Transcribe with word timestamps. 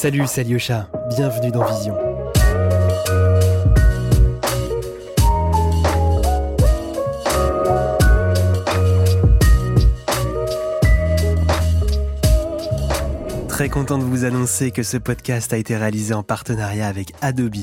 Salut, 0.00 0.22
c'est 0.28 0.42
Alyosha. 0.42 0.88
Bienvenue 1.08 1.50
dans 1.50 1.64
Vision. 1.64 1.96
Très 13.48 13.68
content 13.68 13.98
de 13.98 14.04
vous 14.04 14.24
annoncer 14.24 14.70
que 14.70 14.84
ce 14.84 14.98
podcast 14.98 15.52
a 15.52 15.56
été 15.56 15.76
réalisé 15.76 16.14
en 16.14 16.22
partenariat 16.22 16.86
avec 16.86 17.12
Adobe. 17.20 17.56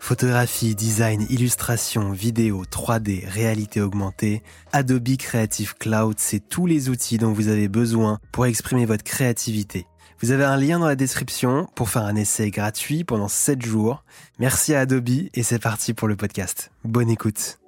Photographie, 0.00 0.74
design, 0.74 1.24
illustration, 1.30 2.10
vidéo, 2.10 2.64
3D, 2.64 3.28
réalité 3.28 3.80
augmentée, 3.80 4.42
Adobe 4.72 5.16
Creative 5.16 5.76
Cloud, 5.76 6.16
c'est 6.18 6.48
tous 6.48 6.66
les 6.66 6.88
outils 6.88 7.18
dont 7.18 7.32
vous 7.32 7.46
avez 7.46 7.68
besoin 7.68 8.18
pour 8.32 8.46
exprimer 8.46 8.86
votre 8.86 9.04
créativité. 9.04 9.86
Vous 10.20 10.30
avez 10.30 10.44
un 10.44 10.56
lien 10.56 10.78
dans 10.78 10.86
la 10.86 10.96
description 10.96 11.68
pour 11.74 11.90
faire 11.90 12.04
un 12.04 12.16
essai 12.16 12.50
gratuit 12.50 13.04
pendant 13.04 13.28
7 13.28 13.60
jours. 13.60 14.02
Merci 14.38 14.74
à 14.74 14.80
Adobe 14.80 15.08
et 15.34 15.42
c'est 15.42 15.58
parti 15.58 15.92
pour 15.92 16.08
le 16.08 16.16
podcast. 16.16 16.70
Bonne 16.84 17.10
écoute. 17.10 17.58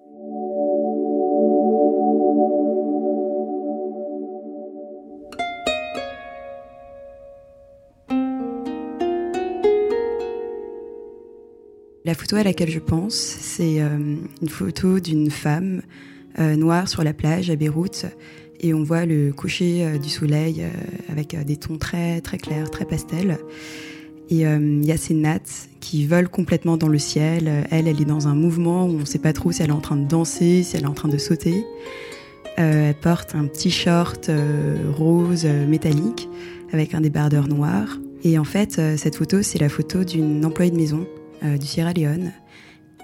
La 12.07 12.15
photo 12.15 12.37
à 12.37 12.43
laquelle 12.43 12.71
je 12.71 12.79
pense, 12.79 13.15
c'est 13.15 13.83
euh, 13.83 14.17
une 14.41 14.49
photo 14.49 15.01
d'une 15.01 15.31
femme 15.31 15.83
euh, 16.39 16.57
noire 16.57 16.89
sur 16.89 17.05
la 17.05 17.13
plage 17.13 17.51
à 17.51 17.57
Beyrouth 17.57 18.07
et 18.61 18.75
on 18.75 18.83
voit 18.83 19.07
le 19.07 19.33
coucher 19.33 19.85
euh, 19.85 19.99
du 19.99 20.09
soleil 20.09 20.65
avec 21.09 21.37
des 21.45 21.57
tons 21.57 21.79
très 21.79 22.21
très 22.21 22.39
clairs, 22.39 22.71
très 22.71 22.85
pastels. 22.85 23.39
Et 24.31 24.43
il 24.43 24.85
y 24.85 24.93
a 24.93 24.99
ces 24.99 25.15
nattes 25.15 25.71
qui 25.81 26.07
volent 26.07 26.29
complètement 26.29 26.77
dans 26.77 26.89
le 26.89 26.99
ciel. 26.99 27.65
Elle, 27.71 27.89
elle 27.89 28.03
est 28.03 28.05
dans 28.05 28.29
un 28.29 28.35
mouvement 28.35 28.85
où 28.85 28.91
on 28.91 28.99
ne 28.99 29.05
sait 29.07 29.19
pas 29.19 29.33
trop 29.33 29.53
si 29.53 29.63
elle 29.63 29.71
est 29.71 29.73
en 29.73 29.81
train 29.81 29.97
de 29.97 30.07
danser, 30.07 30.63
si 30.63 30.77
elle 30.77 30.83
est 30.83 30.87
en 30.87 30.93
train 30.93 31.09
de 31.09 31.17
sauter. 31.17 31.65
elle 32.59 32.95
porte 32.95 33.35
un 33.35 33.47
petit 33.47 33.71
short 33.71 34.31
rose 34.99 35.47
métallique 35.47 36.29
avec 36.75 36.93
un 36.93 37.01
débardeur 37.01 37.49
noir. 37.49 37.99
Et 38.23 38.39
en 38.39 38.45
fait, 38.45 38.79
cette 38.99 39.17
photo, 39.17 39.41
c'est 39.41 39.61
la 39.61 39.71
photo 39.71 40.05
d'une 40.05 40.45
employée 40.45 40.73
de 40.73 40.77
maison 40.77 41.07
euh, 41.45 41.57
du 41.57 41.67
Sierra 41.67 41.93
Leone. 41.93 42.33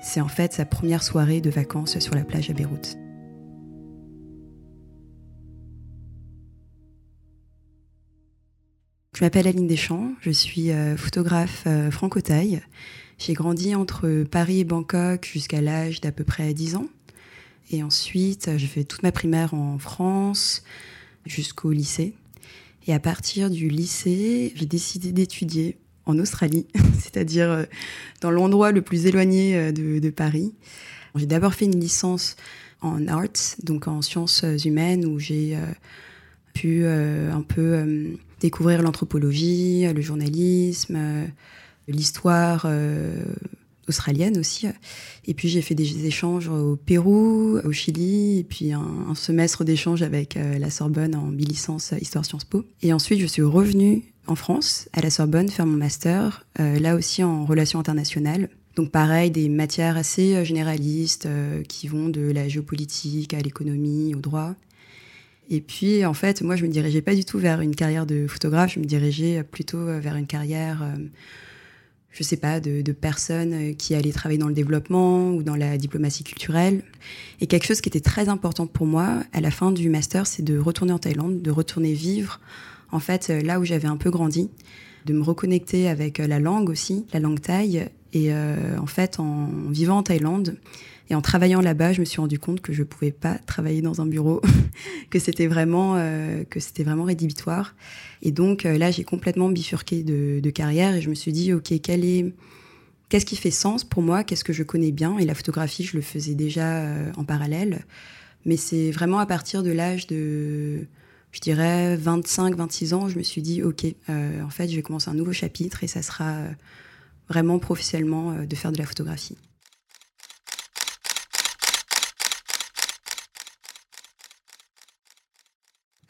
C'est 0.02 0.20
en 0.20 0.28
fait 0.28 0.52
sa 0.52 0.64
première 0.64 1.02
soirée 1.02 1.40
de 1.40 1.50
vacances 1.50 1.98
sur 1.98 2.14
la 2.14 2.24
plage 2.24 2.50
à 2.50 2.52
Beyrouth. 2.52 2.96
Je 9.14 9.22
m'appelle 9.22 9.46
Aline 9.46 9.68
Deschamps, 9.68 10.12
je 10.22 10.30
suis 10.32 10.72
euh, 10.72 10.96
photographe 10.96 11.62
euh, 11.68 11.88
franco-taille. 11.92 12.60
J'ai 13.16 13.32
grandi 13.32 13.76
entre 13.76 14.24
Paris 14.24 14.58
et 14.58 14.64
Bangkok 14.64 15.30
jusqu'à 15.32 15.60
l'âge 15.60 16.00
d'à 16.00 16.10
peu 16.10 16.24
près 16.24 16.52
10 16.52 16.74
ans. 16.74 16.88
Et 17.70 17.84
ensuite, 17.84 18.50
j'ai 18.56 18.66
fait 18.66 18.82
toute 18.82 19.04
ma 19.04 19.12
primaire 19.12 19.54
en 19.54 19.78
France 19.78 20.64
jusqu'au 21.26 21.70
lycée. 21.70 22.14
Et 22.88 22.92
à 22.92 22.98
partir 22.98 23.50
du 23.50 23.68
lycée, 23.68 24.52
j'ai 24.56 24.66
décidé 24.66 25.12
d'étudier 25.12 25.78
en 26.06 26.18
Australie, 26.18 26.66
c'est-à-dire 26.98 27.50
euh, 27.52 27.64
dans 28.20 28.32
l'endroit 28.32 28.72
le 28.72 28.82
plus 28.82 29.06
éloigné 29.06 29.72
de, 29.72 30.10
Paris. 30.10 30.54
J'ai 31.14 31.26
d'abord 31.26 31.54
fait 31.54 31.66
une 31.66 31.78
licence 31.78 32.34
en 32.80 33.06
arts, 33.06 33.54
donc 33.62 33.86
en 33.86 34.02
sciences 34.02 34.44
humaines, 34.64 35.06
où 35.06 35.20
j'ai 35.20 35.56
euh, 36.64 37.30
pu 37.30 37.34
un 37.34 37.42
peu 37.42 38.16
découvrir 38.40 38.82
l'anthropologie, 38.82 39.86
le 39.92 40.00
journalisme, 40.00 40.98
l'histoire 41.88 42.66
australienne 43.86 44.38
aussi. 44.38 44.66
Et 45.26 45.34
puis 45.34 45.48
j'ai 45.48 45.62
fait 45.62 45.74
des 45.74 46.06
échanges 46.06 46.48
au 46.48 46.76
Pérou, 46.76 47.58
au 47.62 47.72
Chili, 47.72 48.38
et 48.38 48.44
puis 48.44 48.72
un, 48.72 49.14
semestre 49.14 49.64
d'échange 49.64 50.02
avec 50.02 50.34
la 50.36 50.70
Sorbonne 50.70 51.14
en 51.14 51.28
bilicence 51.28 51.92
Histoire 52.00 52.24
Sciences 52.24 52.44
Po. 52.44 52.64
Et 52.82 52.92
ensuite 52.92 53.20
je 53.20 53.26
suis 53.26 53.42
revenue 53.42 54.02
en 54.26 54.34
France, 54.34 54.88
à 54.92 55.00
la 55.00 55.10
Sorbonne, 55.10 55.48
faire 55.48 55.66
mon 55.66 55.76
master, 55.76 56.46
euh, 56.60 56.78
là 56.78 56.94
aussi 56.94 57.22
en 57.22 57.44
relations 57.44 57.78
internationales. 57.78 58.48
Donc 58.76 58.90
pareil, 58.90 59.30
des 59.30 59.48
matières 59.48 59.96
assez 59.96 60.34
euh, 60.34 60.44
généralistes 60.44 61.26
euh, 61.26 61.62
qui 61.62 61.88
vont 61.88 62.08
de 62.08 62.22
la 62.22 62.48
géopolitique 62.48 63.34
à 63.34 63.40
l'économie, 63.40 64.14
au 64.14 64.20
droit. 64.20 64.54
Et 65.50 65.60
puis 65.60 66.04
en 66.04 66.14
fait, 66.14 66.42
moi 66.42 66.56
je 66.56 66.64
me 66.64 66.70
dirigeais 66.70 67.02
pas 67.02 67.14
du 67.14 67.24
tout 67.24 67.38
vers 67.38 67.60
une 67.60 67.74
carrière 67.74 68.06
de 68.06 68.26
photographe, 68.26 68.74
je 68.74 68.80
me 68.80 68.84
dirigeais 68.84 69.42
plutôt 69.42 69.84
vers 70.00 70.16
une 70.16 70.26
carrière, 70.26 70.82
je 72.10 72.22
sais 72.22 72.36
pas, 72.36 72.60
de, 72.60 72.80
de 72.80 72.92
personnes 72.92 73.74
qui 73.76 73.94
allaient 73.94 74.12
travailler 74.12 74.38
dans 74.38 74.48
le 74.48 74.54
développement 74.54 75.30
ou 75.30 75.42
dans 75.42 75.56
la 75.56 75.76
diplomatie 75.76 76.24
culturelle. 76.24 76.82
Et 77.40 77.46
quelque 77.46 77.66
chose 77.66 77.80
qui 77.80 77.88
était 77.88 78.00
très 78.00 78.28
important 78.28 78.66
pour 78.66 78.86
moi 78.86 79.22
à 79.32 79.40
la 79.40 79.50
fin 79.50 79.70
du 79.70 79.90
master, 79.90 80.26
c'est 80.26 80.42
de 80.42 80.58
retourner 80.58 80.92
en 80.92 80.98
Thaïlande, 80.98 81.42
de 81.42 81.50
retourner 81.50 81.92
vivre 81.92 82.40
en 82.94 83.00
fait, 83.00 83.28
euh, 83.28 83.42
là 83.42 83.58
où 83.58 83.64
j'avais 83.64 83.88
un 83.88 83.96
peu 83.96 84.10
grandi, 84.10 84.48
de 85.04 85.12
me 85.12 85.22
reconnecter 85.22 85.88
avec 85.88 86.20
euh, 86.20 86.26
la 86.26 86.38
langue 86.38 86.70
aussi, 86.70 87.04
la 87.12 87.20
langue 87.20 87.40
thaï. 87.40 87.88
Et 88.12 88.32
euh, 88.32 88.78
en 88.78 88.86
fait, 88.86 89.18
en 89.18 89.48
vivant 89.68 89.98
en 89.98 90.02
Thaïlande 90.04 90.56
et 91.10 91.14
en 91.14 91.20
travaillant 91.20 91.60
là-bas, 91.60 91.92
je 91.92 92.00
me 92.00 92.04
suis 92.04 92.20
rendu 92.20 92.38
compte 92.38 92.60
que 92.60 92.72
je 92.72 92.80
ne 92.80 92.84
pouvais 92.84 93.12
pas 93.12 93.38
travailler 93.38 93.82
dans 93.82 94.00
un 94.00 94.06
bureau, 94.06 94.40
que 95.10 95.18
c'était 95.18 95.46
vraiment 95.46 95.94
que 96.48 96.60
c'était 96.60 96.82
vraiment 96.82 97.04
rédhibitoire. 97.04 97.74
Et 98.22 98.32
donc 98.32 98.62
là, 98.62 98.90
j'ai 98.90 99.04
complètement 99.04 99.50
bifurqué 99.50 100.02
de, 100.02 100.50
carrière 100.50 100.94
et 100.94 101.02
je 101.02 101.10
me 101.10 101.14
suis 101.14 101.32
dit, 101.32 101.52
ok, 101.52 101.74
quel 101.82 102.04
est 102.04 102.32
qu'est-ce 103.10 103.26
qui 103.26 103.36
fait 103.36 103.50
sens 103.50 103.84
pour 103.84 104.02
moi? 104.02 104.24
Qu'est-ce 104.24 104.44
que 104.44 104.52
je 104.52 104.62
connais 104.62 104.92
bien? 104.92 105.18
Et 105.18 105.26
la 105.26 105.34
photographie, 105.34 105.84
je 105.84 105.96
le 105.96 106.02
faisais 106.02 106.34
déjà 106.34 106.84
en 107.16 107.24
parallèle, 107.24 107.84
mais 108.46 108.56
c'est 108.56 108.90
vraiment 108.90 109.18
à 109.18 109.26
partir 109.26 109.62
de 109.62 109.72
l'âge 109.72 110.06
de 110.06 110.86
je 111.34 111.40
dirais 111.40 111.96
25, 111.96 112.54
26 112.54 112.94
ans, 112.94 113.08
je 113.08 113.18
me 113.18 113.24
suis 113.24 113.42
dit, 113.42 113.64
OK, 113.64 113.84
euh, 114.08 114.42
en 114.42 114.50
fait, 114.50 114.68
je 114.68 114.76
vais 114.76 114.82
commencer 114.82 115.10
un 115.10 115.14
nouveau 115.14 115.32
chapitre 115.32 115.82
et 115.82 115.88
ça 115.88 116.00
sera 116.00 116.30
euh, 116.30 116.48
vraiment 117.28 117.58
professionnellement 117.58 118.30
euh, 118.30 118.46
de 118.46 118.54
faire 118.54 118.70
de 118.70 118.78
la 118.78 118.86
photographie. 118.86 119.36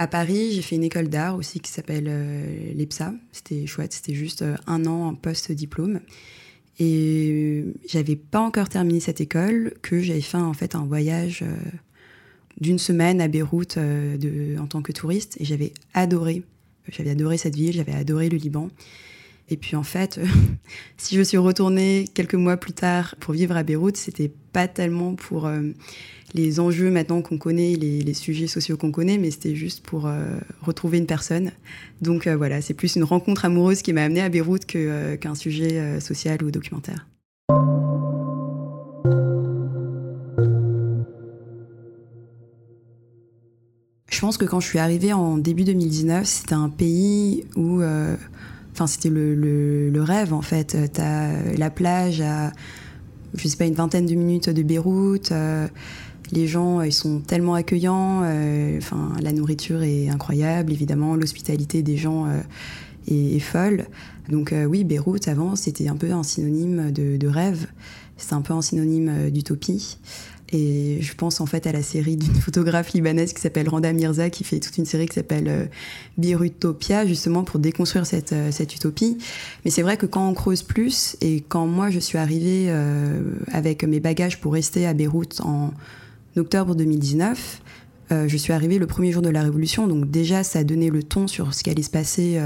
À 0.04 0.06
Paris, 0.06 0.52
j'ai 0.52 0.60
fait 0.60 0.76
une 0.76 0.84
école 0.84 1.08
d'art 1.08 1.34
aussi 1.34 1.60
qui 1.60 1.72
s'appelle 1.72 2.04
l'EPSA. 2.74 3.14
C'était 3.32 3.66
chouette, 3.66 3.94
c'était 3.94 4.12
juste 4.12 4.44
un 4.66 4.84
an 4.84 5.06
en 5.06 5.14
post-diplôme. 5.14 6.00
Et 6.78 7.64
j'avais 7.88 8.16
pas 8.16 8.40
encore 8.40 8.68
terminé 8.68 9.00
cette 9.00 9.22
école 9.22 9.72
que 9.80 10.02
j'avais 10.02 10.20
fait 10.20 10.36
en 10.36 10.52
fait 10.52 10.74
un 10.74 10.84
voyage 10.84 11.42
d'une 12.60 12.78
semaine 12.78 13.22
à 13.22 13.28
Beyrouth 13.28 13.78
euh, 13.78 14.58
en 14.58 14.66
tant 14.66 14.82
que 14.82 14.92
touriste 14.92 15.36
et 15.40 15.44
j'avais 15.46 15.72
adoré. 15.92 16.42
J'avais 16.88 17.10
adoré 17.10 17.38
cette 17.38 17.56
ville, 17.56 17.72
j'avais 17.72 17.94
adoré 17.94 18.28
le 18.28 18.36
Liban. 18.36 18.68
Et 19.48 19.56
puis 19.56 19.74
en 19.74 19.82
fait, 19.82 20.20
si 20.96 21.16
je 21.16 21.22
suis 21.22 21.38
retournée 21.38 22.06
quelques 22.12 22.34
mois 22.34 22.56
plus 22.58 22.72
tard 22.72 23.16
pour 23.20 23.34
vivre 23.34 23.56
à 23.56 23.62
Beyrouth, 23.62 23.96
c'était 23.96 24.30
pas 24.54 24.68
tellement 24.68 25.14
pour 25.14 25.44
euh, 25.46 25.60
les 26.32 26.60
enjeux 26.60 26.90
maintenant 26.90 27.20
qu'on 27.20 27.36
connaît, 27.36 27.74
les, 27.74 28.14
sujets 28.14 28.46
sociaux 28.46 28.78
qu'on 28.78 28.90
connaît, 28.90 29.18
mais 29.18 29.30
c'était 29.30 29.54
juste 29.54 29.84
pour 29.84 30.06
euh, 30.06 30.38
retrouver 30.62 30.96
une 30.96 31.06
personne. 31.06 31.50
Donc 32.00 32.26
voilà, 32.26 32.62
c'est 32.62 32.74
plus 32.74 32.96
une 32.96 33.04
rencontre 33.04 33.44
amoureuse 33.44 33.82
qui 33.82 33.92
m'a 33.92 34.04
amenée 34.04 34.22
à 34.22 34.30
Beyrouth 34.30 34.64
qu'un 34.64 35.34
sujet 35.34 36.00
social 36.00 36.42
ou 36.42 36.50
documentaire. 36.50 37.06
Je 44.14 44.20
pense 44.20 44.38
que 44.38 44.44
quand 44.44 44.60
je 44.60 44.68
suis 44.68 44.78
arrivée 44.78 45.12
en 45.12 45.38
début 45.38 45.64
2019, 45.64 46.24
c'était 46.24 46.54
un 46.54 46.68
pays 46.68 47.44
où, 47.56 47.82
euh, 47.82 48.14
enfin, 48.72 48.86
c'était 48.86 49.10
le, 49.10 49.92
rêve 49.96 50.32
en 50.32 50.40
fait. 50.40 50.76
T'as 50.92 51.32
la 51.58 51.68
plage 51.68 52.20
à, 52.20 52.52
je 53.34 53.48
sais 53.48 53.56
pas, 53.56 53.66
une 53.66 53.74
vingtaine 53.74 54.06
de 54.06 54.14
minutes 54.14 54.50
de 54.50 54.62
Beyrouth. 54.62 55.32
Euh, 55.32 55.66
les 56.32 56.46
gens, 56.46 56.80
ils 56.82 56.92
sont 56.92 57.20
tellement 57.20 57.54
accueillants. 57.54 58.22
Euh, 58.24 58.78
enfin, 58.78 59.12
la 59.20 59.32
nourriture 59.32 59.82
est 59.82 60.08
incroyable, 60.08 60.72
évidemment. 60.72 61.16
L'hospitalité 61.16 61.82
des 61.82 61.96
gens 61.96 62.26
est, 63.08 63.38
folle. 63.40 63.86
Donc 64.30 64.54
oui, 64.68 64.84
Beyrouth 64.84 65.28
avant, 65.28 65.54
c'était 65.54 65.88
un 65.88 65.96
peu 65.96 66.10
un 66.12 66.22
synonyme 66.22 66.90
de, 66.90 67.16
de 67.16 67.28
rêve. 67.28 67.66
C'était 68.16 68.34
un 68.34 68.40
peu 68.40 68.54
un 68.54 68.62
synonyme 68.62 69.30
d'utopie. 69.30 69.98
Et 70.52 70.98
je 71.00 71.14
pense 71.14 71.40
en 71.40 71.46
fait 71.46 71.66
à 71.66 71.72
la 71.72 71.82
série 71.82 72.16
d'une 72.16 72.34
photographe 72.40 72.92
libanaise 72.92 73.32
qui 73.32 73.40
s'appelle 73.40 73.68
Randa 73.68 73.92
Mirza, 73.92 74.30
qui 74.30 74.44
fait 74.44 74.60
toute 74.60 74.76
une 74.76 74.84
série 74.84 75.06
qui 75.06 75.14
s'appelle 75.14 75.48
euh, 75.48 77.06
justement 77.06 77.44
pour 77.44 77.58
déconstruire 77.60 78.06
cette, 78.06 78.32
euh, 78.32 78.50
cette 78.50 78.74
utopie. 78.74 79.18
Mais 79.64 79.70
c'est 79.70 79.82
vrai 79.82 79.96
que 79.96 80.06
quand 80.06 80.28
on 80.28 80.34
creuse 80.34 80.62
plus, 80.62 81.16
et 81.20 81.40
quand 81.40 81.66
moi 81.66 81.90
je 81.90 81.98
suis 81.98 82.18
arrivée 82.18 82.66
euh, 82.68 83.20
avec 83.50 83.84
mes 83.84 84.00
bagages 84.00 84.40
pour 84.40 84.52
rester 84.52 84.86
à 84.86 84.94
Beyrouth 84.94 85.40
en 85.40 85.72
octobre 86.36 86.74
2019, 86.74 87.62
euh, 88.12 88.28
je 88.28 88.36
suis 88.36 88.52
arrivée 88.52 88.78
le 88.78 88.86
premier 88.86 89.12
jour 89.12 89.22
de 89.22 89.30
la 89.30 89.42
Révolution, 89.42 89.86
donc 89.86 90.10
déjà 90.10 90.44
ça 90.44 90.62
donné 90.62 90.90
le 90.90 91.02
ton 91.02 91.26
sur 91.26 91.54
ce 91.54 91.62
qui 91.62 91.70
allait 91.70 91.82
se 91.82 91.90
passer 91.90 92.38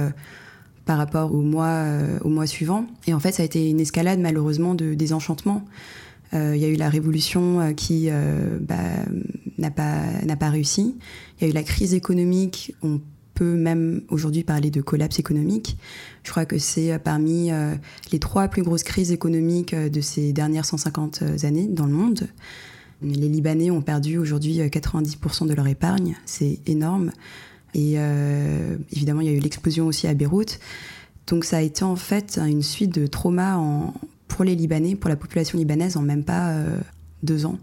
par 0.84 0.98
rapport 0.98 1.34
au 1.34 1.42
mois, 1.42 1.84
au 2.22 2.28
mois 2.28 2.46
suivant. 2.46 2.86
Et 3.06 3.12
en 3.12 3.20
fait, 3.20 3.32
ça 3.32 3.42
a 3.42 3.46
été 3.46 3.68
une 3.68 3.80
escalade 3.80 4.20
malheureusement 4.20 4.74
de 4.74 4.94
désenchantement. 4.94 5.64
Il 6.32 6.56
y 6.56 6.64
a 6.64 6.68
eu 6.68 6.76
la 6.76 6.88
révolution 6.90 7.74
qui 7.74 8.10
bah, 8.60 8.76
n'a 9.56 9.70
pas, 9.70 10.02
pas 10.38 10.50
réussi. 10.50 10.96
Il 11.38 11.44
y 11.44 11.46
a 11.46 11.50
eu 11.50 11.54
la 11.54 11.62
crise 11.62 11.94
économique. 11.94 12.74
On 12.82 13.00
peut 13.34 13.56
même 13.56 14.02
aujourd'hui 14.08 14.44
parler 14.44 14.70
de 14.70 14.82
collapse 14.82 15.18
économique. 15.18 15.78
Je 16.24 16.30
crois 16.30 16.44
que 16.44 16.58
c'est 16.58 16.98
parmi 16.98 17.50
les 18.12 18.18
trois 18.18 18.48
plus 18.48 18.62
grosses 18.62 18.82
crises 18.82 19.10
économiques 19.10 19.74
de 19.74 20.00
ces 20.00 20.34
dernières 20.34 20.66
150 20.66 21.22
années 21.44 21.66
dans 21.66 21.86
le 21.86 21.92
monde. 21.92 22.28
Les 23.00 23.28
Libanais 23.28 23.70
ont 23.70 23.80
perdu 23.80 24.18
aujourd'hui 24.18 24.58
90% 24.58 25.46
de 25.46 25.54
leur 25.54 25.66
épargne, 25.68 26.16
c'est 26.26 26.58
énorme. 26.66 27.12
Et 27.74 27.94
euh, 27.96 28.76
évidemment, 28.92 29.20
il 29.20 29.28
y 29.28 29.30
a 29.30 29.36
eu 29.36 29.40
l'explosion 29.40 29.86
aussi 29.86 30.06
à 30.06 30.14
Beyrouth. 30.14 30.58
Donc 31.26 31.44
ça 31.44 31.58
a 31.58 31.60
été 31.60 31.84
en 31.84 31.96
fait 31.96 32.38
une 32.38 32.62
suite 32.62 32.92
de 32.92 33.06
traumas 33.06 33.58
pour 34.28 34.44
les 34.44 34.54
Libanais, 34.54 34.94
pour 34.94 35.08
la 35.08 35.16
population 35.16 35.58
libanaise, 35.58 35.96
en 35.96 36.02
même 36.02 36.24
pas 36.24 36.50
euh, 36.50 36.78
deux 37.22 37.46
ans. 37.46 37.58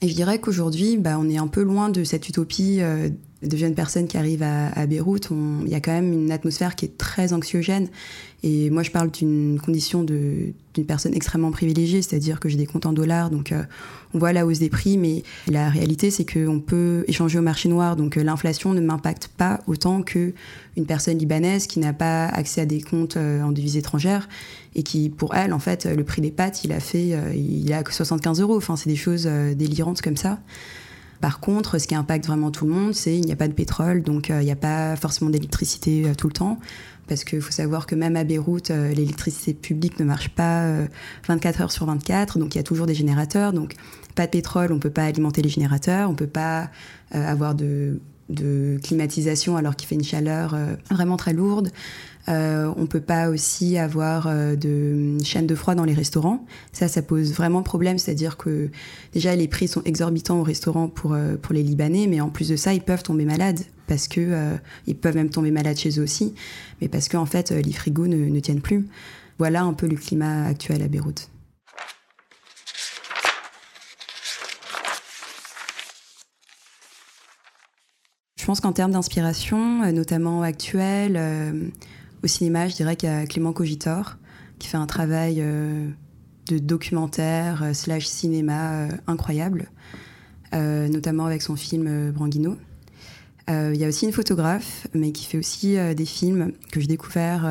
Et 0.00 0.08
je 0.08 0.14
dirais 0.14 0.38
qu'aujourd'hui, 0.38 0.96
bah, 0.96 1.16
on 1.18 1.28
est 1.28 1.36
un 1.36 1.46
peu 1.46 1.62
loin 1.62 1.88
de 1.88 2.04
cette 2.04 2.28
utopie 2.28 2.78
euh, 2.80 3.10
de 3.46 3.56
jeunes 3.56 3.74
personnes 3.74 4.06
qui 4.06 4.16
arrivent 4.16 4.42
à, 4.42 4.68
à 4.68 4.86
Beyrouth. 4.86 5.28
Il 5.64 5.68
y 5.68 5.74
a 5.74 5.80
quand 5.80 5.92
même 5.92 6.12
une 6.12 6.30
atmosphère 6.30 6.76
qui 6.76 6.84
est 6.86 6.96
très 6.98 7.32
anxiogène. 7.32 7.88
Et 8.46 8.68
moi, 8.68 8.82
je 8.82 8.90
parle 8.90 9.10
d'une 9.10 9.58
condition 9.58 10.04
d'une 10.04 10.52
personne 10.86 11.14
extrêmement 11.14 11.50
privilégiée, 11.50 12.02
c'est-à-dire 12.02 12.40
que 12.40 12.50
j'ai 12.50 12.58
des 12.58 12.66
comptes 12.66 12.84
en 12.84 12.92
dollars, 12.92 13.30
donc 13.30 13.52
euh, 13.52 13.62
on 14.12 14.18
voit 14.18 14.34
la 14.34 14.44
hausse 14.44 14.58
des 14.58 14.68
prix, 14.68 14.98
mais 14.98 15.22
la 15.48 15.70
réalité, 15.70 16.10
c'est 16.10 16.30
qu'on 16.30 16.60
peut 16.60 17.06
échanger 17.08 17.38
au 17.38 17.42
marché 17.42 17.70
noir, 17.70 17.96
donc 17.96 18.18
euh, 18.18 18.22
l'inflation 18.22 18.74
ne 18.74 18.82
m'impacte 18.82 19.28
pas 19.28 19.60
autant 19.66 20.02
que 20.02 20.34
une 20.76 20.84
personne 20.84 21.16
libanaise 21.16 21.66
qui 21.66 21.78
n'a 21.78 21.94
pas 21.94 22.26
accès 22.26 22.60
à 22.60 22.66
des 22.66 22.82
comptes 22.82 23.16
en 23.16 23.50
devises 23.50 23.78
étrangères 23.78 24.28
et 24.74 24.82
qui, 24.82 25.08
pour 25.08 25.34
elle, 25.34 25.54
en 25.54 25.58
fait, 25.58 25.86
le 25.86 26.04
prix 26.04 26.20
des 26.20 26.32
pâtes, 26.32 26.64
il 26.64 26.72
a 26.72 26.80
fait, 26.80 27.16
il 27.34 27.72
a 27.72 27.82
que 27.82 27.94
75 27.94 28.40
euros. 28.40 28.56
Enfin, 28.56 28.74
c'est 28.74 28.90
des 28.90 28.96
choses 28.96 29.24
délirantes 29.24 30.02
comme 30.02 30.16
ça. 30.16 30.40
Par 31.24 31.40
contre, 31.40 31.78
ce 31.78 31.86
qui 31.86 31.94
impacte 31.94 32.26
vraiment 32.26 32.50
tout 32.50 32.66
le 32.66 32.74
monde, 32.74 32.92
c'est 32.92 33.12
qu'il 33.12 33.24
n'y 33.24 33.32
a 33.32 33.36
pas 33.36 33.48
de 33.48 33.54
pétrole, 33.54 34.02
donc 34.02 34.28
euh, 34.28 34.42
il 34.42 34.44
n'y 34.44 34.50
a 34.50 34.56
pas 34.56 34.94
forcément 34.94 35.30
d'électricité 35.30 36.04
euh, 36.04 36.14
tout 36.14 36.26
le 36.26 36.34
temps. 36.34 36.58
Parce 37.08 37.24
qu'il 37.24 37.40
faut 37.40 37.50
savoir 37.50 37.86
que 37.86 37.94
même 37.94 38.14
à 38.14 38.24
Beyrouth, 38.24 38.70
euh, 38.70 38.92
l'électricité 38.92 39.54
publique 39.54 39.98
ne 39.98 40.04
marche 40.04 40.28
pas 40.28 40.68
24 41.26 41.62
heures 41.62 41.72
sur 41.72 41.86
24, 41.86 42.38
donc 42.38 42.54
il 42.54 42.58
y 42.58 42.60
a 42.60 42.62
toujours 42.62 42.84
des 42.84 42.94
générateurs. 42.94 43.54
Donc 43.54 43.72
pas 44.14 44.26
de 44.26 44.32
pétrole, 44.32 44.70
on 44.70 44.74
ne 44.74 44.80
peut 44.80 44.90
pas 44.90 45.04
alimenter 45.04 45.40
les 45.40 45.48
générateurs, 45.48 46.10
on 46.10 46.12
ne 46.12 46.18
peut 46.18 46.26
pas 46.26 46.68
avoir 47.10 47.54
de 47.54 47.98
climatisation 48.82 49.56
alors 49.56 49.76
qu'il 49.76 49.88
fait 49.88 49.94
une 49.94 50.04
chaleur 50.04 50.54
vraiment 50.90 51.16
très 51.16 51.32
lourde. 51.32 51.70
Euh, 52.28 52.72
on 52.76 52.86
peut 52.86 53.00
pas 53.00 53.28
aussi 53.28 53.76
avoir 53.76 54.26
euh, 54.26 54.56
de 54.56 55.22
chaînes 55.22 55.46
de 55.46 55.54
froid 55.54 55.74
dans 55.74 55.84
les 55.84 55.94
restaurants. 55.94 56.44
Ça, 56.72 56.88
ça 56.88 57.02
pose 57.02 57.32
vraiment 57.32 57.62
problème. 57.62 57.98
C'est-à-dire 57.98 58.36
que 58.36 58.70
déjà 59.12 59.36
les 59.36 59.48
prix 59.48 59.68
sont 59.68 59.82
exorbitants 59.84 60.40
au 60.40 60.42
restaurant 60.42 60.88
pour 60.88 61.12
euh, 61.12 61.36
pour 61.36 61.54
les 61.54 61.62
Libanais, 61.62 62.06
mais 62.06 62.20
en 62.20 62.30
plus 62.30 62.48
de 62.48 62.56
ça, 62.56 62.72
ils 62.74 62.82
peuvent 62.82 63.02
tomber 63.02 63.24
malades 63.24 63.60
parce 63.86 64.08
que 64.08 64.56
ils 64.86 64.96
peuvent 64.96 65.14
même 65.14 65.28
tomber 65.28 65.50
malades 65.50 65.76
chez 65.76 66.00
eux 66.00 66.02
aussi, 66.02 66.34
mais 66.80 66.88
parce 66.88 67.10
qu'en 67.10 67.26
fait 67.26 67.50
les 67.50 67.72
frigos 67.72 68.06
ne, 68.06 68.16
ne 68.16 68.40
tiennent 68.40 68.62
plus. 68.62 68.88
Voilà 69.38 69.62
un 69.62 69.74
peu 69.74 69.86
le 69.86 69.96
climat 69.96 70.46
actuel 70.46 70.80
à 70.80 70.88
Beyrouth. 70.88 71.28
Je 78.44 78.46
pense 78.46 78.60
qu'en 78.60 78.72
termes 78.72 78.92
d'inspiration, 78.92 79.84
euh, 79.84 79.90
notamment 79.90 80.42
actuelle, 80.42 81.14
euh, 81.16 81.70
au 82.24 82.26
cinéma, 82.26 82.68
je 82.68 82.74
dirais 82.74 82.96
qu'il 82.96 83.08
y 83.08 83.12
a 83.12 83.26
Clément 83.26 83.52
Cogitor, 83.52 84.16
qui 84.58 84.68
fait 84.68 84.78
un 84.78 84.86
travail 84.86 85.36
euh, 85.40 85.90
de 86.48 86.58
documentaire 86.58 87.70
slash 87.74 88.06
cinéma 88.06 88.88
incroyable, 89.06 89.70
notamment 90.52 91.26
avec 91.26 91.42
son 91.42 91.56
film 91.56 92.12
Branguino. 92.12 92.56
Il 93.48 93.76
y 93.76 93.84
a 93.84 93.88
aussi 93.88 94.04
une 94.06 94.12
photographe, 94.12 94.86
mais 94.94 95.10
qui 95.10 95.24
fait 95.24 95.38
aussi 95.38 95.76
des 95.96 96.04
films 96.04 96.52
que 96.70 96.80
j'ai 96.80 96.86
découvert 96.86 97.50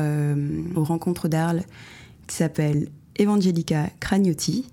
aux 0.76 0.84
rencontres 0.84 1.26
d'Arles, 1.26 1.64
qui 2.28 2.36
s'appelle 2.36 2.88
Evangelica 3.18 3.90
Cragnotti. 3.98 4.70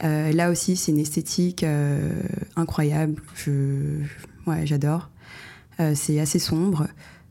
là 0.00 0.50
aussi, 0.50 0.76
c'est 0.76 0.90
une 0.90 0.98
esthétique 0.98 1.64
incroyable. 2.56 3.22
Je, 3.36 4.02
ouais, 4.46 4.66
j'adore. 4.66 5.08
Euh, 5.80 5.92
c'est 5.94 6.20
assez 6.20 6.38
sombre. 6.38 6.86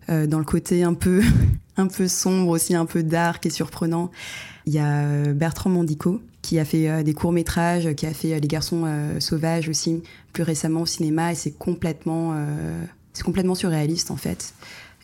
Euh, 0.10 0.28
dans 0.28 0.40
le 0.40 0.46
côté 0.46 0.84
un 0.84 0.94
peu, 0.94 1.22
un 1.78 1.88
peu 1.88 2.08
sombre 2.08 2.50
aussi, 2.50 2.76
un 2.76 2.86
peu 2.86 3.04
dark 3.04 3.46
et 3.46 3.50
surprenant, 3.50 4.12
il 4.66 4.74
y 4.74 4.80
a 4.80 5.04
euh, 5.04 5.34
Bertrand 5.34 5.70
Mandico 5.70 6.22
qui 6.42 6.60
a 6.60 6.66
fait 6.66 7.04
des 7.04 7.14
courts 7.14 7.32
métrages, 7.32 7.94
qui 7.94 8.08
a 8.08 8.14
fait 8.14 8.40
Les 8.40 8.48
Garçons 8.48 8.88
sauvages 9.20 9.70
aussi 9.70 10.02
plus 10.34 10.42
récemment 10.42 10.82
au 10.82 10.86
cinéma 10.88 11.32
et 11.32 11.36
c'est 11.36 11.52
complètement, 11.52 12.36
complètement 13.24 13.54
surréaliste 13.54 14.10
en 14.10 14.16
fait. 14.16 14.56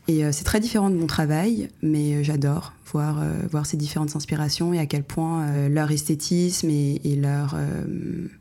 Et 0.07 0.23
c'est 0.31 0.45
très 0.45 0.59
différent 0.59 0.89
de 0.89 0.95
mon 0.95 1.05
travail, 1.05 1.69
mais 1.83 2.23
j'adore 2.23 2.73
voir, 2.91 3.23
voir 3.51 3.67
ces 3.67 3.77
différentes 3.77 4.15
inspirations 4.15 4.73
et 4.73 4.79
à 4.79 4.87
quel 4.87 5.03
point 5.03 5.69
leur 5.69 5.91
esthétisme 5.91 6.71
et, 6.71 7.15
leur, 7.15 7.55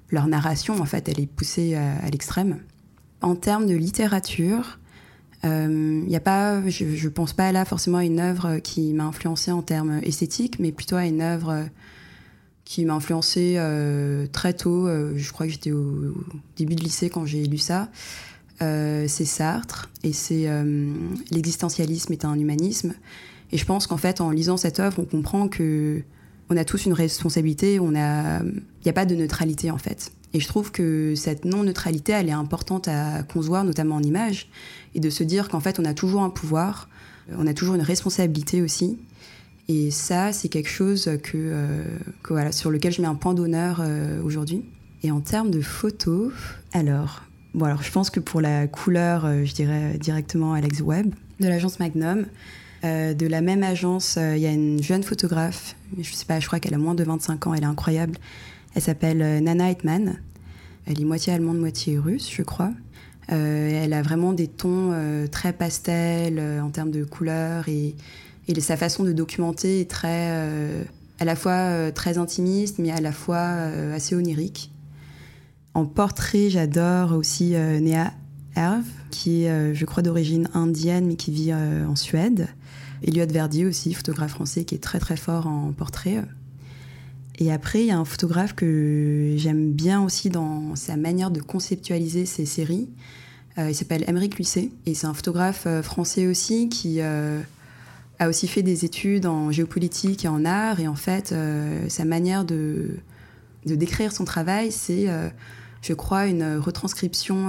leur 0.09 0.27
narration, 0.27 0.81
en 0.81 0.87
fait, 0.87 1.07
elle 1.11 1.21
est 1.21 1.27
poussée 1.27 1.75
à 1.75 2.09
l'extrême. 2.11 2.61
En 3.21 3.35
termes 3.35 3.67
de 3.67 3.75
littérature, 3.75 4.79
euh, 5.47 6.03
y 6.07 6.17
a 6.17 6.21
pas, 6.21 6.69
je, 6.69 6.85
ne 6.85 7.09
pense 7.09 7.33
pas 7.33 7.53
là 7.53 7.65
forcément 7.65 7.99
à 7.99 8.05
une 8.05 8.21
œuvre 8.21 8.59
qui 8.59 8.93
m'a 8.93 9.05
influencée 9.05 9.51
en 9.51 9.63
termes 9.63 10.01
esthétiques, 10.03 10.59
mais 10.59 10.73
plutôt 10.73 10.97
à 10.97 11.07
une 11.07 11.21
œuvre 11.21 11.67
qui 12.65 12.85
m'a 12.85 12.95
influencée 12.95 13.55
euh, 13.59 14.27
très 14.33 14.53
tôt. 14.53 14.87
Euh, 14.87 15.13
je 15.17 15.33
crois 15.33 15.47
que 15.47 15.53
j'étais 15.53 15.73
au, 15.73 16.15
début 16.57 16.75
de 16.75 16.83
lycée 16.83 17.11
quand 17.11 17.27
j'ai 17.27 17.45
lu 17.47 17.59
ça. 17.59 17.89
c'est 18.61 19.25
Sartre 19.25 19.91
et 20.03 20.13
c'est 20.13 20.49
l'existentialisme 21.31 22.13
est 22.13 22.25
un 22.25 22.39
humanisme. 22.39 22.95
Et 23.53 23.59
je 23.59 23.65
pense 23.65 23.87
qu'en 23.87 23.97
fait, 23.99 24.21
en 24.21 24.31
lisant 24.31 24.57
cette 24.57 24.81
œuvre, 24.81 24.99
on 25.01 25.05
comprend 25.05 25.49
que 25.49 26.03
on 26.49 26.57
a 26.57 26.65
tous 26.65 26.87
une 26.87 26.93
responsabilité. 26.93 27.79
On 27.81 27.95
a, 27.95 28.41
il 28.41 28.85
n'y 28.85 28.91
a 28.91 28.93
pas 28.93 29.07
de 29.07 29.15
neutralité 29.15 29.71
en 29.71 29.79
fait. 29.79 30.11
Et 30.37 30.41
je 30.41 30.49
trouve 30.49 30.71
que 30.71 31.15
cette 31.15 31.47
non-neutralité, 31.47 32.13
elle 32.13 32.29
est 32.29 32.33
importante 32.33 32.89
à 32.89 33.23
concevoir, 33.23 33.65
notamment 33.65 33.95
en 33.95 34.03
images, 34.03 34.51
et 34.95 35.01
de 35.01 35.09
se 35.09 35.25
dire 35.25 35.49
qu'en 35.49 35.61
fait, 35.61 35.81
on 35.81 35.85
a 35.87 35.95
toujours 35.95 36.21
un 36.21 36.29
pouvoir, 36.29 36.91
on 37.39 37.47
a 37.47 37.55
toujours 37.55 37.75
une 37.75 37.81
responsabilité 37.81 38.61
aussi. 38.61 38.99
Et 39.71 39.91
ça, 39.91 40.35
c'est 40.35 40.51
quelque 40.51 40.69
chose 40.69 41.09
que, 41.23 41.39
euh, 41.39 41.85
voilà, 42.29 42.53
sur 42.53 42.71
lequel 42.71 42.93
je 42.93 43.01
mets 43.01 43.09
un 43.09 43.15
point 43.15 43.33
d'honneur 43.33 43.79
euh, 43.81 44.23
aujourd'hui. 44.23 44.63
Et 45.03 45.11
en 45.11 45.21
termes 45.21 45.51
de 45.51 45.63
photos, 45.63 46.35
alors, 46.75 47.23
bon, 47.55 47.65
alors 47.65 47.83
je 47.83 47.91
pense 47.91 48.11
que 48.11 48.21
pour 48.21 48.43
la 48.43 48.67
couleur, 48.67 49.25
euh, 49.25 49.47
je 49.47 49.55
dirais 49.55 49.97
directement 49.99 50.53
Alex 50.53 50.83
Webb, 50.83 51.15
de 51.41 51.49
l'agence 51.49 51.81
Magnum. 51.81 52.27
de 52.83 53.27
la 53.27 53.41
même 53.41 53.63
agence, 53.63 54.19
il 54.19 54.39
y 54.39 54.47
a 54.47 54.53
une 54.53 54.83
jeune 54.83 55.03
photographe, 55.03 55.77
je 55.99 56.13
sais 56.13 56.27
pas, 56.27 56.41
je 56.41 56.47
crois 56.47 56.61
qu'elle 56.61 56.75
a 56.75 56.79
moins 56.79 56.95
de 56.95 57.05
25 57.05 57.47
ans, 57.47 57.55
elle 57.55 57.63
est 57.63 57.67
incroyable. 57.67 58.19
Elle 58.77 58.83
s'appelle 58.83 59.43
Nana 59.43 59.71
Hetman. 59.71 60.21
Elle 60.85 61.01
est 61.01 61.05
moitié 61.05 61.33
allemande, 61.33 61.59
moitié 61.59 61.99
russe, 61.99 62.31
je 62.31 62.43
crois. 62.43 62.73
Euh, 63.33 63.71
elle 63.83 63.95
a 63.95 64.03
vraiment 64.03 64.35
des 64.35 64.49
tons 64.49 64.91
euh, 64.93 65.27
très 65.27 65.55
pastels 65.55 66.39
euh, 66.39 66.61
en 66.61 66.69
termes 66.69 66.91
de 66.91 67.03
couleurs 67.03 67.71
et, 67.71 67.97
et, 68.49 68.61
sa 68.61 68.77
façon 68.77 69.03
de 69.03 69.15
documenter 69.15 69.81
est 69.81 69.91
très, 69.91 70.31
à 71.19 71.25
la 71.25 71.37
fois 71.37 71.91
très 71.91 72.19
intimiste, 72.19 72.79
mais 72.79 72.91
à 72.91 73.01
la 73.01 73.13
fois 73.13 73.41
assez 73.95 74.15
onirique. 74.15 74.71
En 75.73 75.87
portrait, 75.87 76.51
j'adore 76.51 77.13
aussi 77.13 77.55
Nea 77.55 78.13
Herve, 78.55 78.85
qui 79.11 79.45
est, 79.45 79.75
je 79.75 79.85
crois, 79.87 80.03
d'origine 80.03 80.51
indienne, 80.53 81.07
mais 81.07 81.17
qui 81.17 81.33
vit 81.33 81.53
en 81.55 81.97
Suède. 81.97 82.47
Elliot 83.03 83.27
Verdier 83.27 83.67
aussi, 83.67 83.95
photographe 83.95 84.33
français, 84.33 84.65
qui 84.65 84.75
est 84.75 84.83
très 84.83 85.01
très 85.01 85.17
fort 85.17 85.47
en 85.47 85.73
portrait. 85.73 86.23
Et 87.39 87.53
après, 87.53 87.83
il 87.83 87.87
y 87.87 87.91
a 87.91 87.99
un 87.99 88.05
photographe 88.05 88.55
que 88.55 89.35
j'aime 89.37 89.73
bien 89.73 90.03
aussi 90.03 90.31
dans 90.31 90.75
sa 90.75 90.97
manière 90.97 91.31
de 91.31 91.41
conceptualiser 91.41 92.25
ses 92.25 92.47
séries. 92.47 92.89
Euh, 93.59 93.71
il 93.71 93.75
s'appelle 93.75 94.05
Émeric 94.09 94.37
Luisset 94.37 94.71
et 94.85 94.95
c'est 94.95 95.07
un 95.07 95.15
photographe 95.15 95.65
euh, 95.67 95.83
français 95.83 96.27
aussi 96.27 96.69
qui 96.69 97.01
euh, 97.01 97.41
a 98.19 98.29
aussi 98.29 98.49
fait 98.49 98.63
des 98.63 98.85
études 98.85 99.27
en 99.27 99.51
géopolitique 99.51 100.25
et 100.25 100.29
en 100.29 100.45
art. 100.45 100.81
Et 100.81 100.89
en 100.89 100.95
fait, 100.95 101.35
sa 101.89 102.05
manière 102.07 102.45
de, 102.45 102.97
décrire 103.67 104.13
son 104.13 104.25
travail, 104.25 104.73
c'est, 104.73 105.07
je 105.83 105.93
crois, 105.93 106.27
une 106.27 106.57
retranscription 106.57 107.49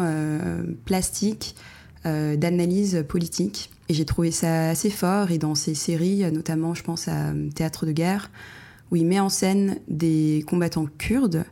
plastique 0.83 1.55
d'analyse 2.03 3.05
politique. 3.07 3.69
Et 3.87 3.93
j'ai 3.93 4.03
trouvé 4.03 4.31
ça 4.31 4.71
assez 4.71 4.89
fort. 4.89 5.31
Et 5.31 5.37
dans 5.37 5.55
ses 5.55 5.73
séries, 5.73 6.29
notamment, 6.33 6.73
je 6.73 6.83
pense 6.83 7.07
à 7.07 7.31
Théâtre 7.55 7.85
de 7.85 7.93
guerre, 7.93 8.29
où 8.91 8.95
il 8.95 9.05
met 9.05 9.19
en 9.19 9.29
scène 9.29 9.79
des 9.87 10.43
combattants 10.47 10.87
kurdes 10.97 11.45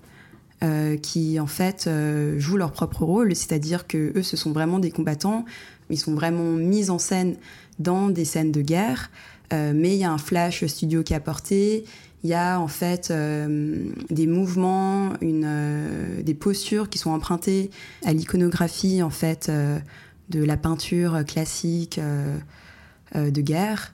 euh, 0.64 0.98
qui 0.98 1.40
en 1.40 1.48
fait 1.48 1.86
euh, 1.86 2.40
jouent 2.40 2.58
leur 2.58 2.72
propre 2.72 3.04
rôle, 3.04 3.36
c'est-à-dire 3.36 3.88
que 3.88 4.18
eux 4.18 4.24
ce 4.24 4.38
sont 4.38 4.52
vraiment 4.52 4.80
des 4.80 4.92
combattants, 4.92 5.46
ils 5.90 6.00
sont 6.00 6.14
vraiment 6.14 6.54
mis 6.54 6.90
en 6.90 6.98
scène 6.98 7.36
dans 7.78 8.10
des 8.10 8.26
scènes 8.26 8.52
de 8.52 8.62
guerre, 8.62 9.12
mais 9.52 9.96
il 9.96 10.00
y 10.00 10.04
a 10.04 10.12
un 10.12 10.18
flash 10.18 10.66
studio 10.66 11.04
qui 11.04 11.14
est 11.14 11.16
apporté. 11.16 11.86
Il 12.24 12.30
y 12.30 12.34
a 12.34 12.60
en 12.60 12.68
fait 12.68 13.14
des 14.10 14.28
mouvements, 14.28 15.14
des 15.22 16.34
postures 16.34 16.90
qui 16.90 16.98
sont 16.98 17.12
empruntées 17.12 17.70
à 18.04 18.14
l'iconographie 18.14 19.04
en 19.04 19.12
fait 19.12 19.52
de 20.30 20.44
la 20.44 20.58
peinture 20.58 21.24
classique 21.26 22.00
de 23.14 23.42
guerre. 23.42 23.94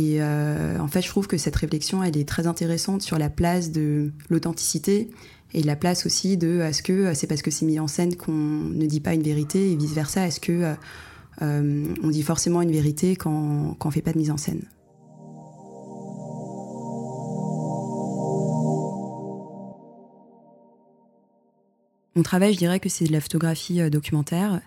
Et 0.00 0.22
en 0.22 0.88
fait, 0.88 1.02
je 1.02 1.08
trouve 1.08 1.26
que 1.26 1.36
cette 1.36 1.56
réflexion, 1.56 2.02
elle 2.02 2.16
est 2.16 2.28
très 2.28 2.46
intéressante 2.46 3.02
sur 3.02 3.18
la 3.18 3.28
place 3.28 3.70
de 3.70 4.12
l'authenticité 4.30 5.10
et 5.52 5.62
la 5.62 5.76
place 5.76 6.06
aussi 6.06 6.36
de 6.36 6.60
est-ce 6.60 6.82
que 6.82 6.92
euh, 6.92 7.14
c'est 7.14 7.26
parce 7.26 7.42
que 7.42 7.50
c'est 7.50 7.66
mis 7.66 7.80
en 7.80 7.88
scène 7.88 8.16
qu'on 8.16 8.32
ne 8.32 8.86
dit 8.86 9.00
pas 9.00 9.14
une 9.14 9.22
vérité 9.22 9.72
et 9.72 9.76
vice 9.76 9.92
versa 9.92 10.26
est-ce 10.26 10.40
que 10.40 10.52
euh, 10.52 10.74
euh, 11.42 11.94
on 12.02 12.08
dit 12.08 12.22
forcément 12.22 12.62
une 12.62 12.70
vérité 12.70 13.16
quand, 13.16 13.76
on 13.82 13.90
fait 13.90 14.02
pas 14.02 14.12
de 14.12 14.18
mise 14.18 14.30
en 14.30 14.36
scène 14.36 14.62
Mon 22.16 22.24
travail, 22.24 22.52
je 22.52 22.58
dirais 22.58 22.80
que 22.80 22.88
c'est 22.88 23.06
de 23.06 23.12
la 23.12 23.20
photographie 23.20 23.88
documentaire. 23.88 24.60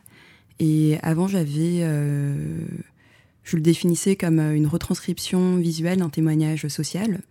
Et 0.60 0.98
avant, 1.04 1.28
j'avais, 1.28 1.86
je 3.44 3.56
le 3.56 3.62
définissais 3.62 4.16
comme 4.16 4.40
une 4.40 4.68
retranscription 4.68 5.58
visuelle 5.58 6.00
d'un 6.00 6.10
témoignage 6.10 6.68
social. 6.68 7.22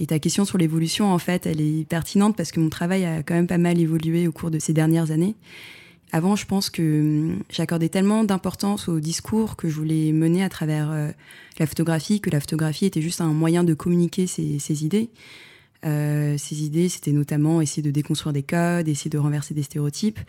Et 0.00 0.06
ta 0.06 0.18
question 0.18 0.44
sur 0.44 0.58
l'évolution, 0.58 1.12
en 1.12 1.18
fait, 1.18 1.46
elle 1.46 1.60
est 1.60 1.86
pertinente 1.86 2.36
parce 2.36 2.50
que 2.50 2.60
mon 2.60 2.70
travail 2.70 3.04
a 3.04 3.22
quand 3.22 3.34
même 3.34 3.46
pas 3.46 3.58
mal 3.58 3.78
évolué 3.78 4.26
au 4.26 4.32
cours 4.32 4.50
de 4.50 4.58
ces 4.58 4.72
dernières 4.72 5.10
années. 5.10 5.36
Avant, 6.12 6.36
je 6.36 6.44
pense 6.44 6.68
que 6.68 6.82
hum, 6.82 7.42
j'accordais 7.50 7.88
tellement 7.88 8.22
d'importance 8.24 8.88
au 8.88 9.00
discours 9.00 9.56
que 9.56 9.68
je 9.68 9.74
voulais 9.74 10.12
mener 10.12 10.44
à 10.44 10.50
travers 10.50 10.90
euh, 10.90 11.10
la 11.58 11.66
photographie, 11.66 12.20
que 12.20 12.30
la 12.30 12.40
photographie 12.40 12.84
était 12.86 13.00
juste 13.00 13.20
un 13.20 13.32
moyen 13.32 13.64
de 13.64 13.72
communiquer 13.72 14.26
ses, 14.26 14.84
idées. 14.84 15.08
Euh, 15.84 16.36
ces 16.36 16.64
idées, 16.64 16.88
c'était 16.88 17.12
notamment 17.12 17.60
essayer 17.60 17.82
de 17.82 17.90
déconstruire 17.90 18.32
des 18.34 18.42
codes, 18.42 18.88
essayer 18.88 19.10
de 19.10 19.18
renverser 19.18 19.54
des 19.54 19.62
stéréotypes. 19.62 20.20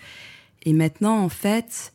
Et 0.63 0.71
maintenant, 0.71 1.19
en 1.19 1.29
fait, 1.29 1.93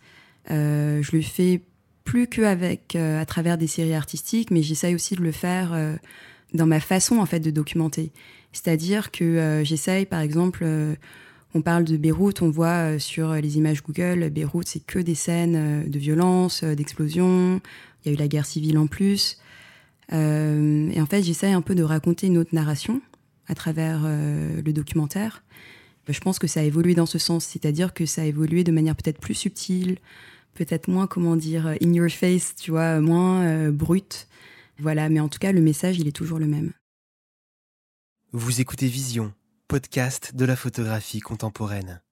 euh, 0.50 1.02
je 1.02 1.16
le 1.16 1.22
fais 1.22 1.62
plus 2.08 2.26
qu'avec 2.26 2.96
à 2.96 3.26
travers 3.26 3.58
des 3.58 3.66
séries 3.66 3.92
artistiques, 3.92 4.50
mais 4.50 4.62
j'essaye 4.62 4.94
aussi 4.94 5.14
de 5.14 5.20
le 5.20 5.30
faire 5.30 5.76
dans 6.54 6.64
ma 6.64 6.80
façon 6.80 7.18
en 7.18 7.26
fait 7.26 7.40
de 7.40 7.50
documenter. 7.50 8.12
C'est-à-dire 8.52 9.10
que 9.10 9.24
euh, 9.24 9.62
j'essaye, 9.62 10.06
par 10.06 10.20
exemple, 10.20 10.62
euh, 10.62 10.94
on 11.54 11.60
parle 11.60 11.84
de 11.84 11.98
Beyrouth, 11.98 12.40
on 12.40 12.50
voit 12.50 12.94
euh, 12.94 12.98
sur 12.98 13.34
les 13.34 13.58
images 13.58 13.82
Google, 13.82 14.30
Beyrouth, 14.30 14.68
c'est 14.68 14.84
que 14.84 14.98
des 14.98 15.14
scènes 15.14 15.84
de 15.86 15.98
violence, 15.98 16.64
d'explosion. 16.64 17.60
Il 18.04 18.08
y 18.08 18.10
a 18.10 18.14
eu 18.14 18.18
la 18.18 18.28
guerre 18.28 18.46
civile 18.46 18.78
en 18.78 18.86
plus. 18.86 19.38
et 20.10 21.00
en 21.00 21.06
fait, 21.06 21.22
j'essaye 21.22 21.52
un 21.52 21.60
peu 21.60 21.74
de 21.74 21.82
raconter 21.82 22.28
une 22.28 22.38
autre 22.38 22.54
narration 22.54 23.02
à 23.48 23.54
travers 23.54 24.00
le 24.04 24.72
documentaire. 24.72 25.42
Je 26.08 26.20
pense 26.20 26.38
que 26.38 26.46
ça 26.46 26.60
a 26.60 26.62
évolué 26.62 26.94
dans 26.94 27.06
ce 27.06 27.18
sens, 27.18 27.44
c'est-à-dire 27.44 27.92
que 27.92 28.06
ça 28.06 28.22
a 28.22 28.24
évolué 28.24 28.64
de 28.64 28.72
manière 28.72 28.96
peut-être 28.96 29.20
plus 29.20 29.34
subtile, 29.34 29.98
peut-être 30.58 30.88
moins, 30.88 31.06
comment 31.06 31.36
dire, 31.36 31.68
in 31.82 31.92
your 31.92 32.10
face, 32.10 32.54
tu 32.54 32.72
vois, 32.72 33.00
moins 33.00 33.70
brute. 33.70 34.26
Voilà, 34.78 35.08
mais 35.08 35.20
en 35.20 35.28
tout 35.28 35.38
cas, 35.38 35.52
le 35.52 35.60
message, 35.60 35.98
il 35.98 36.06
est 36.06 36.12
toujours 36.12 36.38
le 36.38 36.46
même. 36.46 36.72
Vous 38.32 38.60
écoutez 38.60 38.88
Vision, 38.88 39.32
podcast 39.68 40.34
de 40.34 40.44
la 40.44 40.54
photographie 40.54 41.20
contemporaine. 41.20 42.02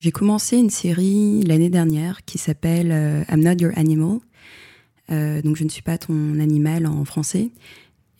J'ai 0.00 0.10
commencé 0.10 0.56
une 0.56 0.70
série 0.70 1.42
l'année 1.42 1.70
dernière 1.70 2.24
qui 2.24 2.38
s'appelle 2.38 2.90
euh, 2.90 3.22
I'm 3.30 3.40
Not 3.40 3.58
Your 3.60 3.72
Animal. 3.76 4.18
Euh, 5.10 5.42
donc, 5.42 5.56
je 5.56 5.64
ne 5.64 5.68
suis 5.68 5.82
pas 5.82 5.98
ton 5.98 6.40
animal 6.40 6.86
en 6.86 7.04
français. 7.04 7.50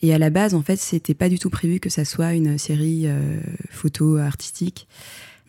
Et 0.01 0.13
à 0.13 0.17
la 0.17 0.29
base, 0.29 0.53
en 0.53 0.61
fait, 0.61 0.77
c'était 0.77 1.13
pas 1.13 1.27
du 1.27 1.39
tout 1.39 1.49
prévu 1.49 1.79
que 1.79 1.89
ça 1.89 2.05
soit 2.05 2.33
une 2.33 2.57
série 2.57 3.07
euh, 3.07 3.39
photo 3.69 4.17
artistique, 4.17 4.87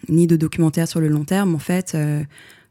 ni 0.09 0.27
de 0.27 0.37
documentaire 0.37 0.89
sur 0.89 0.99
le 0.99 1.09
long 1.09 1.25
terme. 1.25 1.55
En 1.55 1.61
fait, 1.61 1.97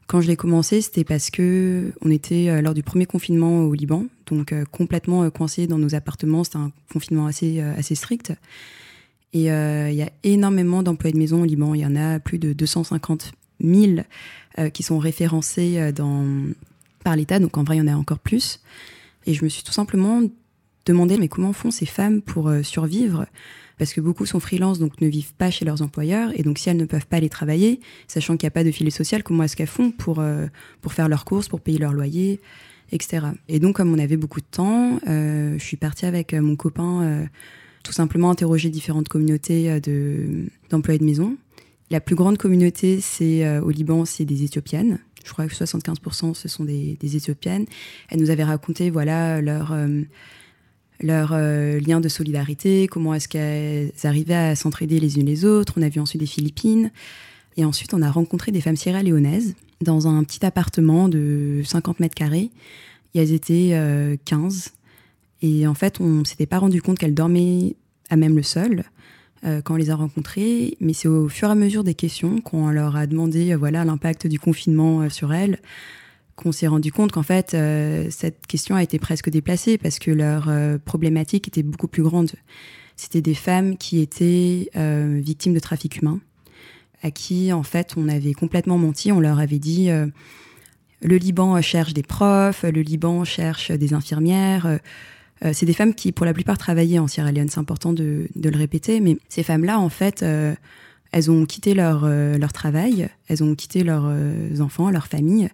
quand 0.06 0.20
je 0.20 0.28
l'ai 0.28 0.36
commencé, 0.36 0.80
c'était 0.80 1.04
parce 1.04 1.30
que 1.30 1.92
on 2.02 2.10
était 2.10 2.48
euh, 2.48 2.60
lors 2.60 2.74
du 2.74 2.82
premier 2.82 3.06
confinement 3.06 3.62
au 3.62 3.74
Liban, 3.74 4.06
donc 4.26 4.52
euh, 4.52 4.64
complètement 4.70 5.22
euh, 5.22 5.30
coincés 5.30 5.66
dans 5.66 5.78
nos 5.78 5.94
appartements. 5.94 6.44
C'était 6.44 6.58
un 6.58 6.72
confinement 6.92 7.26
assez 7.26 7.60
assez 7.60 7.94
strict. 7.94 8.32
Et 9.32 9.46
il 9.46 9.94
y 9.96 10.02
a 10.02 10.10
énormément 10.22 10.84
d'employés 10.84 11.12
de 11.12 11.18
maison 11.18 11.42
au 11.42 11.44
Liban. 11.44 11.74
Il 11.74 11.80
y 11.80 11.86
en 11.86 11.96
a 11.96 12.20
plus 12.20 12.38
de 12.38 12.52
250 12.52 13.32
000 13.60 14.02
qui 14.72 14.84
sont 14.84 15.00
référencés 15.00 15.90
par 17.02 17.16
l'État. 17.16 17.40
Donc 17.40 17.58
en 17.58 17.64
vrai, 17.64 17.74
il 17.74 17.78
y 17.80 17.82
en 17.82 17.88
a 17.88 17.96
encore 17.96 18.20
plus. 18.20 18.60
Et 19.26 19.34
je 19.34 19.42
me 19.42 19.48
suis 19.48 19.64
tout 19.64 19.72
simplement 19.72 20.22
demandé, 20.86 21.16
mais 21.18 21.28
comment 21.28 21.52
font 21.52 21.70
ces 21.70 21.86
femmes 21.86 22.22
pour 22.22 22.50
survivre? 22.62 23.26
Parce 23.78 23.92
que 23.92 24.00
beaucoup 24.00 24.26
sont 24.26 24.40
freelance, 24.40 24.78
donc 24.78 25.00
ne 25.00 25.08
vivent 25.08 25.34
pas 25.34 25.50
chez 25.50 25.64
leurs 25.64 25.82
employeurs, 25.82 26.30
et 26.38 26.42
donc 26.42 26.58
si 26.58 26.68
elles 26.68 26.76
ne 26.76 26.84
peuvent 26.84 27.06
pas 27.06 27.16
aller 27.16 27.28
travailler, 27.28 27.80
sachant 28.06 28.36
qu'il 28.36 28.46
n'y 28.46 28.48
a 28.48 28.52
pas 28.52 28.64
de 28.64 28.70
filet 28.70 28.90
social, 28.90 29.22
comment 29.22 29.42
est-ce 29.42 29.56
qu'elles 29.56 29.66
font 29.66 29.90
pour, 29.90 30.20
euh, 30.20 30.46
pour 30.80 30.92
faire 30.92 31.08
leurs 31.08 31.24
courses, 31.24 31.48
pour 31.48 31.60
payer 31.60 31.78
leur 31.78 31.92
loyer, 31.92 32.40
etc. 32.92 33.26
Et 33.48 33.58
donc, 33.58 33.76
comme 33.76 33.92
on 33.92 33.98
avait 33.98 34.16
beaucoup 34.16 34.40
de 34.40 34.46
temps, 34.48 35.00
euh, 35.08 35.54
je 35.58 35.64
suis 35.64 35.76
partie 35.76 36.06
avec 36.06 36.34
euh, 36.34 36.40
mon 36.40 36.56
copain 36.56 37.28
tout 37.82 37.92
simplement 37.92 38.30
interroger 38.30 38.70
différentes 38.70 39.08
communautés 39.08 39.78
de, 39.80 40.46
d'employés 40.70 40.98
de 40.98 41.04
maison. 41.04 41.36
La 41.90 42.00
plus 42.00 42.14
grande 42.14 42.38
communauté, 42.38 43.00
c'est 43.02 43.58
au 43.58 43.68
Liban, 43.68 44.06
c'est 44.06 44.24
des 44.24 44.42
Éthiopiennes. 44.42 45.00
Je 45.22 45.30
crois 45.30 45.46
que 45.46 45.54
75% 45.54 46.32
ce 46.32 46.48
sont 46.48 46.64
des, 46.64 46.96
des 46.98 47.16
Éthiopiennes. 47.16 47.66
Elles 48.08 48.20
nous 48.20 48.30
avaient 48.30 48.44
raconté 48.44 48.88
voilà 48.88 49.42
leur 49.42 49.76
leur 51.00 51.30
euh, 51.32 51.80
lien 51.80 52.00
de 52.00 52.08
solidarité, 52.08 52.86
comment 52.86 53.14
est-ce 53.14 53.28
qu'elles 53.28 53.92
arrivaient 54.04 54.34
à 54.34 54.56
s'entraider 54.56 55.00
les 55.00 55.18
unes 55.18 55.26
les 55.26 55.44
autres. 55.44 55.74
On 55.76 55.82
a 55.82 55.88
vu 55.88 56.00
ensuite 56.00 56.20
des 56.20 56.26
Philippines. 56.26 56.90
Et 57.56 57.64
ensuite, 57.64 57.94
on 57.94 58.02
a 58.02 58.10
rencontré 58.10 58.52
des 58.52 58.60
femmes 58.60 58.76
sierra-léonaises 58.76 59.54
dans 59.80 60.08
un 60.08 60.24
petit 60.24 60.44
appartement 60.44 61.08
de 61.08 61.62
50 61.64 62.00
mètres 62.00 62.14
carrés. 62.14 62.50
Et 63.14 63.20
elles 63.20 63.32
étaient 63.32 63.70
15. 64.24 64.68
Euh, 64.68 65.46
Et 65.46 65.66
en 65.66 65.74
fait, 65.74 66.00
on 66.00 66.08
ne 66.08 66.24
s'était 66.24 66.46
pas 66.46 66.58
rendu 66.58 66.82
compte 66.82 66.98
qu'elles 66.98 67.14
dormaient 67.14 67.76
à 68.10 68.16
même 68.16 68.34
le 68.36 68.42
sol 68.42 68.84
euh, 69.44 69.60
quand 69.62 69.74
on 69.74 69.76
les 69.76 69.90
a 69.90 69.96
rencontrées. 69.96 70.76
Mais 70.80 70.94
c'est 70.94 71.08
au 71.08 71.28
fur 71.28 71.48
et 71.48 71.52
à 71.52 71.54
mesure 71.54 71.84
des 71.84 71.94
questions 71.94 72.40
qu'on 72.40 72.70
leur 72.70 72.96
a 72.96 73.06
demandé 73.06 73.54
voilà 73.54 73.84
l'impact 73.84 74.26
du 74.26 74.38
confinement 74.40 75.08
sur 75.10 75.32
elles 75.32 75.60
qu'on 76.36 76.52
s'est 76.52 76.66
rendu 76.66 76.92
compte 76.92 77.12
qu'en 77.12 77.22
fait, 77.22 77.54
euh, 77.54 78.06
cette 78.10 78.46
question 78.46 78.74
a 78.74 78.82
été 78.82 78.98
presque 78.98 79.30
déplacée 79.30 79.78
parce 79.78 79.98
que 79.98 80.10
leur 80.10 80.48
euh, 80.48 80.78
problématique 80.78 81.48
était 81.48 81.62
beaucoup 81.62 81.88
plus 81.88 82.02
grande. 82.02 82.32
C'était 82.96 83.22
des 83.22 83.34
femmes 83.34 83.76
qui 83.76 84.00
étaient 84.00 84.70
euh, 84.76 85.20
victimes 85.22 85.54
de 85.54 85.60
trafic 85.60 86.00
humain, 86.00 86.20
à 87.02 87.10
qui, 87.10 87.52
en 87.52 87.62
fait, 87.62 87.94
on 87.96 88.08
avait 88.08 88.32
complètement 88.32 88.78
menti. 88.78 89.12
On 89.12 89.20
leur 89.20 89.38
avait 89.38 89.58
dit 89.58 89.90
le 91.02 91.16
Liban 91.16 91.60
cherche 91.60 91.92
des 91.92 92.02
profs, 92.02 92.62
le 92.62 92.80
Liban 92.80 93.24
cherche 93.24 93.70
des 93.72 93.92
infirmières. 93.92 94.78
c'est 95.52 95.66
des 95.66 95.74
femmes 95.74 95.94
qui, 95.94 96.12
pour 96.12 96.24
la 96.24 96.32
plupart, 96.32 96.56
travaillaient 96.56 97.00
en 97.00 97.08
Sierra 97.08 97.30
Leone. 97.30 97.48
C'est 97.50 97.58
important 97.58 97.92
de, 97.92 98.28
de, 98.36 98.48
le 98.48 98.56
répéter. 98.56 99.00
Mais 99.00 99.18
ces 99.28 99.42
femmes-là, 99.42 99.80
en 99.80 99.90
fait, 99.90 100.24
elles 101.12 101.30
ont 101.30 101.44
quitté 101.44 101.74
leur, 101.74 102.08
leur 102.08 102.52
travail, 102.54 103.08
elles 103.28 103.42
ont 103.42 103.54
quitté 103.54 103.82
leurs 103.82 104.10
enfants, 104.60 104.88
leur 104.88 105.08
famille 105.08 105.50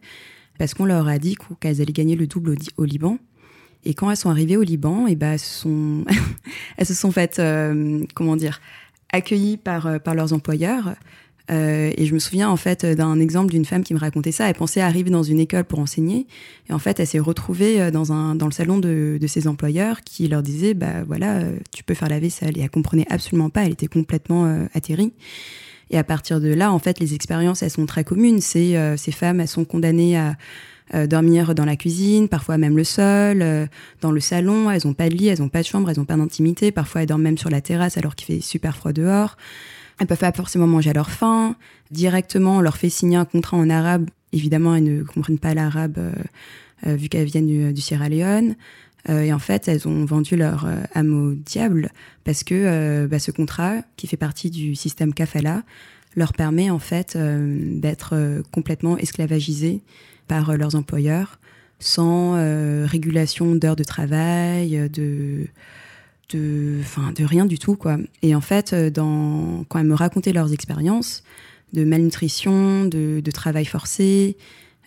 parce 0.61 0.75
qu'on 0.75 0.85
leur 0.85 1.09
a 1.09 1.19
dit 1.19 1.39
qu'elles 1.59 1.81
allaient 1.81 1.91
gagner 1.91 2.17
le 2.17 2.27
double 2.27 2.55
au, 2.77 2.85
Liban. 2.85 3.17
Et 3.87 3.95
quand 3.95 4.11
elles 4.11 4.17
sont 4.19 4.29
arrivées 4.29 4.59
au 4.59 4.63
Liban, 4.63 5.07
et 5.07 5.13
eh 5.13 5.17
ben 5.17 5.33
elles, 6.77 6.87
se 6.87 6.93
sont 6.93 7.11
faites, 7.11 7.39
euh, 7.39 8.05
comment 8.15 8.37
dire, 8.37 8.61
accueillies 9.11 9.57
par, 9.57 9.87
euh, 9.87 9.97
leurs 10.15 10.35
employeurs. 10.35 10.97
Euh, 11.51 11.91
et 11.97 12.05
je 12.05 12.13
me 12.13 12.19
souviens 12.19 12.51
en 12.51 12.59
fait 12.59 12.85
d'un 12.85 13.19
exemple 13.21 13.51
d'une 13.53 13.65
femme 13.65 13.83
qui 13.83 13.95
me 13.95 13.99
racontait 13.99 14.33
ça. 14.33 14.51
Elle 14.51 14.55
pensait 14.55 14.83
arriver 14.83 15.09
dans 15.09 15.23
une 15.23 15.41
école 15.41 15.65
pour 15.65 15.79
enseigner, 15.79 16.27
et 16.69 16.75
en 16.75 16.79
fait, 16.79 17.01
elle 17.01 17.07
s'est 17.07 17.19
retrouvée 17.19 17.91
dans 17.91 18.13
un 18.13 18.35
dans 18.35 18.47
le 18.47 18.53
salon 18.53 18.79
de, 18.79 19.19
ses 19.27 19.49
employeurs 19.49 20.03
qui 20.03 20.29
leur 20.29 20.43
disait, 20.43 20.75
bah 20.75 21.05
voilà, 21.07 21.41
tu 21.73 21.85
peux 21.85 21.95
faire 21.95 22.11
la 22.11 22.21
vaisselle. 22.21 22.59
Et 22.59 22.61
elle 22.61 22.71
comprenait 22.71 23.07
absolument 23.09 23.49
pas. 23.49 23.65
Elle 23.65 23.73
était 23.73 23.87
complètement 23.87 24.45
atterrie. 24.75 25.15
Et 25.91 25.99
à 25.99 26.05
partir 26.05 26.41
de 26.41 26.49
là, 26.49 26.73
en 26.73 26.79
fait, 26.79 27.01
les 27.01 27.15
expériences, 27.15 27.63
elles 27.63 27.71
sont 27.71 27.87
très 27.87 28.05
communes. 28.05 28.39
Euh, 28.57 28.97
ces 28.97 29.13
femmes, 29.13 29.41
elles 29.41 29.49
sont 29.49 29.65
condamnées 29.65 30.17
à 30.17 30.37
euh, 30.95 31.07
dormir 31.07 31.55
dans 31.55 31.65
la 31.65 31.77
cuisine, 31.77 32.29
parfois 32.29 32.59
même 32.59 32.77
le 32.77 32.85
sol, 32.85 33.43
euh, 33.43 33.67
dans 34.01 34.13
le 34.13 34.21
salon. 34.21 34.71
Elles 34.71 34.83
n'ont 34.85 34.95
pas 34.95 35.09
de 35.09 35.15
lit, 35.15 35.27
elles 35.29 35.41
n'ont 35.41 35.49
pas 35.49 35.63
de 35.63 35.67
chambre, 35.67 35.91
elles 35.91 35.99
n'ont 35.99 36.05
pas 36.05 36.17
d'intimité. 36.17 36.71
Parfois, 36.71 37.03
elles 37.03 37.09
dorment 37.09 37.23
même 37.23 37.39
sur 37.39 37.51
la 37.51 37.61
terrasse 37.61 37.99
alors 37.99 38.15
qu'il 38.15 38.27
fait 38.27 38.41
super 38.41 38.77
froid 38.77 38.93
dehors. 38.93 39.37
Elles 39.99 40.07
peuvent 40.07 40.19
pas 40.19 40.33
forcément 40.33 40.69
manger 40.69 40.91
à 40.91 40.95
leur 40.95 41.11
faim. 41.11 41.57
Directement, 41.91 42.59
on 42.59 42.61
leur 42.61 42.77
fait 42.77 42.89
signer 42.89 43.17
un 43.17 43.25
contrat 43.25 43.57
en 43.57 43.69
arabe. 43.69 44.09
Évidemment, 44.33 44.77
elles 44.77 44.85
ne 44.85 45.03
comprennent 45.03 45.39
pas 45.39 45.55
l'arabe 45.55 45.99
vu 46.87 47.11
qu'elles 47.11 47.27
viennent 47.27 47.73
du 47.73 47.81
Sierra 47.83 48.09
Leone. 48.09 48.55
Euh, 49.09 49.23
et 49.23 49.33
en 49.33 49.39
fait, 49.39 49.69
elles 49.69 49.89
ont 49.89 50.05
vendu 50.05 50.37
leur 50.37 50.67
euh, 50.67 50.77
âme 50.95 51.15
au 51.15 51.35
diable 51.35 51.91
parce 52.25 52.45
que 52.45 52.55
euh, 52.55 53.07
bah, 53.09 53.19
ce 53.19 53.31
contrat, 53.31 53.77
qui 53.97 54.07
fait 54.07 54.17
partie 54.17 54.51
du 54.51 54.75
système 54.75 55.15
kafala, 55.15 55.63
leur 56.17 56.33
permet 56.33 56.71
en 56.71 56.81
fait 56.81 57.17
d'être 57.17 58.43
complètement 58.51 58.99
esclavagisés 58.99 59.81
par 60.27 60.57
leurs 60.57 60.75
employeurs 60.75 61.39
sans 61.79 62.35
régulation 62.85 63.55
d'heures 63.55 63.77
de 63.77 63.85
travail, 63.85 64.91
de 64.91 65.47
de, 66.31 66.79
enfin, 66.81 67.13
de 67.13 67.25
rien 67.25 67.47
du 67.47 67.61
tout, 67.61 67.77
quoi. 67.77 67.97
Et 68.23 68.35
en 68.35 68.41
fait, 68.41 68.75
quand 68.97 69.79
elles 69.79 69.87
me 69.87 69.95
racontaient 69.95 70.33
leurs 70.33 70.53
expériences 70.53 71.23
de 71.75 71.85
malnutrition, 71.85 72.87
de 72.87 73.31
travail 73.31 73.67
forcé, 73.67 74.37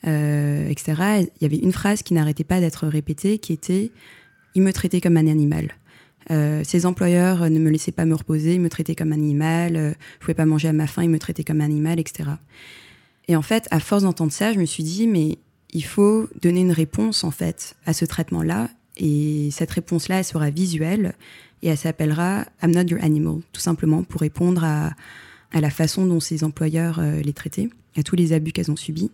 euh, 0.07 0.67
etc., 0.67 1.27
il 1.39 1.41
y 1.41 1.45
avait 1.45 1.57
une 1.57 1.71
phrase 1.71 2.03
qui 2.03 2.13
n'arrêtait 2.13 2.43
pas 2.43 2.59
d'être 2.59 2.87
répétée, 2.87 3.37
qui 3.39 3.53
était 3.53 3.91
«ils 4.55 4.61
me 4.61 4.71
traitaient 4.71 5.01
comme 5.01 5.17
un 5.17 5.27
animal 5.27 5.73
euh, 6.31 6.61
ces 6.63 6.85
employeurs 6.85 7.49
ne 7.49 7.59
me 7.59 7.69
laissaient 7.69 7.91
pas 7.91 8.05
me 8.05 8.15
reposer, 8.15 8.55
ils 8.55 8.61
me 8.61 8.69
traitaient 8.69 8.95
comme 8.95 9.11
un 9.11 9.15
animal, 9.15 9.75
euh, 9.75 9.91
je 10.15 10.19
pouvais 10.19 10.33
pas 10.33 10.45
manger 10.45 10.69
à 10.69 10.73
ma 10.73 10.87
faim, 10.87 11.03
ils 11.03 11.09
me 11.09 11.19
traitaient 11.19 11.43
comme 11.43 11.61
un 11.61 11.65
animal, 11.65 11.99
etc. 11.99 12.29
Et 13.27 13.35
en 13.35 13.41
fait, 13.41 13.67
à 13.71 13.79
force 13.79 14.03
d'entendre 14.03 14.31
ça, 14.31 14.53
je 14.53 14.59
me 14.59 14.65
suis 14.65 14.83
dit, 14.83 15.07
mais 15.07 15.37
il 15.71 15.83
faut 15.83 16.29
donner 16.41 16.61
une 16.61 16.71
réponse, 16.71 17.23
en 17.23 17.31
fait, 17.31 17.75
à 17.85 17.93
ce 17.93 18.05
traitement-là. 18.05 18.69
Et 18.97 19.49
cette 19.51 19.71
réponse-là, 19.71 20.19
elle 20.19 20.25
sera 20.25 20.49
visuelle 20.49 21.15
et 21.61 21.69
elle 21.69 21.77
s'appellera 21.77 22.45
I'm 22.61 22.71
not 22.71 22.83
your 22.83 23.03
animal, 23.03 23.39
tout 23.51 23.61
simplement 23.61 24.03
pour 24.03 24.21
répondre 24.21 24.63
à, 24.63 24.91
à 25.51 25.61
la 25.61 25.69
façon 25.69 26.05
dont 26.05 26.19
ces 26.19 26.43
employeurs 26.43 26.99
euh, 26.99 27.21
les 27.21 27.33
traitaient, 27.33 27.69
à 27.97 28.03
tous 28.03 28.15
les 28.15 28.33
abus 28.33 28.51
qu'elles 28.51 28.71
ont 28.71 28.75
subis. 28.75 29.11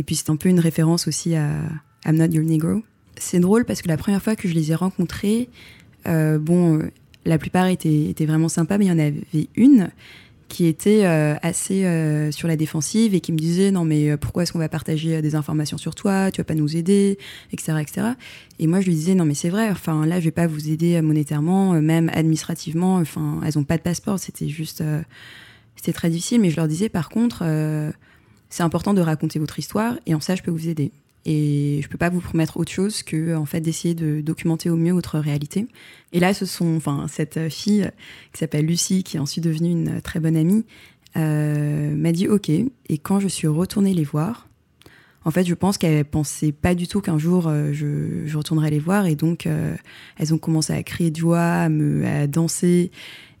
Et 0.00 0.02
puis 0.02 0.14
c'est 0.14 0.30
un 0.30 0.36
peu 0.36 0.48
une 0.48 0.60
référence 0.60 1.06
aussi 1.08 1.34
à 1.34 1.50
I'm 2.06 2.16
Not 2.16 2.32
Your 2.32 2.42
Negro. 2.42 2.82
C'est 3.18 3.38
drôle 3.38 3.66
parce 3.66 3.82
que 3.82 3.88
la 3.88 3.98
première 3.98 4.22
fois 4.22 4.34
que 4.34 4.48
je 4.48 4.54
les 4.54 4.72
ai 4.72 4.74
rencontrés, 4.74 5.50
euh, 6.08 6.38
bon, 6.38 6.78
euh, 6.78 6.90
la 7.26 7.36
plupart 7.36 7.66
étaient, 7.66 8.14
vraiment 8.20 8.48
sympas, 8.48 8.78
mais 8.78 8.86
il 8.86 8.88
y 8.88 8.92
en 8.92 8.98
avait 8.98 9.20
une 9.56 9.90
qui 10.48 10.64
était 10.64 11.04
euh, 11.04 11.34
assez 11.42 11.82
sur 12.32 12.48
la 12.48 12.56
défensive 12.56 13.14
et 13.14 13.20
qui 13.20 13.30
me 13.30 13.36
disait 13.36 13.70
non 13.70 13.84
mais 13.84 14.16
pourquoi 14.16 14.42
est-ce 14.42 14.54
qu'on 14.54 14.58
va 14.58 14.70
partager 14.70 15.20
des 15.20 15.34
informations 15.34 15.76
sur 15.76 15.94
toi, 15.94 16.30
tu 16.30 16.40
vas 16.40 16.44
pas 16.44 16.54
nous 16.54 16.78
aider, 16.78 17.18
etc., 17.52 17.74
etc. 17.78 18.06
Et 18.58 18.66
moi 18.66 18.80
je 18.80 18.86
lui 18.86 18.94
disais 18.94 19.14
non 19.14 19.26
mais 19.26 19.34
c'est 19.34 19.50
vrai, 19.50 19.68
enfin 19.70 20.06
là 20.06 20.18
je 20.18 20.24
vais 20.24 20.30
pas 20.30 20.46
vous 20.46 20.70
aider 20.70 21.00
monétairement, 21.02 21.74
même 21.82 22.10
administrativement, 22.14 22.96
enfin 22.96 23.38
elles 23.46 23.58
ont 23.58 23.64
pas 23.64 23.76
de 23.76 23.82
passeport, 23.82 24.18
c'était 24.18 24.48
juste, 24.48 24.82
c'était 25.76 25.92
très 25.92 26.08
difficile. 26.08 26.40
Mais 26.40 26.48
je 26.48 26.56
leur 26.56 26.68
disais 26.68 26.88
par 26.88 27.10
contre 27.10 27.44
c'est 28.50 28.62
important 28.62 28.92
de 28.92 29.00
raconter 29.00 29.38
votre 29.38 29.58
histoire 29.58 29.94
et 30.06 30.14
en 30.14 30.20
ça 30.20 30.34
je 30.34 30.42
peux 30.42 30.50
vous 30.50 30.68
aider. 30.68 30.92
Et 31.26 31.80
je 31.82 31.88
peux 31.88 31.98
pas 31.98 32.08
vous 32.08 32.20
promettre 32.20 32.56
autre 32.56 32.72
chose 32.72 33.02
que 33.02 33.36
fait 33.44 33.60
d'essayer 33.60 33.94
de 33.94 34.20
documenter 34.20 34.70
au 34.70 34.76
mieux 34.76 34.92
votre 34.92 35.18
réalité. 35.18 35.66
Et 36.12 36.20
là, 36.20 36.32
ce 36.32 36.46
sont, 36.46 36.76
enfin, 36.76 37.06
cette 37.08 37.50
fille 37.50 37.90
qui 38.32 38.38
s'appelle 38.38 38.64
Lucie, 38.64 39.02
qui 39.02 39.18
est 39.18 39.20
ensuite 39.20 39.44
devenue 39.44 39.70
une 39.70 40.00
très 40.00 40.18
bonne 40.18 40.36
amie, 40.36 40.64
euh, 41.16 41.94
m'a 41.94 42.12
dit 42.12 42.28
OK. 42.28 42.48
Et 42.48 42.98
quand 43.02 43.20
je 43.20 43.28
suis 43.28 43.48
retournée 43.48 43.92
les 43.92 44.04
voir, 44.04 44.48
en 45.24 45.30
fait, 45.30 45.44
je 45.44 45.54
pense 45.54 45.76
qu'elle 45.76 46.06
pensait 46.06 46.52
pas 46.52 46.74
du 46.74 46.88
tout 46.88 47.02
qu'un 47.02 47.18
jour 47.18 47.46
euh, 47.46 47.72
je, 47.74 48.26
je, 48.26 48.38
retournerais 48.38 48.70
les 48.70 48.78
voir. 48.78 49.04
Et 49.04 49.14
donc, 49.14 49.46
euh, 49.46 49.74
elles 50.16 50.32
ont 50.32 50.38
commencé 50.38 50.72
à 50.72 50.82
crier 50.82 51.10
de 51.10 51.16
joie, 51.16 51.40
à, 51.40 51.68
me, 51.68 52.06
à 52.06 52.26
danser. 52.26 52.90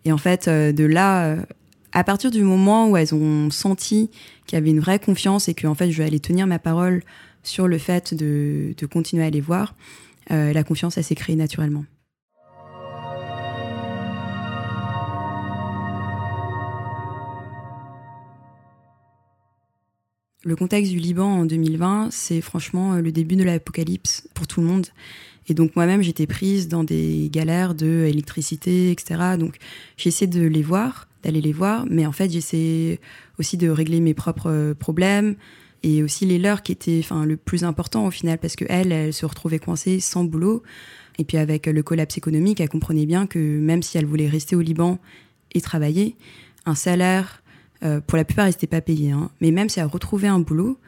Et 0.04 0.12
en 0.12 0.18
fait, 0.18 0.48
de 0.48 0.84
là, 0.84 1.36
à 1.92 2.04
partir 2.04 2.30
du 2.30 2.42
moment 2.42 2.88
où 2.88 2.96
elles 2.96 3.14
ont 3.14 3.50
senti 3.50 4.10
qu'il 4.46 4.56
y 4.56 4.58
avait 4.58 4.70
une 4.70 4.80
vraie 4.80 4.98
confiance 4.98 5.48
et 5.48 5.54
que 5.54 5.66
en 5.66 5.74
fait, 5.74 5.90
je 5.90 5.98
vais 5.98 6.04
aller 6.04 6.20
tenir 6.20 6.46
ma 6.46 6.58
parole 6.58 7.02
sur 7.42 7.68
le 7.68 7.78
fait 7.78 8.14
de, 8.14 8.74
de 8.76 8.86
continuer 8.86 9.24
à 9.24 9.30
les 9.30 9.40
voir, 9.40 9.74
euh, 10.30 10.52
la 10.52 10.62
confiance, 10.62 11.00
s'est 11.00 11.14
créée 11.14 11.36
naturellement. 11.36 11.84
Le 20.42 20.56
contexte 20.56 20.90
du 20.90 20.98
Liban 20.98 21.40
en 21.40 21.44
2020, 21.44 22.08
c'est 22.10 22.40
franchement 22.40 22.94
euh, 22.94 23.02
le 23.02 23.12
début 23.12 23.36
de 23.36 23.44
l'apocalypse 23.44 24.26
pour 24.32 24.46
tout 24.46 24.62
le 24.62 24.66
monde. 24.66 24.86
Et 25.48 25.54
donc 25.54 25.76
moi-même, 25.76 26.00
j'étais 26.00 26.26
prise 26.26 26.68
dans 26.68 26.82
des 26.82 27.28
galères 27.30 27.74
de 27.74 28.06
électricité, 28.08 28.90
etc. 28.90 29.36
Donc 29.38 29.56
j'ai 29.98 30.08
essayé 30.08 30.26
de 30.26 30.40
les 30.40 30.62
voir, 30.62 31.08
d'aller 31.22 31.40
les 31.40 31.52
voir, 31.52 31.86
mais 31.88 32.06
en 32.06 32.12
fait 32.12 32.30
j'essaie 32.30 33.00
aussi 33.38 33.56
de 33.56 33.68
régler 33.68 34.00
mes 34.00 34.14
propres 34.14 34.50
euh, 34.50 34.74
problèmes, 34.74 35.36
et 35.82 36.02
aussi 36.02 36.26
les 36.26 36.38
leurs 36.38 36.62
qui 36.62 36.72
étaient 36.72 37.00
enfin 37.02 37.24
le 37.24 37.36
plus 37.36 37.64
important 37.64 38.06
au 38.06 38.10
final 38.10 38.38
parce 38.38 38.56
que 38.56 38.64
elle 38.68 38.92
elle 38.92 39.14
se 39.14 39.24
retrouvait 39.26 39.58
coincée 39.58 40.00
sans 40.00 40.24
boulot. 40.24 40.62
Et 41.18 41.24
puis 41.24 41.36
avec 41.36 41.66
le 41.66 41.82
collapse 41.82 42.16
économique 42.18 42.60
elle 42.60 42.68
comprenait 42.68 43.06
bien 43.06 43.26
que 43.26 43.38
même 43.38 43.82
si 43.82 43.98
elle 43.98 44.06
voulait 44.06 44.28
rester 44.28 44.56
au 44.56 44.60
Liban 44.60 44.98
et 45.52 45.60
travailler 45.60 46.16
un 46.66 46.74
salaire 46.74 47.42
euh, 47.82 48.00
pour 48.00 48.16
la 48.16 48.24
plupart 48.24 48.46
ils 48.46 48.50
n'étaient 48.50 48.66
pas 48.66 48.80
payés 48.80 49.10
hein, 49.10 49.30
mais 49.40 49.50
même 49.50 49.68
si 49.68 49.80
elle 49.80 49.86
retrouvait 49.86 50.28
un 50.28 50.38
boulot 50.38 50.78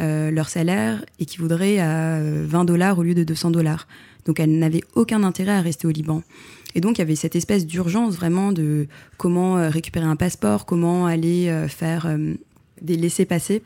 euh, 0.00 0.30
leur 0.30 0.48
salaire 0.48 1.04
équivaudrait 1.18 1.78
à 1.78 2.20
20 2.22 2.64
dollars 2.64 2.98
au 2.98 3.02
lieu 3.02 3.14
de 3.14 3.24
200 3.24 3.50
dollars 3.50 3.86
donc 4.30 4.38
elle 4.38 4.60
n'avait 4.60 4.84
aucun 4.94 5.24
intérêt 5.24 5.50
à 5.50 5.60
rester 5.60 5.88
au 5.88 5.90
Liban 5.90 6.22
et 6.76 6.80
donc 6.80 6.98
il 6.98 7.00
y 7.00 7.02
avait 7.02 7.16
cette 7.16 7.34
espèce 7.34 7.66
d'urgence 7.66 8.14
vraiment 8.14 8.52
de 8.52 8.86
comment 9.16 9.58
euh, 9.58 9.70
récupérer 9.70 10.06
un 10.06 10.14
passeport 10.14 10.66
comment 10.66 11.06
aller 11.06 11.48
euh, 11.48 11.66
faire 11.66 12.06
euh, 12.06 12.34
des 12.80 12.96
laissés-passer, 12.96 13.62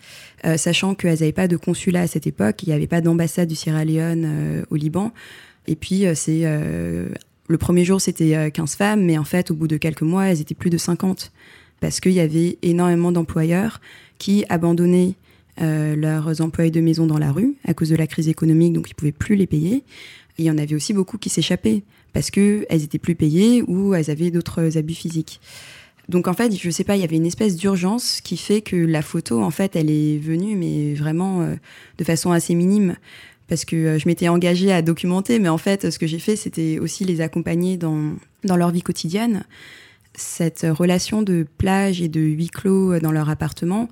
sachant 0.57 0.97
qu'elles 0.97 1.21
n'avaient 1.21 1.31
pas 1.31 1.47
de 1.47 1.57
consulat 1.57 2.01
à 2.01 2.07
cette 2.09 2.27
époque, 2.27 2.65
il 2.65 2.71
n'y 2.71 2.75
avait 2.75 2.89
pas 2.89 3.01
d'ambassade 3.01 3.49
du 3.49 3.55
Sierra 3.55 3.85
Leone 3.85 4.65
au 4.71 4.75
Liban. 4.75 5.13
Et 5.69 5.77
puis, 5.77 6.05
c'est 6.17 6.43
le 6.43 7.59
premier 7.59 7.85
jour, 7.85 8.01
c'était 8.01 8.51
15 8.53 8.75
femmes, 8.75 9.05
mais 9.05 9.17
en 9.17 9.23
fait, 9.23 9.53
au 9.53 9.55
bout 9.55 9.69
de 9.69 9.77
quelques 9.77 10.03
mois, 10.03 10.25
elles 10.25 10.41
étaient 10.41 10.57
plus 10.57 10.69
de 10.69 10.79
50, 10.79 11.31
parce 11.79 12.01
qu'il 12.01 12.11
y 12.11 12.19
avait 12.19 12.59
énormément 12.63 13.13
d'employeurs 13.13 13.81
qui 14.19 14.45
abandonnaient 14.49 15.15
leurs 15.61 16.41
employés 16.41 16.73
de 16.73 16.81
maison 16.81 17.07
dans 17.07 17.19
la 17.19 17.31
rue 17.31 17.55
à 17.65 17.73
cause 17.73 17.91
de 17.91 17.97
la 17.97 18.09
crise 18.09 18.29
économique, 18.29 18.73
donc 18.73 18.91
ils 18.91 18.95
pouvaient 18.95 19.13
plus 19.13 19.37
les 19.37 19.47
payer. 19.47 19.85
Il 20.39 20.45
y 20.45 20.51
en 20.51 20.59
avait 20.59 20.75
aussi 20.75 20.93
beaucoup 20.93 21.19
qui 21.19 21.31
s'échappaient 21.31 21.83
parce 22.13 22.31
qu'elles 22.31 22.83
étaient 22.83 22.99
plus 22.99 23.15
payées 23.15 23.63
ou 23.63 23.95
elles 23.95 24.11
avaient 24.11 24.31
d'autres 24.31 24.79
abus 24.79 24.95
physiques. 24.95 25.41
Donc 26.09 26.29
en 26.29 26.35
fait, 26.35 26.55
je 26.57 26.71
sais 26.71 26.85
pas, 26.85 26.97
il 26.97 27.01
y 27.01 27.05
avait 27.05 27.17
une 27.17 27.27
espèce 27.27 27.57
d'urgence 27.57 28.21
qui 28.21 28.37
fait 28.37 28.61
que 28.61 28.77
la 28.77 29.03
photo, 29.03 29.43
en 29.43 29.51
fait, 29.51 29.75
elle 29.75 29.91
est 29.91 30.19
venue, 30.19 30.55
mais 30.55 30.95
vraiment 30.95 31.41
euh, 31.41 31.55
de 31.99 32.05
façon 32.05 32.31
assez 32.31 32.55
minime. 32.55 32.97
Parce 33.49 33.65
que 33.65 33.77
euh, 33.77 33.99
je 33.99 34.07
m'étais 34.07 34.29
engagée 34.29 34.73
à 34.73 34.83
documenter, 34.83 35.39
mais 35.39 35.49
en 35.49 35.59
fait, 35.59 35.91
ce 35.91 35.99
que 35.99 36.07
j'ai 36.07 36.19
fait, 36.19 36.37
c'était 36.37 36.79
aussi 36.79 37.05
les 37.05 37.21
accompagner 37.21 37.77
dans, 37.77 38.13
dans 38.45 38.57
leur 38.57 38.71
vie 38.71 38.83
quotidienne. 38.83 39.45
Cette 40.15 40.67
relation 40.69 41.23
de 41.23 41.47
plage 41.59 42.03
et 42.03 42.09
de 42.09 42.21
huis 42.21 42.51
clos 42.51 42.99
dans 43.01 43.11
leur 43.11 43.29
appartement, 43.31 43.89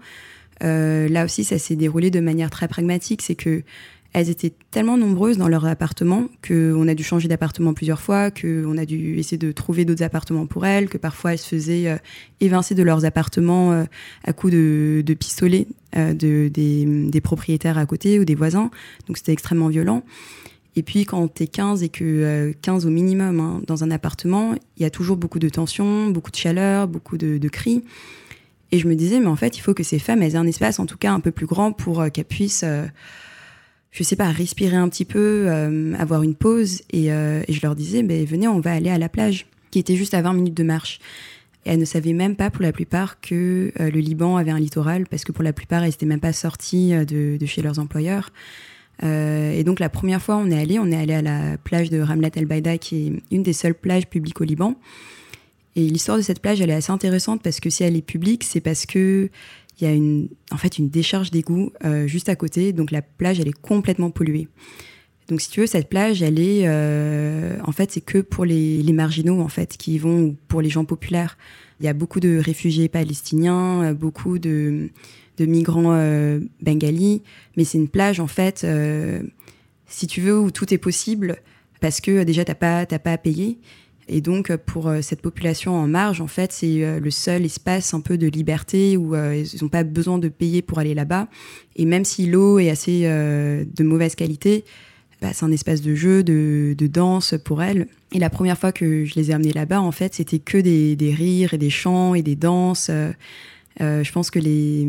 euh, 0.62 1.08
là 1.08 1.24
aussi, 1.24 1.44
ça 1.44 1.58
s'est 1.58 1.76
déroulé 1.76 2.10
de 2.10 2.20
manière 2.20 2.50
très 2.50 2.68
pragmatique. 2.68 3.22
C'est 3.22 3.34
que 3.34 3.62
elles 4.12 4.28
étaient 4.28 4.52
tellement 4.70 4.98
nombreuses 4.98 5.38
dans 5.38 5.48
leur 5.48 5.64
appartement 5.64 6.28
qu'on 6.46 6.86
a 6.86 6.94
dû 6.94 7.02
changer 7.02 7.28
d'appartement 7.28 7.72
plusieurs 7.72 8.00
fois, 8.00 8.30
qu'on 8.30 8.76
a 8.76 8.84
dû 8.84 9.18
essayer 9.18 9.38
de 9.38 9.52
trouver 9.52 9.84
d'autres 9.84 10.02
appartements 10.02 10.46
pour 10.46 10.66
elles, 10.66 10.88
que 10.88 10.98
parfois 10.98 11.32
elles 11.32 11.38
se 11.38 11.48
faisaient 11.48 11.88
euh, 11.88 11.96
évincer 12.40 12.74
de 12.74 12.82
leurs 12.82 13.04
appartements 13.06 13.72
euh, 13.72 13.84
à 14.24 14.32
coups 14.34 14.52
de, 14.52 15.16
pistolets 15.18 15.66
euh, 15.96 16.12
de, 16.12 16.48
des, 16.48 16.84
des, 16.84 17.20
propriétaires 17.22 17.78
à 17.78 17.86
côté 17.86 18.18
ou 18.18 18.24
des 18.26 18.34
voisins. 18.34 18.70
Donc 19.06 19.16
c'était 19.16 19.32
extrêmement 19.32 19.68
violent. 19.68 20.02
Et 20.76 20.82
puis 20.82 21.04
quand 21.06 21.26
t'es 21.28 21.46
15 21.46 21.82
et 21.82 21.88
que 21.88 22.54
15 22.60 22.86
au 22.86 22.90
minimum 22.90 23.40
hein, 23.40 23.62
dans 23.66 23.82
un 23.82 23.90
appartement, 23.90 24.54
il 24.76 24.82
y 24.82 24.86
a 24.86 24.90
toujours 24.90 25.16
beaucoup 25.16 25.38
de 25.38 25.48
tension, 25.48 26.08
beaucoup 26.08 26.30
de 26.30 26.36
chaleur, 26.36 26.86
beaucoup 26.86 27.16
de, 27.16 27.38
de 27.38 27.48
cris. 27.48 27.82
Et 28.72 28.78
je 28.78 28.88
me 28.88 28.94
disais, 28.94 29.20
mais 29.20 29.26
en 29.26 29.36
fait, 29.36 29.58
il 29.58 29.60
faut 29.60 29.74
que 29.74 29.82
ces 29.82 29.98
femmes 29.98 30.22
elles 30.22 30.32
aient 30.32 30.38
un 30.38 30.46
espace, 30.46 30.78
en 30.78 30.86
tout 30.86 30.96
cas 30.96 31.12
un 31.12 31.20
peu 31.20 31.30
plus 31.30 31.44
grand, 31.44 31.72
pour 31.72 32.10
qu'elles 32.10 32.24
puissent 32.24 32.64
je 33.92 34.02
sais 34.02 34.16
pas, 34.16 34.30
respirer 34.30 34.76
un 34.76 34.88
petit 34.88 35.04
peu, 35.04 35.44
euh, 35.46 35.94
avoir 35.98 36.22
une 36.22 36.34
pause. 36.34 36.82
Et, 36.90 37.12
euh, 37.12 37.42
et, 37.46 37.52
je 37.52 37.60
leur 37.62 37.76
disais, 37.76 38.02
ben, 38.02 38.24
venez, 38.24 38.48
on 38.48 38.58
va 38.58 38.72
aller 38.72 38.90
à 38.90 38.98
la 38.98 39.08
plage, 39.08 39.46
qui 39.70 39.78
était 39.78 39.96
juste 39.96 40.14
à 40.14 40.22
20 40.22 40.32
minutes 40.32 40.56
de 40.56 40.64
marche. 40.64 40.98
Et 41.64 41.70
elles 41.70 41.78
ne 41.78 41.84
savaient 41.84 42.14
même 42.14 42.34
pas 42.34 42.50
pour 42.50 42.62
la 42.62 42.72
plupart 42.72 43.20
que 43.20 43.70
euh, 43.78 43.90
le 43.90 44.00
Liban 44.00 44.36
avait 44.38 44.50
un 44.50 44.58
littoral, 44.58 45.06
parce 45.06 45.24
que 45.24 45.30
pour 45.30 45.44
la 45.44 45.52
plupart, 45.52 45.82
elles 45.84 45.90
n'étaient 45.90 46.06
même 46.06 46.20
pas 46.20 46.32
sorties 46.32 46.92
de, 46.92 47.36
de, 47.38 47.46
chez 47.46 47.62
leurs 47.62 47.78
employeurs. 47.78 48.30
Euh, 49.04 49.52
et 49.52 49.64
donc 49.64 49.78
la 49.78 49.88
première 49.88 50.22
fois, 50.22 50.36
on 50.36 50.50
est 50.50 50.58
allé, 50.58 50.78
on 50.78 50.90
est 50.90 50.96
allé 50.96 51.14
à 51.14 51.22
la 51.22 51.58
plage 51.58 51.90
de 51.90 52.00
Ramlat 52.00 52.30
El 52.34 52.46
Baïda, 52.46 52.78
qui 52.78 53.06
est 53.06 53.34
une 53.34 53.42
des 53.42 53.52
seules 53.52 53.74
plages 53.74 54.06
publiques 54.06 54.40
au 54.40 54.44
Liban. 54.44 54.76
Et 55.74 55.88
l'histoire 55.88 56.18
de 56.18 56.22
cette 56.22 56.40
plage, 56.40 56.60
elle 56.60 56.70
est 56.70 56.74
assez 56.74 56.92
intéressante 56.92 57.42
parce 57.42 57.58
que 57.58 57.70
si 57.70 57.82
elle 57.82 57.96
est 57.96 58.02
publique, 58.02 58.44
c'est 58.44 58.60
parce 58.60 58.84
que 58.84 59.30
il 59.80 59.84
y 59.84 59.86
a 59.86 59.92
une, 59.92 60.28
en 60.50 60.56
fait 60.56 60.78
une 60.78 60.88
décharge 60.88 61.30
d'égout 61.30 61.72
euh, 61.84 62.06
juste 62.06 62.28
à 62.28 62.36
côté, 62.36 62.72
donc 62.72 62.90
la 62.90 63.02
plage 63.02 63.40
elle 63.40 63.48
est 63.48 63.60
complètement 63.60 64.10
polluée. 64.10 64.48
Donc 65.28 65.40
si 65.40 65.50
tu 65.50 65.60
veux, 65.60 65.66
cette 65.66 65.88
plage, 65.88 66.22
elle 66.22 66.38
est, 66.38 66.62
euh, 66.66 67.56
en 67.64 67.72
fait, 67.72 67.92
c'est 67.92 68.00
que 68.00 68.18
pour 68.18 68.44
les, 68.44 68.82
les, 68.82 68.92
marginaux 68.92 69.40
en 69.40 69.48
fait 69.48 69.76
qui 69.76 69.94
y 69.94 69.98
vont, 69.98 70.36
pour 70.48 70.60
les 70.60 70.68
gens 70.68 70.84
populaires. 70.84 71.38
Il 71.80 71.86
y 71.86 71.88
a 71.88 71.94
beaucoup 71.94 72.20
de 72.20 72.38
réfugiés 72.38 72.88
palestiniens, 72.88 73.82
euh, 73.82 73.94
beaucoup 73.94 74.38
de, 74.38 74.90
de 75.38 75.46
migrants 75.46 75.96
bengalis, 76.60 77.22
mais 77.56 77.64
c'est 77.64 77.78
une 77.78 77.88
plage 77.88 78.20
en 78.20 78.26
fait, 78.26 78.66
si 79.86 80.06
tu 80.06 80.20
veux, 80.20 80.38
où 80.38 80.50
tout 80.50 80.72
est 80.74 80.78
possible 80.78 81.36
parce 81.80 82.00
que 82.00 82.22
déjà 82.22 82.44
t'as 82.44 82.54
pas 82.54 82.86
t'as 82.86 82.98
pas 82.98 83.12
à 83.12 83.18
payer 83.18 83.58
Et 84.12 84.20
donc, 84.20 84.54
pour 84.56 84.92
cette 85.00 85.22
population 85.22 85.74
en 85.74 85.88
marge, 85.88 86.20
en 86.20 86.26
fait, 86.26 86.52
c'est 86.52 87.00
le 87.00 87.10
seul 87.10 87.44
espace 87.44 87.94
un 87.94 88.00
peu 88.00 88.18
de 88.18 88.26
liberté 88.26 88.96
où 88.96 89.14
ils 89.14 89.46
n'ont 89.62 89.68
pas 89.68 89.84
besoin 89.84 90.18
de 90.18 90.28
payer 90.28 90.62
pour 90.62 90.78
aller 90.78 90.94
là-bas. 90.94 91.28
Et 91.76 91.84
même 91.84 92.04
si 92.04 92.26
l'eau 92.26 92.58
est 92.58 92.70
assez 92.70 93.02
de 93.02 93.82
mauvaise 93.82 94.14
qualité, 94.14 94.64
bah, 95.20 95.28
c'est 95.32 95.44
un 95.44 95.52
espace 95.52 95.82
de 95.82 95.94
jeu, 95.94 96.22
de, 96.22 96.74
danse 96.86 97.34
pour 97.44 97.62
elles. 97.62 97.86
Et 98.12 98.18
la 98.18 98.28
première 98.28 98.58
fois 98.58 98.72
que 98.72 99.04
je 99.04 99.14
les 99.14 99.30
ai 99.30 99.34
amenées 99.34 99.52
là-bas, 99.52 99.80
en 99.80 99.92
fait, 99.92 100.14
c'était 100.14 100.38
que 100.38 100.58
des, 100.58 101.14
rires 101.16 101.54
et 101.54 101.58
des 101.58 101.70
chants 101.70 102.14
et 102.14 102.22
des 102.22 102.36
danses. 102.36 102.90
je 103.80 104.12
pense 104.12 104.30
que 104.30 104.38
les, 104.38 104.86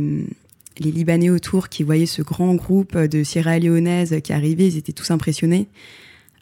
les 0.80 0.92
Libanais 0.92 1.30
autour 1.30 1.70
qui 1.70 1.84
voyaient 1.84 2.06
ce 2.06 2.22
grand 2.22 2.56
groupe 2.56 2.98
de 2.98 3.24
Sierra 3.24 3.60
Leonaises 3.60 4.20
qui 4.24 4.34
arrivait, 4.34 4.68
ils 4.68 4.78
étaient 4.78 4.94
tous 4.94 5.12
impressionnés. 5.12 5.68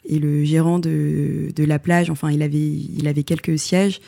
Et 0.08 0.18
le 0.18 0.44
gérant 0.44 0.78
de, 0.78 1.52
la 1.56 1.78
plage, 1.78 2.10
enfin, 2.10 2.30
il 2.30 2.42
avait, 2.42 2.58
il 2.58 3.06
avait 3.06 3.22
quelques 3.22 3.58
sièges 3.58 4.00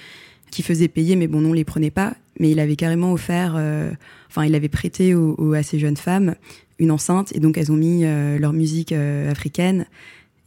qui 0.51 0.63
faisaient 0.63 0.89
payer, 0.89 1.17
mais 1.17 1.27
bon, 1.27 1.41
non, 1.41 1.51
on 1.51 1.53
les 1.53 1.65
prenait 1.65 1.91
pas. 1.91 2.15
Mais 2.41 2.51
il 2.51 2.59
avait 2.59 2.77
carrément 2.77 3.13
offert, 3.13 3.55
euh, 3.57 3.91
enfin, 4.29 4.45
il 4.45 4.55
avait 4.55 4.69
prêté 4.69 5.15
à 5.55 5.63
ces 5.63 5.79
jeunes 5.79 5.97
femmes 5.97 6.35
une 6.81 6.91
enceinte, 6.91 7.35
et 7.37 7.39
donc 7.39 7.57
elles 7.57 7.71
ont 7.71 7.77
mis 7.77 8.05
euh, 8.05 8.37
leur 8.39 8.53
musique 8.53 8.91
euh, 8.91 9.31
africaine 9.31 9.87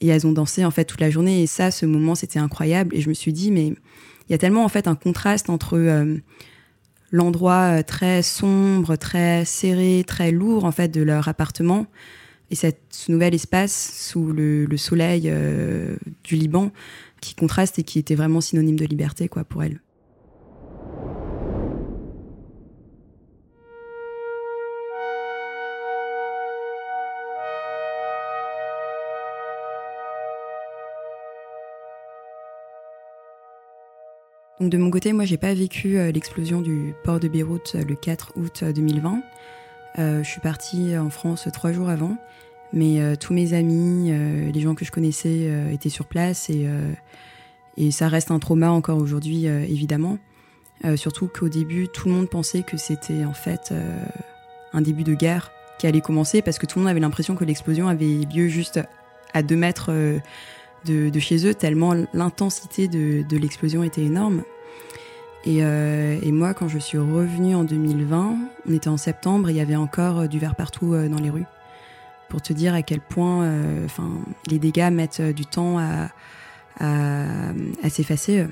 et 0.02 0.08
elles 0.08 0.28
ont 0.28 0.34
dansé 0.34 0.66
en 0.66 0.72
fait 0.72 0.84
toute 0.84 1.00
la 1.00 1.10
journée. 1.10 1.42
Et 1.42 1.48
ça, 1.48 1.72
ce 1.72 1.86
moment, 1.86 2.14
c'était 2.14 2.40
incroyable. 2.40 2.94
Et 2.96 3.02
je 3.02 3.08
me 3.08 3.14
suis 3.14 3.32
dit, 3.32 3.52
mais 3.52 3.68
il 3.68 4.32
y 4.32 4.34
a 4.34 4.38
tellement 4.38 4.66
en 4.66 4.70
fait 4.70 4.88
un 4.88 4.96
contraste 4.96 5.50
entre 5.50 6.06
l'endroit 7.12 7.82
très 7.84 8.22
sombre, 8.22 8.98
très 8.98 9.46
serré, 9.46 10.04
très 10.06 10.32
lourd 10.32 10.66
en 10.66 10.74
fait 10.74 10.90
de 10.90 11.02
leur 11.02 11.30
appartement 11.30 11.88
et 12.50 12.56
ce 12.56 13.12
nouvel 13.12 13.34
espace 13.36 14.08
sous 14.10 14.32
le, 14.32 14.68
soleil 14.78 15.24
euh, 15.26 15.96
du 16.24 16.36
Liban 16.36 16.72
qui 17.22 17.36
contraste 17.36 17.80
et 17.80 17.84
qui 17.84 18.00
était 18.00 18.16
vraiment 18.16 18.42
synonyme 18.42 18.78
de 18.78 18.86
liberté 18.86 19.28
quoi 19.28 19.44
pour 19.44 19.64
elle. 19.64 19.82
De 34.60 34.78
mon 34.78 34.90
côté, 34.90 35.14
moi, 35.14 35.24
j'ai 35.24 35.38
pas 35.38 35.54
vécu 35.54 36.00
euh, 36.00 36.12
l'explosion 36.12 36.62
du 36.62 36.96
port 37.04 37.20
de 37.20 37.28
Beyrouth 37.28 37.76
euh, 37.76 37.84
le 37.88 37.96
4 37.96 38.34
août 38.38 38.64
2020. 38.64 39.22
Euh, 40.00 40.24
je 40.24 40.30
suis 40.30 40.42
partie 40.42 40.98
en 40.98 41.10
France 41.10 41.48
trois 41.52 41.72
jours 41.72 41.90
avant, 41.90 42.18
mais 42.72 43.00
euh, 43.00 43.16
tous 43.16 43.34
mes 43.34 43.54
amis, 43.54 44.12
euh, 44.12 44.52
les 44.52 44.62
gens 44.62 44.76
que 44.76 44.86
je 44.86 44.92
connaissais 44.92 45.50
étaient 45.72 45.90
sur 45.90 46.06
place 46.06 46.50
et, 46.50 47.92
ça 47.92 48.08
reste 48.08 48.32
un 48.32 48.40
trauma 48.40 48.72
encore 48.72 48.98
aujourd'hui, 48.98 49.46
évidemment. 49.46 50.18
surtout 50.96 51.28
qu'au 51.28 51.48
début, 51.48 51.88
tout 51.88 52.08
le 52.08 52.14
monde 52.16 52.28
pensait 52.28 52.64
que 52.64 52.76
c'était 52.76 53.24
en 53.24 53.34
fait 53.34 53.72
un 54.74 54.82
début 54.82 55.04
de 55.04 55.14
guerre 55.14 55.52
qui 55.78 55.86
allait 55.86 56.02
commencer 56.02 56.42
parce 56.42 56.58
que 56.58 56.66
tout 56.66 56.80
le 56.80 56.84
monde 56.84 56.90
avait 56.90 57.00
l'impression 57.00 57.36
que 57.36 57.46
l'explosion 57.46 57.88
avait 57.88 58.26
lieu 58.34 58.48
juste 58.48 58.80
à 59.36 59.44
deux 59.44 59.56
mètres 59.56 59.92
de, 60.86 61.20
chez 61.20 61.46
eux, 61.46 61.54
tellement 61.54 61.94
l'intensité 62.14 62.88
de 62.88 63.38
l'explosion 63.38 63.84
était 63.84 64.04
énorme. 64.04 64.42
Euh, 65.48 66.20
et, 66.22 66.32
moi, 66.32 66.54
quand 66.54 66.68
je 66.68 66.78
suis 66.78 66.98
revenue 66.98 67.56
en 67.56 67.64
2020, 67.64 68.36
on 68.68 68.74
était 68.74 68.90
en 68.90 68.98
septembre 68.98 69.50
et 69.50 69.54
il 69.54 69.58
y 69.58 69.62
avait 69.62 69.76
encore 69.76 70.20
euh, 70.20 70.28
du 70.28 70.40
verre 70.40 70.56
partout 70.56 70.94
euh, 70.94 71.08
dans 71.08 71.20
les 71.20 71.30
rues. 71.30 71.46
Pour 72.30 72.42
te 72.42 72.52
dire 72.52 72.74
à 72.74 72.82
quel 72.82 73.00
point 73.00 73.50
les 74.48 74.60
dégâts 74.60 74.90
mettent 74.92 75.22
du 75.22 75.46
temps 75.46 75.80
à, 75.80 76.10
s'effacer. 77.90 78.46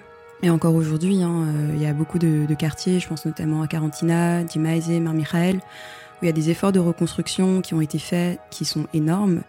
Et 0.43 0.49
encore 0.49 0.75
aujourd'hui, 0.75 1.21
hein, 1.21 1.47
il 1.73 1.81
y 1.81 1.85
a 1.85 1.91
beaucoup 1.91 2.17
de, 2.17 2.47
quartiers, 2.53 3.01
je 3.01 3.09
pense 3.09 3.25
notamment 3.25 3.61
à 3.61 3.67
Carantina, 3.67 4.45
Dimaise, 4.45 4.87
Mar 4.87 5.13
Michael, 5.13 5.57
où 5.57 5.59
il 6.21 6.27
y 6.27 6.29
a 6.29 6.31
des 6.31 6.49
efforts 6.51 6.71
de 6.71 6.79
reconstruction 6.79 7.59
qui 7.59 7.73
ont 7.73 7.81
été 7.81 7.99
faits, 7.99 8.39
qui 8.49 8.63
sont 8.63 8.87
énormes. 8.93 9.41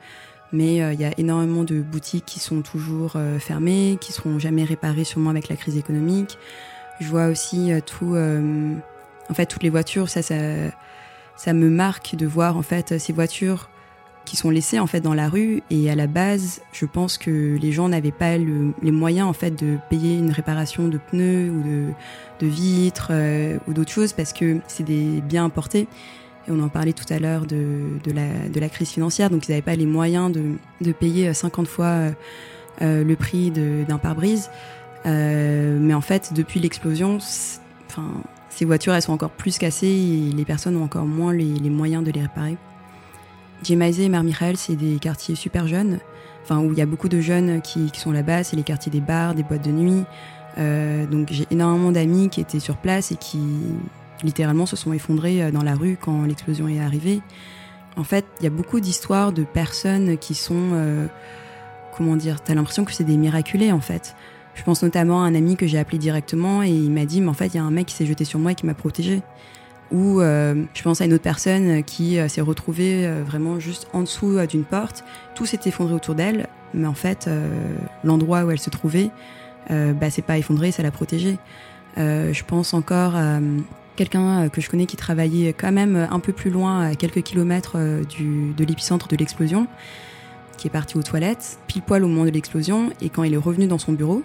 Mais 0.50 0.78
il 0.78 1.00
y 1.00 1.04
a 1.04 1.12
énormément 1.18 1.62
de 1.62 1.80
boutiques 1.80 2.26
qui 2.26 2.40
sont 2.40 2.62
toujours 2.62 3.16
fermées, 3.38 3.96
qui 4.00 4.12
seront 4.12 4.40
jamais 4.40 4.64
réparées 4.64 5.04
sûrement 5.04 5.30
avec 5.30 5.48
la 5.48 5.54
crise 5.54 5.76
économique. 5.76 6.36
Je 7.00 7.08
vois 7.08 7.26
aussi 7.26 7.72
euh, 7.72 7.80
tout, 7.84 8.14
euh, 8.14 8.74
en 9.28 9.34
fait, 9.34 9.46
toutes 9.46 9.62
les 9.62 9.70
voitures. 9.70 10.08
Ça, 10.08 10.22
ça, 10.22 10.34
ça 11.36 11.52
me 11.52 11.68
marque 11.68 12.16
de 12.16 12.26
voir 12.26 12.56
en 12.56 12.62
fait 12.62 12.98
ces 12.98 13.12
voitures 13.12 13.68
qui 14.24 14.36
sont 14.36 14.50
laissées 14.50 14.80
en 14.80 14.86
fait 14.86 15.00
dans 15.00 15.14
la 15.14 15.28
rue. 15.28 15.62
Et 15.70 15.90
à 15.90 15.94
la 15.94 16.06
base, 16.06 16.62
je 16.72 16.86
pense 16.86 17.18
que 17.18 17.56
les 17.60 17.72
gens 17.72 17.88
n'avaient 17.88 18.10
pas 18.10 18.36
les 18.36 18.90
moyens 18.90 19.28
en 19.28 19.32
fait 19.32 19.50
de 19.50 19.76
payer 19.90 20.16
une 20.18 20.32
réparation 20.32 20.88
de 20.88 20.98
pneus 20.98 21.50
ou 21.50 21.62
de, 22.40 22.46
vitres 22.46 23.08
euh, 23.10 23.58
ou 23.68 23.72
d'autres 23.72 23.92
choses 23.92 24.12
parce 24.12 24.32
que 24.32 24.58
c'est 24.66 24.84
des 24.84 25.20
biens 25.20 25.44
importés. 25.44 25.86
Et 26.48 26.52
on 26.52 26.60
en 26.60 26.68
parlait 26.68 26.92
tout 26.92 27.12
à 27.12 27.18
l'heure 27.18 27.44
de, 27.44 27.98
la, 28.14 28.68
crise 28.68 28.90
financière, 28.90 29.30
donc 29.30 29.48
ils 29.48 29.50
n'avaient 29.50 29.62
pas 29.62 29.74
les 29.74 29.86
moyens 29.86 30.30
de, 30.30 30.52
de 30.80 30.92
payer 30.92 31.34
50 31.34 31.66
fois 31.66 32.10
le 32.80 33.14
prix 33.14 33.50
d'un 33.50 33.98
pare-brise. 33.98 34.48
Euh, 35.06 35.78
mais 35.80 35.94
en 35.94 36.00
fait, 36.00 36.32
depuis 36.34 36.60
l'explosion, 36.60 37.18
enfin, 37.88 38.10
ces 38.48 38.64
voitures, 38.64 38.94
elles 38.94 39.02
sont 39.02 39.12
encore 39.12 39.30
plus 39.30 39.58
cassées 39.58 39.86
et 39.86 40.32
les 40.34 40.44
personnes 40.44 40.76
ont 40.76 40.84
encore 40.84 41.06
moins 41.06 41.32
les, 41.32 41.70
moyens 41.70 42.04
de 42.04 42.10
les 42.10 42.22
réparer. 42.22 42.56
Jemaise 43.62 44.00
et 44.00 44.08
Michael, 44.08 44.56
c'est 44.56 44.76
des 44.76 44.98
quartiers 44.98 45.34
super 45.34 45.66
jeunes, 45.66 45.98
enfin, 46.42 46.60
où 46.60 46.72
il 46.72 46.78
y 46.78 46.82
a 46.82 46.86
beaucoup 46.86 47.08
de 47.08 47.20
jeunes 47.20 47.62
qui, 47.62 47.90
sont 47.94 48.12
là-bas. 48.12 48.44
C'est 48.44 48.56
les 48.56 48.64
quartiers 48.64 48.90
des 48.90 49.00
bars, 49.00 49.34
des 49.34 49.42
boîtes 49.42 49.64
de 49.64 49.70
nuit. 49.70 50.04
Euh, 50.58 51.06
donc 51.06 51.28
j'ai 51.30 51.46
énormément 51.50 51.92
d'amis 51.92 52.30
qui 52.30 52.40
étaient 52.40 52.60
sur 52.60 52.78
place 52.78 53.12
et 53.12 53.16
qui 53.16 53.40
littéralement 54.22 54.64
se 54.64 54.74
sont 54.74 54.94
effondrés 54.94 55.42
euh, 55.42 55.50
dans 55.50 55.62
la 55.62 55.74
rue 55.74 55.98
quand 56.00 56.22
l'explosion 56.24 56.66
est 56.66 56.80
arrivée. 56.80 57.20
En 57.96 58.04
fait, 58.04 58.24
il 58.40 58.44
y 58.44 58.46
a 58.46 58.50
beaucoup 58.50 58.80
d'histoires 58.80 59.32
de 59.32 59.44
personnes 59.44 60.18
qui 60.18 60.34
sont, 60.34 61.08
comment 61.96 62.14
dire, 62.16 62.42
t'as 62.42 62.52
l'impression 62.52 62.84
que 62.84 62.92
c'est 62.92 63.04
des 63.04 63.16
miraculés 63.16 63.72
en 63.72 63.80
fait. 63.80 64.14
Je 64.56 64.62
pense 64.64 64.82
notamment 64.82 65.22
à 65.22 65.26
un 65.26 65.34
ami 65.34 65.54
que 65.54 65.66
j'ai 65.66 65.78
appelé 65.78 65.98
directement 65.98 66.62
et 66.62 66.70
il 66.70 66.90
m'a 66.90 67.04
dit, 67.04 67.20
mais 67.20 67.28
en 67.28 67.34
fait, 67.34 67.48
il 67.48 67.56
y 67.56 67.58
a 67.58 67.62
un 67.62 67.70
mec 67.70 67.86
qui 67.86 67.94
s'est 67.94 68.06
jeté 68.06 68.24
sur 68.24 68.40
moi 68.40 68.52
et 68.52 68.54
qui 68.54 68.66
m'a 68.66 68.74
protégé. 68.74 69.22
Ou 69.92 70.20
euh, 70.20 70.64
je 70.74 70.82
pense 70.82 71.00
à 71.00 71.04
une 71.04 71.12
autre 71.12 71.22
personne 71.22 71.84
qui 71.84 72.18
euh, 72.18 72.26
s'est 72.26 72.40
retrouvée 72.40 73.06
euh, 73.06 73.22
vraiment 73.24 73.60
juste 73.60 73.86
en 73.92 74.00
dessous 74.00 74.38
d'une 74.48 74.64
porte. 74.64 75.04
Tout 75.34 75.46
s'est 75.46 75.60
effondré 75.66 75.94
autour 75.94 76.14
d'elle, 76.14 76.48
mais 76.74 76.88
en 76.88 76.94
fait, 76.94 77.30
l'endroit 78.02 78.44
où 78.44 78.50
elle 78.50 78.58
se 78.58 78.70
trouvait, 78.70 79.10
bah, 79.70 80.10
c'est 80.10 80.22
pas 80.22 80.38
effondré, 80.38 80.72
ça 80.72 80.82
l'a 80.82 80.90
protégée. 80.90 81.38
je 81.96 82.44
pense 82.44 82.74
encore 82.74 83.14
à 83.14 83.38
quelqu'un 83.96 84.48
que 84.48 84.60
je 84.60 84.68
connais 84.68 84.86
qui 84.86 84.96
travaillait 84.96 85.52
quand 85.52 85.72
même 85.72 86.08
un 86.10 86.18
peu 86.18 86.32
plus 86.32 86.50
loin, 86.50 86.88
à 86.88 86.94
quelques 86.94 87.22
kilomètres 87.22 87.78
du, 88.08 88.52
de 88.54 88.64
l'épicentre 88.64 89.08
de 89.08 89.16
l'explosion, 89.16 89.66
qui 90.58 90.66
est 90.66 90.70
parti 90.70 90.96
aux 90.96 91.02
toilettes, 91.02 91.58
pile 91.66 91.82
poil 91.82 92.02
au 92.04 92.08
moment 92.08 92.24
de 92.24 92.30
l'explosion, 92.30 92.90
et 93.00 93.08
quand 93.08 93.22
il 93.22 93.32
est 93.34 93.38
revenu 93.38 93.66
dans 93.66 93.78
son 93.78 93.92
bureau, 93.92 94.22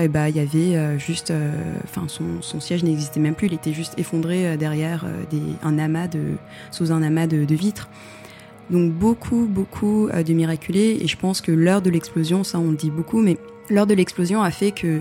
eh 0.00 0.06
bah, 0.06 0.28
il 0.28 0.36
y 0.36 0.40
avait 0.40 0.76
euh, 0.76 0.96
juste, 0.96 1.32
euh, 1.32 1.50
enfin, 1.82 2.06
son, 2.06 2.60
siège 2.60 2.84
n'existait 2.84 3.18
même 3.18 3.34
plus, 3.34 3.48
il 3.48 3.54
était 3.54 3.72
juste 3.72 3.98
effondré 3.98 4.46
euh, 4.46 4.56
derrière 4.56 5.04
un 5.64 5.78
amas 5.78 6.06
de, 6.06 6.36
sous 6.70 6.92
un 6.92 7.02
amas 7.02 7.26
de, 7.26 7.54
vitres. 7.54 7.88
Donc 8.70 8.92
beaucoup, 8.92 9.46
beaucoup 9.48 10.08
de 10.08 10.32
miraculés, 10.34 10.98
et 11.00 11.08
je 11.08 11.16
pense 11.16 11.40
que 11.40 11.50
l'heure 11.50 11.82
de 11.82 11.90
l'explosion, 11.90 12.44
ça 12.44 12.58
on 12.58 12.70
le 12.70 12.76
dit 12.76 12.90
beaucoup, 12.90 13.20
mais 13.20 13.38
l'heure 13.70 13.86
de 13.86 13.94
l'explosion 13.94 14.42
a 14.42 14.50
fait 14.50 14.72
que, 14.72 15.00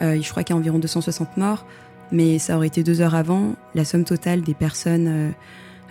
je 0.00 0.28
crois 0.30 0.42
qu'il 0.42 0.54
y 0.54 0.56
a 0.56 0.60
environ 0.60 0.78
260 0.78 1.36
morts, 1.36 1.66
mais 2.10 2.38
ça 2.38 2.56
aurait 2.56 2.68
été 2.68 2.82
deux 2.82 3.02
heures 3.02 3.14
avant, 3.14 3.54
la 3.74 3.84
somme 3.84 4.04
totale 4.04 4.40
des 4.40 4.54
personnes 4.54 5.34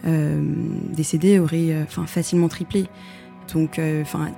décédées 0.04 1.38
aurait, 1.38 1.86
facilement 2.08 2.48
triplé. 2.48 2.88
Donc, 3.54 3.80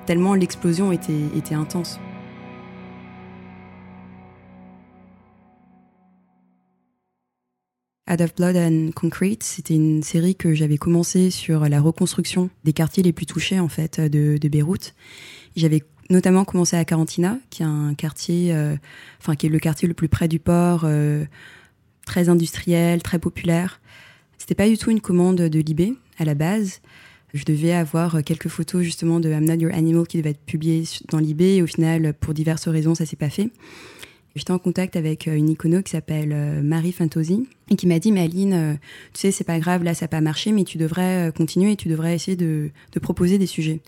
tellement 0.06 0.34
l'explosion 0.34 0.92
était 0.92 1.56
intense. 1.56 2.02
Out 8.10 8.22
of 8.22 8.36
Blood 8.36 8.56
and 8.56 8.92
Concrete, 8.96 9.44
c'était 9.44 9.74
une 9.74 10.02
série 10.02 10.36
que 10.36 10.54
j'avais 10.54 10.78
commencé 10.78 11.30
sur 11.30 11.68
la 11.68 11.82
reconstruction 11.82 12.50
des 12.64 12.72
quartiers 12.72 13.04
les 13.04 13.12
plus 13.12 13.26
touchés 13.26 13.60
en 13.60 13.68
fait 13.68 14.00
de, 14.00 14.38
Beyrouth. 14.48 14.94
J'avais 15.58 15.84
notamment 16.10 16.46
commencé 16.46 16.78
à 16.78 16.86
Carantina, 16.86 17.38
qui 17.50 17.64
est 17.64 17.66
un 17.66 17.94
quartier, 17.96 18.54
euh, 18.54 18.78
enfin 19.20 19.36
qui 19.36 19.48
est 19.48 19.50
le 19.50 19.60
quartier 19.60 19.90
le 19.90 19.94
plus 19.94 20.08
près 20.08 20.30
du 20.30 20.40
port, 20.40 20.84
euh, 20.86 21.26
très 22.06 22.30
industriel, 22.30 23.04
très 23.04 23.20
populaire. 23.20 23.82
C'était 24.38 24.56
pas 24.56 24.70
du 24.70 24.78
tout 24.78 24.90
une 24.90 25.02
commande 25.02 25.36
de 25.36 25.60
Libé 25.60 25.94
à 26.18 26.24
la 26.24 26.34
base. 26.34 26.80
Je 27.34 27.44
devais 27.44 27.74
avoir 27.74 28.24
quelques 28.24 28.48
photos 28.48 28.84
justement 28.84 29.20
de 29.20 29.30
I'm 29.30 29.44
Not 29.44 29.56
Your 29.56 29.74
Animal 29.74 30.08
qui 30.08 30.18
devaient 30.18 30.30
être 30.30 30.46
publiées 30.46 30.86
dans 31.10 31.20
Libé 31.20 31.62
au 31.62 31.68
final, 31.68 32.14
pour 32.14 32.34
diverses 32.34 32.70
raisons, 32.70 32.96
ça 32.96 33.06
s'est 33.06 33.18
pas 33.18 33.30
fait. 33.30 33.50
J'étais 34.38 34.52
en 34.52 34.60
contact 34.60 34.96
avec 34.96 35.28
euh, 35.28 35.36
une 35.36 35.50
icono 35.50 35.82
qui 35.82 35.92
s'appelle 35.92 36.32
euh, 36.32 36.62
Marie 36.62 36.92
Fantosi 36.92 37.48
et 37.72 37.76
qui 37.76 37.88
m'a 37.88 37.98
dit 37.98 38.12
Mais 38.12 38.22
Aline, 38.22 38.54
euh, 38.54 38.74
tu 39.14 39.22
sais, 39.22 39.32
c'est 39.32 39.44
pas 39.44 39.60
grave, 39.60 39.84
là 39.84 39.96
ça 39.96 40.06
n'a 40.06 40.10
pas 40.10 40.22
marché, 40.22 40.52
mais 40.52 40.64
tu 40.64 40.78
devrais 40.78 41.32
continuer 41.36 41.72
et 41.72 41.76
tu 41.76 41.88
devrais 41.88 42.14
essayer 42.14 42.38
de, 42.38 42.70
proposer 43.02 43.40
des 43.40 43.48
sujets. 43.48 43.80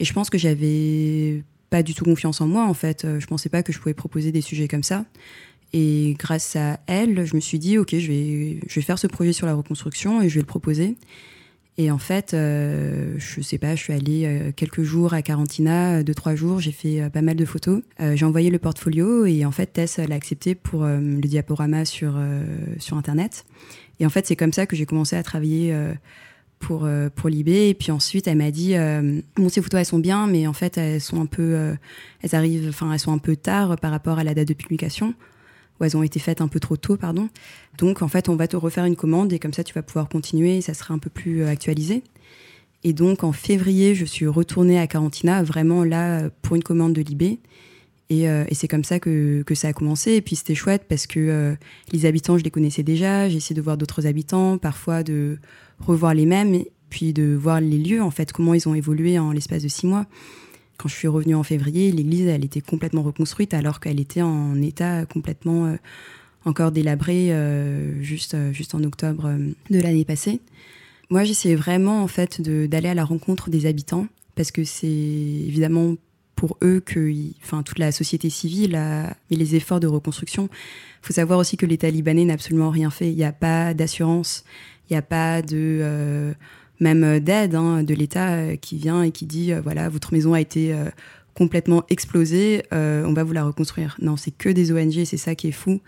Et 0.00 0.04
je 0.04 0.12
pense 0.12 0.30
que 0.30 0.38
j'avais 0.38 1.44
pas 1.70 1.82
du 1.82 1.94
tout 1.94 2.04
confiance 2.04 2.40
en 2.40 2.46
moi 2.46 2.64
en 2.64 2.74
fait. 2.74 3.06
Je 3.18 3.26
pensais 3.26 3.48
pas 3.48 3.62
que 3.62 3.72
je 3.72 3.78
pouvais 3.78 3.94
proposer 3.94 4.32
des 4.32 4.40
sujets 4.40 4.68
comme 4.68 4.82
ça. 4.82 5.04
Et 5.72 6.14
grâce 6.18 6.56
à 6.56 6.80
elle, 6.86 7.26
je 7.26 7.34
me 7.34 7.40
suis 7.40 7.58
dit, 7.58 7.78
ok, 7.78 7.90
je 7.98 8.08
vais, 8.08 8.60
je 8.66 8.74
vais 8.74 8.80
faire 8.80 8.98
ce 8.98 9.06
projet 9.06 9.32
sur 9.32 9.46
la 9.46 9.54
reconstruction 9.54 10.22
et 10.22 10.28
je 10.28 10.34
vais 10.36 10.40
le 10.40 10.46
proposer. 10.46 10.96
Et 11.76 11.90
en 11.90 11.98
fait, 11.98 12.34
euh, 12.34 13.14
je 13.18 13.40
sais 13.40 13.58
pas, 13.58 13.74
je 13.74 13.82
suis 13.82 13.92
allée 13.92 14.26
euh, 14.26 14.52
quelques 14.54 14.82
jours 14.82 15.12
à 15.12 15.22
Carantina, 15.22 15.94
euh, 15.94 16.02
deux, 16.04 16.14
trois 16.14 16.36
jours, 16.36 16.60
j'ai 16.60 16.70
fait 16.70 17.10
pas 17.10 17.20
mal 17.20 17.34
de 17.36 17.44
photos. 17.44 17.82
j'ai 17.98 18.24
envoyé 18.24 18.50
le 18.50 18.58
portfolio 18.58 19.26
et 19.26 19.44
en 19.44 19.50
fait, 19.50 19.66
Tess 19.66 19.98
l'a 19.98 20.14
accepté 20.14 20.54
pour 20.54 20.84
le 20.84 21.20
diaporama 21.20 21.84
sur, 21.84 22.14
sur 22.78 22.96
Internet. 22.96 23.44
Et 23.98 24.06
en 24.06 24.10
fait, 24.10 24.26
c'est 24.26 24.36
comme 24.36 24.52
ça 24.52 24.66
que 24.66 24.76
j'ai 24.76 24.86
commencé 24.86 25.16
à 25.16 25.22
travailler 25.22 25.76
pour, 26.58 26.88
pour 27.14 27.28
Libé. 27.28 27.68
Et 27.68 27.74
puis 27.74 27.90
ensuite, 27.90 28.28
elle 28.28 28.38
m'a 28.38 28.50
dit, 28.50 28.74
bon, 29.36 29.48
ces 29.48 29.62
photos, 29.62 29.80
elles 29.80 29.86
sont 29.86 29.98
bien, 29.98 30.26
mais 30.26 30.46
en 30.46 30.52
fait, 30.52 30.78
elles 30.78 31.00
sont 31.00 31.20
un 31.20 31.26
peu, 31.26 31.74
elles 32.22 32.34
arrivent, 32.34 32.72
elles 32.92 32.98
sont 32.98 33.12
un 33.12 33.18
peu 33.18 33.36
tard 33.36 33.76
par 33.78 33.90
rapport 33.90 34.18
à 34.18 34.24
la 34.24 34.34
date 34.34 34.48
de 34.48 34.54
publication 34.54 35.14
ou 35.80 35.84
elles 35.84 35.96
ont 35.96 36.02
été 36.02 36.20
faites 36.20 36.40
un 36.40 36.48
peu 36.48 36.60
trop 36.60 36.76
tôt, 36.76 36.96
pardon. 36.96 37.28
Donc 37.78 38.02
en 38.02 38.08
fait, 38.08 38.28
on 38.28 38.36
va 38.36 38.48
te 38.48 38.56
refaire 38.56 38.84
une 38.84 38.96
commande 38.96 39.32
et 39.32 39.38
comme 39.38 39.52
ça, 39.52 39.64
tu 39.64 39.74
vas 39.74 39.82
pouvoir 39.82 40.08
continuer 40.08 40.58
et 40.58 40.60
ça 40.60 40.74
sera 40.74 40.94
un 40.94 40.98
peu 40.98 41.10
plus 41.10 41.42
euh, 41.42 41.48
actualisé. 41.48 42.02
Et 42.84 42.92
donc 42.92 43.24
en 43.24 43.32
février, 43.32 43.94
je 43.94 44.04
suis 44.04 44.26
retournée 44.26 44.78
à 44.78 44.86
Carantina, 44.86 45.42
vraiment 45.42 45.84
là 45.84 46.28
pour 46.42 46.56
une 46.56 46.62
commande 46.62 46.92
de 46.92 47.02
Libé. 47.02 47.38
Et, 48.10 48.28
euh, 48.28 48.44
c'est 48.52 48.68
comme 48.68 48.84
ça 48.84 49.00
que, 49.00 49.42
ça 49.54 49.68
a 49.68 49.72
commencé. 49.72 50.12
Et 50.12 50.20
puis 50.20 50.36
c'était 50.36 50.54
chouette 50.54 50.84
parce 50.88 51.06
que 51.06 51.18
euh, 51.20 51.54
les 51.92 52.06
habitants, 52.06 52.38
je 52.38 52.44
les 52.44 52.50
connaissais 52.50 52.82
déjà. 52.82 53.28
J'ai 53.28 53.38
essayé 53.38 53.56
de 53.56 53.62
voir 53.62 53.76
d'autres 53.76 54.06
habitants, 54.06 54.58
parfois 54.58 55.02
de 55.02 55.38
revoir 55.80 56.14
les 56.14 56.26
mêmes, 56.26 56.62
puis 56.90 57.12
de 57.12 57.34
voir 57.34 57.60
les 57.60 57.78
lieux, 57.78 58.02
en 58.02 58.10
fait, 58.10 58.32
comment 58.32 58.54
ils 58.54 58.68
ont 58.68 58.74
évolué 58.74 59.18
en 59.18 59.32
l'espace 59.32 59.62
de 59.62 59.68
six 59.68 59.86
mois. 59.86 60.06
Quand 60.76 60.88
je 60.88 60.94
suis 60.94 61.08
revenue 61.08 61.34
en 61.34 61.42
février, 61.42 61.92
l'église, 61.92 62.26
elle 62.26 62.44
était 62.44 62.60
complètement 62.60 63.02
reconstruite 63.02 63.54
alors 63.54 63.80
qu'elle 63.80 64.00
était 64.00 64.22
en 64.22 64.60
état 64.60 65.06
complètement 65.06 65.66
euh, 65.66 65.76
encore 66.44 66.72
délabré 66.72 67.32
euh, 67.32 68.02
juste, 68.02 68.34
euh, 68.34 68.52
juste 68.52 68.74
en 68.74 68.82
octobre 68.82 69.32
de 69.70 69.80
l'année 69.80 70.04
passée. 70.04 70.40
Moi, 71.10 71.24
j'essayais 71.24 71.54
vraiment 71.54 72.02
en 72.02 72.08
fait 72.08 72.40
d'aller 72.40 72.88
à 72.88 72.94
la 72.94 73.04
rencontre 73.04 73.50
des 73.50 73.66
habitants 73.66 74.08
parce 74.34 74.50
que 74.50 74.64
c'est 74.64 74.88
évidemment 74.88 75.94
pour 76.34 76.58
eux 76.64 76.80
que, 76.84 77.12
enfin, 77.44 77.62
toute 77.62 77.78
la 77.78 77.92
société 77.92 78.28
civile 78.28 78.74
a 78.74 79.16
mis 79.30 79.36
les 79.36 79.54
efforts 79.54 79.78
de 79.78 79.86
reconstruction. 79.86 80.48
Il 80.50 81.06
faut 81.06 81.12
savoir 81.12 81.38
aussi 81.38 81.56
que 81.56 81.66
l'État 81.66 81.88
libanais 81.88 82.24
n'a 82.24 82.34
absolument 82.34 82.70
rien 82.70 82.90
fait. 82.90 83.10
Il 83.10 83.16
n'y 83.16 83.24
a 83.24 83.32
pas 83.32 83.74
d'assurance, 83.74 84.44
il 84.90 84.94
n'y 84.94 84.96
a 84.96 85.02
pas 85.02 85.40
de 85.40 86.34
même 86.80 87.04
euh, 87.04 87.20
d'aide 87.20 87.54
hein, 87.54 87.82
de 87.82 87.94
l'État 87.94 88.34
euh, 88.34 88.56
qui 88.56 88.76
vient 88.76 89.02
et 89.02 89.10
qui 89.10 89.26
dit 89.26 89.52
euh, 89.52 89.60
voilà, 89.60 89.88
votre 89.88 90.12
maison 90.12 90.34
a 90.34 90.40
été 90.40 90.74
complètement 91.34 91.82
explosée, 91.88 92.62
on 92.70 93.12
va 93.12 93.24
vous 93.24 93.32
la 93.32 93.44
reconstruire. 93.44 93.96
Non, 94.00 94.16
c'est 94.16 94.30
que 94.30 94.48
des 94.48 94.70
ONG, 94.70 95.04
c'est 95.04 95.16
ça 95.16 95.34
qui 95.34 95.48
est 95.48 95.52
fou. 95.52 95.80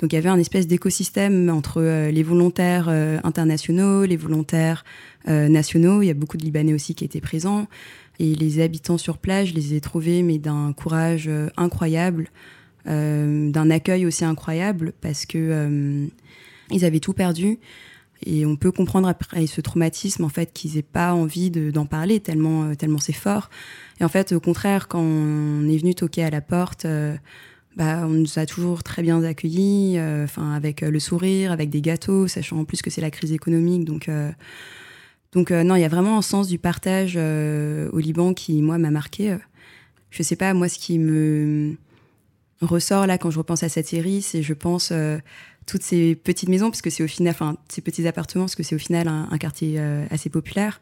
Donc 0.00 0.12
il 0.12 0.16
y 0.16 0.18
avait 0.18 0.28
un 0.28 0.40
espèce 0.40 0.66
d'écosystème 0.66 1.48
entre 1.50 1.80
les 2.10 2.22
volontaires 2.24 2.88
internationaux, 3.22 4.04
les 4.04 4.16
volontaires 4.16 4.84
nationaux. 5.28 6.02
Il 6.02 6.06
y 6.06 6.10
a 6.10 6.14
beaucoup 6.14 6.36
de 6.36 6.42
Libanais 6.42 6.74
aussi 6.74 6.96
qui 6.96 7.04
étaient 7.04 7.20
présents. 7.20 7.68
Et 8.18 8.34
les 8.34 8.60
habitants 8.60 8.98
sur 8.98 9.18
place, 9.18 9.46
je 9.46 9.54
les 9.54 9.74
ai 9.74 9.80
trouvés, 9.80 10.24
mais 10.24 10.38
d'un 10.38 10.72
courage 10.72 11.30
incroyable, 11.56 12.28
d'un 12.84 13.70
accueil 13.70 14.04
aussi 14.04 14.24
incroyable, 14.24 14.94
parce 15.00 15.26
que 15.26 16.08
ils 16.72 16.84
avaient 16.84 17.00
tout 17.00 17.12
perdu. 17.12 17.60
Et 18.24 18.44
on 18.46 18.56
peut 18.56 18.72
comprendre 18.72 19.08
après 19.08 19.46
ce 19.46 19.60
traumatisme 19.60 20.24
en 20.24 20.28
fait 20.28 20.52
qu'ils 20.52 20.76
aient 20.76 20.82
pas 20.82 21.12
envie 21.14 21.50
d'en 21.50 21.86
parler 21.86 22.20
tellement 22.20 22.64
euh, 22.64 22.74
tellement 22.74 22.98
c'est 22.98 23.12
fort. 23.12 23.48
Et 24.00 24.04
en 24.04 24.08
fait 24.08 24.32
au 24.32 24.40
contraire 24.40 24.88
quand 24.88 25.00
on 25.00 25.68
est 25.68 25.78
venu 25.78 25.94
toquer 25.94 26.24
à 26.24 26.30
la 26.30 26.40
porte, 26.40 26.84
euh, 26.84 27.16
bah 27.76 28.02
on 28.04 28.08
nous 28.08 28.38
a 28.38 28.46
toujours 28.46 28.82
très 28.82 29.02
bien 29.02 29.22
accueillis, 29.22 29.98
euh, 29.98 30.24
enfin 30.24 30.52
avec 30.52 30.80
le 30.80 30.98
sourire, 30.98 31.52
avec 31.52 31.70
des 31.70 31.80
gâteaux, 31.80 32.26
sachant 32.26 32.58
en 32.58 32.64
plus 32.64 32.82
que 32.82 32.90
c'est 32.90 33.00
la 33.00 33.10
crise 33.10 33.32
économique 33.32 33.84
donc. 33.84 34.10
donc 35.32 35.50
non, 35.50 35.76
il 35.76 35.82
y 35.82 35.84
a 35.84 35.88
vraiment 35.88 36.18
un 36.18 36.22
sens 36.22 36.48
du 36.48 36.58
partage 36.58 37.16
au 37.16 37.98
Liban 37.98 38.34
qui 38.34 38.62
moi 38.62 38.78
m'a 38.78 38.90
marqué. 38.90 39.36
Je 40.10 40.22
sais 40.22 40.36
pas 40.36 40.54
moi 40.54 40.68
ce 40.68 40.78
qui 40.78 40.98
me 40.98 41.76
ressort 42.60 43.06
là 43.06 43.16
quand 43.18 43.30
je 43.30 43.38
repense 43.38 43.62
à 43.62 43.68
cette 43.68 43.86
série, 43.86 44.22
c'est 44.22 44.42
je 44.42 44.54
pense 44.54 44.92
toutes 45.68 45.82
ces 45.82 46.16
petites 46.16 46.48
maisons, 46.48 46.70
parce 46.70 46.82
que 46.82 46.90
c'est 46.90 47.04
au 47.04 47.06
final, 47.06 47.30
enfin, 47.30 47.56
ces 47.68 47.82
petits 47.82 48.06
appartements, 48.08 48.44
parce 48.44 48.56
que 48.56 48.62
c'est 48.62 48.74
au 48.74 48.78
final 48.78 49.06
un, 49.06 49.38
quartier 49.38 49.74
euh, 49.78 50.06
assez 50.10 50.30
populaire, 50.30 50.80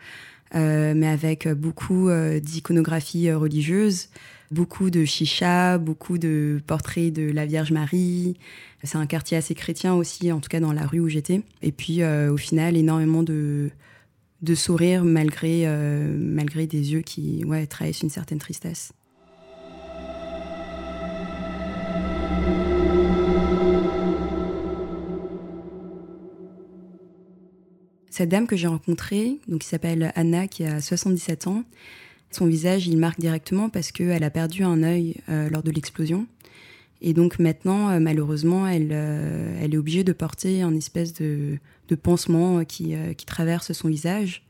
euh, 0.55 0.95
mais 0.97 1.09
avec 1.09 1.49
beaucoup 1.49 2.09
euh, 2.09 2.39
d'iconographie 2.39 3.33
religieuse, 3.33 4.09
beaucoup 4.53 4.89
de 4.91 5.05
chicha, 5.05 5.77
beaucoup 5.79 6.19
de 6.19 6.61
portraits 6.69 7.13
de 7.13 7.31
la 7.33 7.47
Vierge 7.47 7.73
Marie. 7.73 8.39
C'est 8.85 8.97
un 8.97 9.07
quartier 9.07 9.37
assez 9.37 9.57
chrétien 9.57 9.93
aussi, 9.93 10.31
en 10.31 10.39
tout 10.39 10.49
cas 10.49 10.61
dans 10.61 10.73
la 10.73 10.87
rue 10.87 11.01
où 11.01 11.09
j'étais. 11.09 11.43
Et 11.63 11.73
puis, 11.73 12.05
au 12.05 12.37
final, 12.37 12.77
énormément 12.77 13.25
de, 13.25 13.71
de 14.43 14.55
sourires 14.55 15.03
malgré, 15.03 15.67
malgré 16.17 16.69
des 16.69 16.93
yeux 16.93 17.01
qui 17.01 17.43
ouais, 17.45 17.67
trahissent 17.67 18.03
une 18.03 18.11
certaine 18.11 18.39
tristesse. 18.39 18.93
Cette 28.17 28.31
dame 28.31 28.47
que 28.47 28.57
j'ai 28.57 28.67
rencontrée, 28.67 29.41
qui 29.61 29.69
s'appelle 29.69 30.11
Anna, 30.15 30.49
qui 30.49 30.65
a 30.65 30.81
77 30.81 31.49
ans, 31.49 31.65
son 32.31 32.47
visage, 32.47 32.87
il 32.87 32.97
marque 32.97 33.21
directement 33.21 33.69
parce 33.69 33.93
qu'elle 33.93 34.25
a 34.25 34.31
perdu 34.31 34.63
un 34.63 34.83
œil 34.83 35.17
euh, 35.29 35.51
lors 35.51 35.63
de 35.63 35.71
l'explosion. 35.71 36.27
Et 37.03 37.13
donc 37.13 37.39
maintenant, 37.39 37.91
euh, 37.91 38.01
malheureusement, 38.01 38.67
elle, 38.67 38.89
euh, 38.91 39.61
elle 39.61 39.75
est 39.75 39.77
obligée 39.77 40.03
de 40.03 40.15
porter 40.15 40.63
un 40.63 40.75
espèce 40.75 41.13
de, 41.13 41.59
pansement 42.03 42.65
qui 42.65 42.95
traverse 43.27 43.73
son 43.73 43.89
visage. 43.89 44.45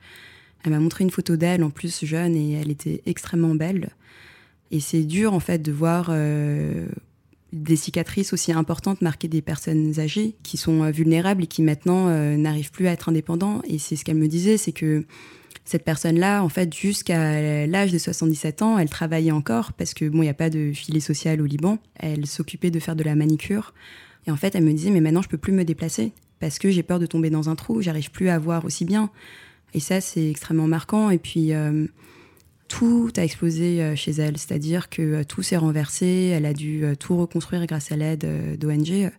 Elle 0.62 0.70
m'a 0.70 0.78
montré 0.78 1.02
une 1.02 1.10
photo 1.10 1.34
d'elle, 1.34 1.64
en 1.64 1.70
plus 1.70 2.04
jeune, 2.04 2.36
et 2.36 2.52
elle 2.52 2.70
était 2.70 3.02
extrêmement 3.04 3.56
belle. 3.56 3.90
Et 4.70 4.78
c'est 4.78 5.02
dur, 5.02 5.34
en 5.34 5.40
fait, 5.40 5.60
de 5.60 5.72
voir 5.72 6.12
des 7.62 7.76
cicatrices 7.76 8.32
aussi 8.32 8.52
importantes 8.52 9.00
marquées 9.02 9.28
des 9.28 9.42
personnes 9.42 9.98
âgées 9.98 10.36
qui 10.42 10.56
sont 10.56 10.82
euh, 10.82 10.90
vulnérables 10.90 11.44
et 11.44 11.46
qui 11.46 11.62
maintenant 11.62 12.08
euh, 12.08 12.36
n'arrivent 12.36 12.70
plus 12.70 12.86
à 12.86 12.92
être 12.92 13.08
indépendants. 13.08 13.62
Et 13.68 13.78
c'est 13.78 13.96
ce 13.96 14.04
qu'elle 14.04 14.16
me 14.16 14.28
disait, 14.28 14.56
c'est 14.56 14.72
que 14.72 15.04
cette 15.64 15.84
personne-là, 15.84 16.42
en 16.42 16.48
fait, 16.48 16.72
jusqu'à 16.72 17.66
l'âge 17.66 17.90
de 17.90 17.98
77 17.98 18.62
ans, 18.62 18.78
elle 18.78 18.88
travaillait 18.88 19.32
encore 19.32 19.72
parce 19.72 19.94
que 19.94 20.08
bon, 20.08 20.18
il 20.18 20.26
n'y 20.26 20.28
a 20.28 20.34
pas 20.34 20.50
de 20.50 20.72
filet 20.72 21.00
social 21.00 21.40
au 21.40 21.44
Liban. 21.44 21.78
Elle 21.96 22.26
s'occupait 22.26 22.70
de 22.70 22.78
faire 22.78 22.94
de 22.94 23.02
la 23.02 23.16
manicure. 23.16 23.74
Et 24.26 24.30
en 24.30 24.36
fait, 24.36 24.54
elle 24.54 24.64
me 24.64 24.72
disait, 24.72 24.90
mais 24.90 25.00
maintenant, 25.00 25.22
je 25.22 25.28
peux 25.28 25.38
plus 25.38 25.52
me 25.52 25.64
déplacer 25.64 26.12
parce 26.38 26.58
que 26.58 26.70
j'ai 26.70 26.84
peur 26.84 27.00
de 27.00 27.06
tomber 27.06 27.30
dans 27.30 27.48
un 27.48 27.56
trou. 27.56 27.82
J'arrive 27.82 28.12
plus 28.12 28.28
à 28.28 28.38
voir 28.38 28.64
aussi 28.64 28.84
bien. 28.84 29.10
Et 29.74 29.80
ça, 29.80 30.00
c'est 30.00 30.30
extrêmement 30.30 30.68
marquant. 30.68 31.10
Et 31.10 31.18
puis, 31.18 31.52
euh, 31.52 31.86
tout 32.68 33.12
a 33.16 33.24
explosé 33.24 33.82
euh, 33.82 33.96
chez 33.96 34.12
elle, 34.12 34.38
c'est-à-dire 34.38 34.88
que 34.88 35.02
euh, 35.02 35.24
tout 35.24 35.42
s'est 35.42 35.56
renversé, 35.56 36.32
elle 36.34 36.46
a 36.46 36.52
dû 36.52 36.84
euh, 36.84 36.94
tout 36.94 37.16
reconstruire 37.16 37.64
grâce 37.66 37.92
à 37.92 37.96
l'aide 37.96 38.26
d'ONG. 38.58 39.10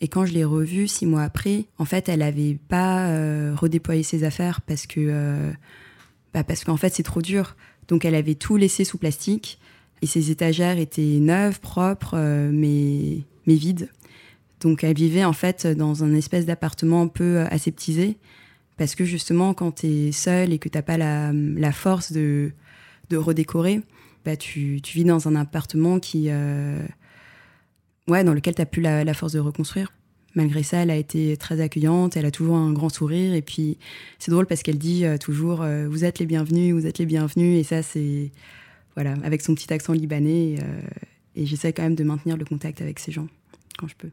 Et 0.00 0.08
quand 0.08 0.26
je 0.26 0.32
l'ai 0.32 0.44
revue 0.44 0.88
six 0.88 1.06
mois 1.06 1.22
après, 1.22 1.66
en 1.78 1.84
fait, 1.84 2.08
elle 2.08 2.18
n'avait 2.18 2.58
pas 2.68 3.54
redéployé 3.54 4.02
ses 4.02 4.24
affaires 4.24 4.60
parce 4.60 4.86
que, 4.86 5.52
bah 6.34 6.42
parce 6.44 6.64
qu'en 6.64 6.76
fait, 6.76 6.92
c'est 6.92 7.04
trop 7.04 7.22
dur. 7.22 7.56
Donc, 7.88 8.04
elle 8.04 8.16
avait 8.16 8.34
tout 8.34 8.56
laissé 8.56 8.84
sous 8.84 8.98
plastique 8.98 9.58
et 10.02 10.06
ses 10.06 10.30
étagères 10.30 10.78
étaient 10.78 11.20
neuves, 11.20 11.60
propres, 11.60 12.18
mais, 12.52 13.20
mais 13.46 13.54
vides. 13.54 13.88
Donc, 14.60 14.84
elle 14.84 14.96
vivait 14.96 15.24
en 15.24 15.32
fait 15.32 15.66
dans 15.66 16.02
un 16.04 16.12
espèce 16.12 16.44
d'appartement 16.44 17.02
un 17.02 17.08
peu 17.08 17.38
aseptisé 17.50 18.18
parce 18.76 18.94
que 18.94 19.04
justement, 19.04 19.54
quand 19.54 19.72
tu 19.72 19.86
es 19.86 20.12
seul 20.12 20.52
et 20.52 20.58
que 20.58 20.68
tu 20.68 20.76
n'as 20.76 20.82
pas 20.82 20.98
la, 20.98 21.72
force 21.72 22.12
de, 22.12 22.52
redécorer, 23.12 23.80
bah, 24.24 24.36
tu, 24.36 24.80
vis 24.84 25.04
dans 25.04 25.28
un 25.28 25.36
appartement 25.36 26.00
qui, 26.00 26.26
euh, 26.28 26.82
ouais, 28.08 28.24
dans 28.24 28.34
lequel 28.34 28.54
tu 28.54 28.62
n'as 28.62 28.66
plus 28.66 28.82
la, 28.82 29.04
la, 29.04 29.14
force 29.14 29.32
de 29.32 29.38
reconstruire. 29.38 29.92
Malgré 30.34 30.64
ça, 30.64 30.78
elle 30.78 30.90
a 30.90 30.96
été 30.96 31.36
très 31.36 31.60
accueillante, 31.60 32.16
elle 32.16 32.26
a 32.26 32.32
toujours 32.32 32.56
un 32.56 32.72
grand 32.72 32.88
sourire. 32.88 33.34
Et 33.34 33.42
puis, 33.42 33.78
c'est 34.18 34.32
drôle 34.32 34.46
parce 34.46 34.64
qu'elle 34.64 34.78
dit 34.78 35.04
euh, 35.04 35.16
toujours 35.16 35.62
euh, 35.62 35.86
Vous 35.88 36.04
êtes 36.04 36.18
les 36.18 36.26
bienvenus, 36.26 36.74
vous 36.74 36.86
êtes 36.86 36.98
les 36.98 37.06
bienvenus. 37.06 37.60
Et 37.60 37.62
ça, 37.62 37.82
c'est. 37.82 38.32
Voilà, 38.96 39.14
avec 39.24 39.42
son 39.42 39.54
petit 39.54 39.72
accent 39.72 39.92
libanais. 39.92 40.54
et 41.34 41.46
j'essaie 41.46 41.72
quand 41.72 41.82
même 41.82 41.96
de 41.96 42.04
maintenir 42.04 42.36
le 42.36 42.44
contact 42.44 42.80
avec 42.80 43.00
ces 43.00 43.10
gens 43.10 43.26
quand 43.76 43.88
je 43.88 43.96
peux. 43.96 44.10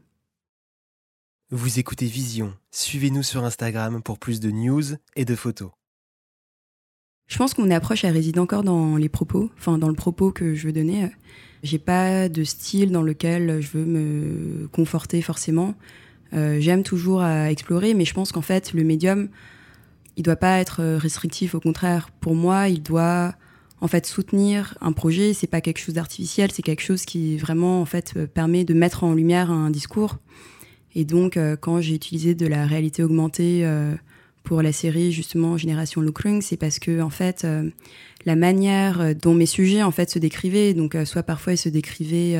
Vous 1.54 1.78
écoutez 1.78 2.06
Vision. 2.06 2.54
Suivez-nous 2.70 3.22
sur 3.22 3.44
Instagram 3.44 4.00
pour 4.02 4.18
plus 4.18 4.40
de 4.40 4.50
news 4.50 4.84
et 5.16 5.26
de 5.26 5.34
photos. 5.34 5.68
Je 7.26 7.36
pense 7.36 7.52
que 7.52 7.60
mon 7.60 7.70
approche, 7.70 8.06
réside 8.06 8.38
encore 8.38 8.62
dans 8.62 8.96
les 8.96 9.10
propos, 9.10 9.50
enfin 9.58 9.76
dans 9.76 9.90
le 9.90 9.94
propos 9.94 10.32
que 10.32 10.54
je 10.54 10.66
veux 10.66 10.72
donner. 10.72 11.10
J'ai 11.62 11.78
pas 11.78 12.30
de 12.30 12.42
style 12.42 12.90
dans 12.90 13.02
lequel 13.02 13.60
je 13.60 13.68
veux 13.76 13.84
me 13.84 14.66
conforter 14.68 15.20
forcément. 15.20 15.74
Euh, 16.32 16.56
j'aime 16.58 16.82
toujours 16.82 17.20
à 17.20 17.50
explorer, 17.50 17.92
mais 17.92 18.06
je 18.06 18.14
pense 18.14 18.32
qu'en 18.32 18.40
fait, 18.40 18.72
le 18.72 18.82
médium, 18.82 19.28
il 20.16 20.22
doit 20.22 20.36
pas 20.36 20.58
être 20.58 20.82
restrictif. 20.82 21.54
Au 21.54 21.60
contraire, 21.60 22.08
pour 22.22 22.34
moi, 22.34 22.70
il 22.70 22.82
doit 22.82 23.34
en 23.82 23.88
fait 23.88 24.06
soutenir 24.06 24.78
un 24.80 24.92
projet, 24.92 25.34
c'est 25.34 25.48
pas 25.48 25.60
quelque 25.60 25.80
chose 25.80 25.96
d'artificiel, 25.96 26.50
c'est 26.50 26.62
quelque 26.62 26.82
chose 26.82 27.04
qui 27.04 27.36
vraiment 27.36 27.82
en 27.82 27.84
fait 27.84 28.24
permet 28.24 28.64
de 28.64 28.72
mettre 28.72 29.04
en 29.04 29.12
lumière 29.12 29.50
un 29.50 29.68
discours. 29.68 30.16
Et 30.94 31.04
donc 31.04 31.36
euh, 31.36 31.56
quand 31.56 31.80
j'ai 31.80 31.94
utilisé 31.94 32.34
de 32.34 32.46
la 32.46 32.66
réalité 32.66 33.02
augmentée 33.02 33.68
pour 34.42 34.62
la 34.62 34.72
série 34.72 35.12
justement 35.12 35.56
Génération 35.56 36.00
Lukring, 36.00 36.42
c'est 36.42 36.56
parce 36.56 36.78
que 36.78 37.00
en 37.00 37.10
fait 37.10 37.46
la 38.24 38.36
manière 38.36 39.14
dont 39.14 39.34
mes 39.34 39.46
sujets 39.46 39.82
en 39.82 39.90
fait 39.90 40.10
se 40.10 40.18
décrivaient, 40.18 40.74
donc 40.74 40.96
soit 41.04 41.22
parfois 41.22 41.54
ils 41.54 41.58
se 41.58 41.68
décrivaient 41.68 42.38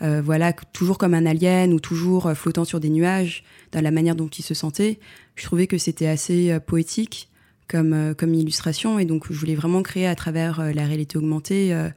voilà 0.00 0.52
toujours 0.52 0.98
comme 0.98 1.14
un 1.14 1.26
alien 1.26 1.72
ou 1.72 1.80
toujours 1.80 2.32
flottant 2.34 2.64
sur 2.64 2.80
des 2.80 2.90
nuages 2.90 3.44
dans 3.72 3.80
la 3.80 3.90
manière 3.90 4.16
dont 4.16 4.28
ils 4.28 4.42
se 4.42 4.54
sentaient, 4.54 4.98
je 5.36 5.44
trouvais 5.44 5.66
que 5.66 5.78
c'était 5.78 6.08
assez 6.08 6.58
poétique 6.66 7.28
comme, 7.68 7.92
euh, 7.92 8.14
comme 8.14 8.34
illustration. 8.34 8.98
Et 8.98 9.04
donc, 9.04 9.26
je 9.30 9.38
voulais 9.38 9.54
vraiment 9.54 9.82
créer 9.82 10.06
à 10.06 10.14
travers 10.14 10.60
euh, 10.60 10.72
la 10.72 10.84
réalité 10.84 11.18
augmentée, 11.18 11.72
euh, 11.72 11.88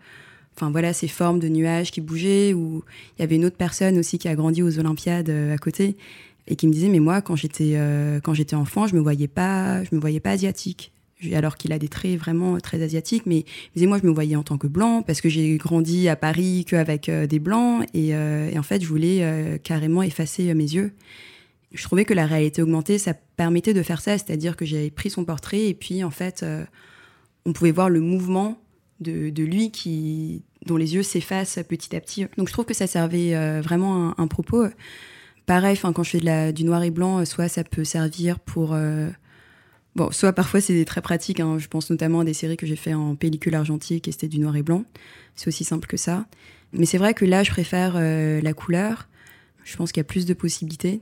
enfin 0.58 0.72
voilà, 0.72 0.94
ces 0.94 1.08
formes 1.08 1.40
de 1.40 1.48
nuages 1.48 1.92
qui 1.92 2.02
bougeaient. 2.02 2.54
Ou 2.54 2.84
il 3.18 3.22
y 3.22 3.24
avait 3.24 3.36
une 3.36 3.46
autre 3.46 3.58
personne 3.58 3.98
aussi 3.98 4.18
qui 4.18 4.28
a 4.28 4.36
grandi 4.36 4.62
aux 4.62 4.80
Olympiades 4.80 5.30
à 5.30 5.58
côté 5.58 5.96
et 6.48 6.56
qui 6.56 6.68
me 6.68 6.74
disait 6.74 6.88
mais 6.88 7.00
moi 7.00 7.22
quand 7.22 7.36
j'étais 7.36 7.78
quand 8.24 8.34
j'étais 8.34 8.56
enfant 8.56 8.88
je 8.88 8.96
me 8.96 9.02
voyais 9.02 9.28
pas 9.28 9.84
je 9.84 9.90
me 9.94 10.00
voyais 10.00 10.22
pas 10.22 10.32
asiatique 10.32 10.94
alors 11.34 11.58
qu'il 11.58 11.74
a 11.74 11.80
des 11.80 11.90
traits 11.90 12.18
vraiment 12.18 12.58
très 12.60 12.82
asiatiques 12.82 13.26
mais 13.26 13.40
il 13.40 13.42
me 13.42 13.74
disait 13.74 13.86
moi 13.86 14.00
je 14.02 14.08
me 14.08 14.14
voyais 14.14 14.38
en 14.38 14.44
tant 14.44 14.58
que 14.58 14.68
blanc 14.68 15.02
parce 15.02 15.20
que 15.20 15.28
j'ai 15.28 15.58
grandi 15.58 16.08
à 16.08 16.16
Paris 16.16 16.64
qu'avec 16.66 17.12
des 17.12 17.40
blancs 17.40 17.86
et, 17.94 18.12
et, 18.12 18.58
en 18.58 18.64
fait 18.64 18.82
je 18.82 18.88
voulais 18.88 19.60
carrément 19.62 20.04
effacer 20.04 20.54
mes 20.54 20.64
yeux 20.64 20.94
je 21.72 21.84
trouvais 21.84 22.06
que 22.06 22.14
la 22.14 22.26
réalité 22.26 22.62
augmentée, 22.62 22.98
ça 22.98 23.14
permettait 23.14 23.74
de 23.74 23.84
faire 23.84 24.02
ça, 24.02 24.18
c'est-à-dire 24.18 24.56
que 24.56 24.66
j'avais 24.66 24.90
pris 24.90 25.10
son 25.10 25.26
portrait 25.26 25.66
et 25.66 25.74
puis 25.74 26.04
en 26.04 26.12
fait, 26.12 26.44
euh, 26.44 26.64
on 27.46 27.54
pouvait 27.54 27.72
voir 27.72 27.90
le 27.90 28.00
mouvement 28.00 28.60
de, 29.00 29.44
lui 29.44 29.72
qui, 29.72 30.44
dont 30.66 30.78
les 30.78 30.96
yeux 30.96 31.04
s'effacent 31.04 31.60
petit 31.68 31.96
à 31.96 32.00
petit. 32.00 32.26
Donc 32.38 32.48
je 32.48 32.54
trouve 32.54 32.66
que 32.66 32.74
ça 32.74 32.88
servait 32.88 33.36
euh, 33.36 33.62
vraiment 33.62 34.20
un, 34.20 34.28
propos. 34.28 34.66
Pareil, 35.46 35.78
quand 35.78 36.04
je 36.04 36.18
fais 36.18 36.54
du 36.54 36.64
noir 36.64 36.84
et 36.84 36.92
blanc, 36.92 37.24
soit 37.26 37.48
ça 37.48 37.64
peut 37.64 37.84
servir 37.84 38.40
pour... 38.40 38.74
Euh, 38.74 39.10
bon, 39.96 40.12
soit 40.12 40.34
parfois 40.34 40.60
c'est 40.60 40.84
très 40.86 41.02
pratique, 41.02 41.40
hein. 41.40 41.58
je 41.58 41.68
pense 41.68 41.90
notamment 41.90 42.22
à 42.22 42.26
des 42.26 42.34
séries 42.34 42.58
que 42.58 42.66
j'ai 42.66 42.76
fait 42.76 42.94
en 42.94 43.16
pellicule 43.16 43.56
argentique 43.56 44.08
et 44.08 44.12
c'était 44.12 44.28
du 44.28 44.40
noir 44.40 44.56
et 44.56 44.64
blanc. 44.64 44.84
C'est 45.36 45.48
aussi 45.48 45.64
simple 45.64 45.88
que 45.88 45.98
ça. 45.98 46.26
Mais 46.74 46.86
c'est 46.86 46.98
vrai 46.98 47.14
que 47.14 47.24
là, 47.24 47.44
je 47.44 47.52
préfère 47.52 47.94
la 47.98 48.54
couleur. 48.54 49.08
Je 49.64 49.78
pense 49.78 49.92
qu'il 49.92 50.02
y 50.02 50.02
a 50.02 50.06
plus 50.06 50.26
de 50.26 50.34
possibilités. 50.34 51.02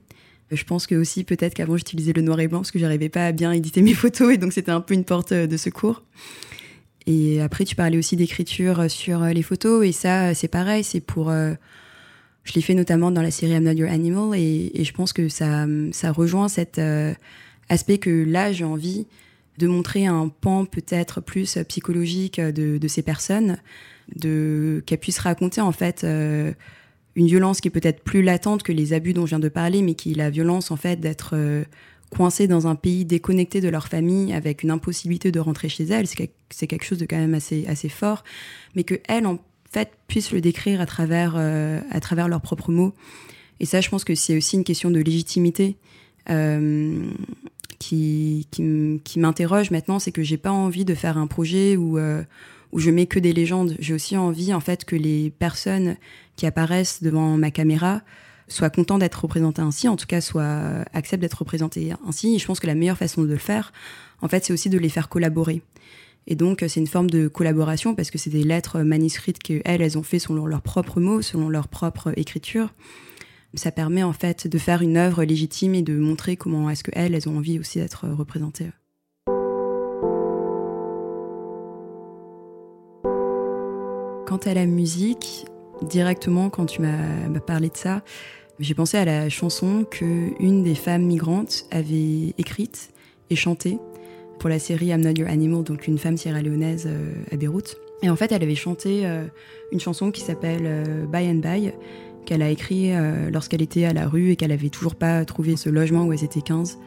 Je 0.52 0.64
pense 0.64 0.86
que 0.86 0.96
aussi 0.96 1.24
peut-être 1.24 1.56
qu'avant 1.56 1.76
j'utilisais 1.76 2.14
le 2.14 2.22
noir 2.22 2.40
et 2.40 2.48
blanc 2.48 2.60
parce 2.60 2.72
que 2.72 2.80
j'arrivais 2.80 3.10
pas 3.10 3.26
à 3.26 3.32
bien 3.32 3.52
éditer 3.52 3.82
mes 3.82 3.94
photos 3.94 4.34
et 4.34 4.38
donc 4.38 4.54
c'était 4.54 4.72
un 4.72 4.82
peu 4.82 4.94
une 4.94 5.06
porte 5.06 5.32
euh, 5.32 5.48
de 5.48 5.58
secours. 5.58 6.04
Et 7.08 7.42
après 7.42 7.66
tu 7.66 7.76
parlais 7.76 7.98
aussi 7.98 8.16
d'écriture 8.16 8.90
sur 8.90 9.24
euh, 9.24 9.30
les 9.32 9.44
photos. 9.44 9.86
Et 9.86 9.92
ça 9.92 10.34
c'est 10.34 10.48
pareil, 10.48 10.84
c'est 10.84 11.02
pour 11.02 11.32
je 11.32 12.54
l'ai 12.54 12.62
fait 12.62 12.76
notamment 12.76 13.12
dans 13.12 13.22
la 13.22 13.32
série 13.32 13.54
I'm 13.54 13.64
Not 13.64 13.74
Your 13.74 13.90
Animal. 13.90 14.38
Et, 14.40 14.84
je 14.84 14.94
pense 14.94 15.14
que 15.14 15.30
ça 15.30 15.66
ça 15.92 16.12
rejoint 16.12 16.48
cet 16.48 16.80
euh, 16.80 17.14
aspect 17.70 17.98
que 17.98 18.24
là 18.24 18.52
j'ai 18.52 18.66
envie 18.66 19.08
de 19.58 19.68
montrer 19.68 20.06
un 20.06 20.28
pan 20.28 20.66
peut-être 20.66 21.22
plus 21.22 21.58
psychologique 21.70 22.42
de, 22.42 22.78
de, 22.78 22.88
ces 22.90 23.02
personnes, 23.02 23.58
de 24.14 24.84
qu'elles 24.86 25.00
puissent 25.00 25.20
raconter 25.20 25.62
en 25.62 25.72
fait 25.72 26.04
une 26.04 27.28
violence 27.28 27.62
qui 27.62 27.70
est 27.70 27.72
peut-être 27.72 28.04
plus 28.04 28.22
latente 28.22 28.64
que 28.64 28.74
les 28.74 28.92
abus 28.92 29.14
dont 29.14 29.26
je 29.26 29.30
viens 29.30 29.40
de 29.40 29.48
parler, 29.48 29.82
mais 29.82 29.94
qui 29.94 30.12
est 30.12 30.16
la 30.16 30.30
violence 30.30 30.72
en 30.72 30.76
fait 30.76 31.00
d'être 31.00 31.38
euh, 32.12 32.16
coincé 32.16 32.48
dans 32.48 32.68
un 32.68 32.76
pays 32.76 33.06
déconnecté 33.06 33.62
de 33.62 33.70
leur 33.70 33.88
famille 33.88 34.34
avec 34.34 34.64
une 34.64 34.72
impossibilité 34.72 35.32
de 35.32 35.40
rentrer 35.40 35.70
chez 35.70 35.86
elles. 35.86 36.08
C'est 36.08 36.68
quelque 36.68 36.86
chose 36.86 37.00
de 37.00 37.06
quand 37.06 37.18
même 37.18 37.34
assez, 37.34 37.66
assez 37.68 37.90
fort, 37.90 38.24
mais 38.76 38.84
que 38.84 38.96
elles 39.08 39.28
en 39.28 39.40
fait 39.72 39.92
puissent 40.08 40.32
le 40.32 40.42
décrire 40.42 40.80
à 40.82 40.86
travers, 40.86 41.36
euh, 41.36 41.82
à 41.92 42.00
travers 42.00 42.28
leurs 42.28 42.42
propres 42.42 42.72
mots. 42.72 42.94
Et 43.60 43.66
ça, 43.66 43.82
je 43.82 43.90
pense 43.90 44.04
que 44.04 44.16
c'est 44.16 44.38
aussi 44.38 44.56
une 44.56 44.64
question 44.64 44.92
de 44.92 45.00
légitimité. 45.00 45.78
Euh, 46.30 47.12
qui, 47.78 48.48
qui, 48.52 49.02
qui 49.04 49.20
m'interroge 49.20 49.70
maintenant, 49.70 50.00
c'est 50.00 50.12
que 50.12 50.24
j'ai 50.24 50.38
pas 50.38 50.52
envie 50.52 50.86
de 50.86 50.96
faire 50.96 51.18
un 51.18 51.28
projet 51.28 51.76
où, 51.76 51.98
euh, 51.98 52.24
où 52.72 52.80
je 52.80 52.90
mets 52.90 53.06
que 53.06 53.20
des 53.20 53.34
légendes. 53.34 53.76
J'ai 53.80 53.94
aussi 53.94 54.18
envie, 54.18 54.54
en 54.54 54.60
fait, 54.60 54.86
que 54.86 54.96
les 54.96 55.30
personnes 55.30 55.98
qui 56.36 56.46
apparaissent 56.46 57.04
devant 57.04 57.38
ma 57.38 57.52
caméra 57.52 58.02
soient 58.48 58.70
contents 58.70 58.98
d'être 58.98 59.22
représentés 59.22 59.62
ainsi, 59.62 59.88
en 59.88 59.96
tout 59.96 60.06
cas 60.06 60.22
soient 60.22 60.86
acceptent 60.94 61.22
d'être 61.22 61.40
représentés 61.40 61.94
ainsi. 62.08 62.38
Je 62.40 62.46
pense 62.46 62.60
que 62.60 62.68
la 62.68 62.76
meilleure 62.76 62.98
façon 62.98 63.22
de 63.24 63.28
le 63.28 63.38
faire, 63.38 63.74
en 64.22 64.28
fait, 64.28 64.46
c'est 64.46 64.54
aussi 64.54 64.70
de 64.70 64.78
les 64.78 64.90
faire 64.90 65.10
collaborer. 65.10 65.62
Et 66.28 66.36
donc, 66.36 66.64
c'est 66.68 66.80
une 66.80 66.88
forme 66.88 67.10
de 67.10 67.28
collaboration 67.28 67.94
parce 67.94 68.10
que 68.10 68.18
c'est 68.18 68.30
des 68.30 68.44
lettres 68.44 68.82
manuscrites 68.82 69.40
qu'elles, 69.40 69.62
elles 69.64 69.98
ont 69.98 70.04
fait 70.04 70.20
selon 70.20 70.46
leurs 70.46 70.62
propres 70.62 71.00
mots, 71.00 71.22
selon 71.22 71.50
leur 71.50 71.68
propre 71.68 72.14
écriture. 72.18 72.70
Ça 73.54 73.72
permet 73.72 74.04
en 74.04 74.14
fait 74.14 74.48
de 74.48 74.58
faire 74.58 74.82
une 74.82 74.98
œuvre 74.98 75.24
légitime 75.24 75.76
et 75.76 75.82
de 75.82 75.98
montrer 75.98 76.36
comment 76.36 76.70
est-ce 76.70 76.84
qu'elles, 76.84 77.14
elles 77.14 77.30
ont 77.30 77.38
envie 77.38 77.60
aussi 77.60 77.80
d'être 77.80 78.08
représentées. 78.08 78.72
Quant 84.26 84.40
à 84.44 84.54
la 84.56 84.66
musique, 84.66 85.46
directement 85.82 86.50
quand 86.50 86.66
tu 86.66 86.82
m'as 86.82 87.40
parlé 87.46 87.70
de 87.70 87.78
ça, 87.78 88.02
j'ai 88.60 88.74
pensé 88.74 88.98
à 88.98 89.06
la 89.06 89.30
chanson 89.30 89.86
que 89.90 90.32
une 90.40 90.64
des 90.64 90.76
femmes 90.76 91.04
migrantes 91.04 91.66
avait 91.72 92.34
écrite 92.38 92.92
et 93.30 93.36
chantée 93.36 93.80
pour 94.40 94.50
la 94.50 94.60
série 94.60 94.88
I'm 94.88 95.02
Not 95.02 95.14
Your 95.18 95.30
Animal, 95.30 95.64
donc 95.64 95.88
une 95.88 95.98
femme 95.98 96.18
sierra-léonaise 96.18 96.86
euh, 96.88 97.14
à 97.32 97.36
Beyrouth. 97.36 97.78
Et 98.02 98.10
en 98.10 98.16
fait, 98.16 98.32
elle 98.32 98.44
avait 98.44 98.56
chanté 98.56 99.06
euh, 99.06 99.26
une 99.72 99.80
chanson 99.80 100.12
qui 100.12 100.22
s'appelle 100.22 100.64
euh, 100.66 101.06
By 101.06 101.30
and 101.30 101.36
By, 101.36 101.72
qu'elle 102.26 102.42
a 102.42 102.50
écrit 102.50 102.92
lorsqu'elle 103.32 103.62
était 103.62 103.86
à 103.86 103.94
la 103.94 104.08
rue 104.08 104.32
et 104.32 104.36
qu'elle 104.36 104.52
avait 104.52 104.70
toujours 104.70 104.96
pas 104.96 105.24
trouvé 105.26 105.56
ce 105.58 105.70
logement 105.70 106.06
où 106.06 106.14
elle 106.14 106.24
était 106.24 106.42
15. 106.42 106.80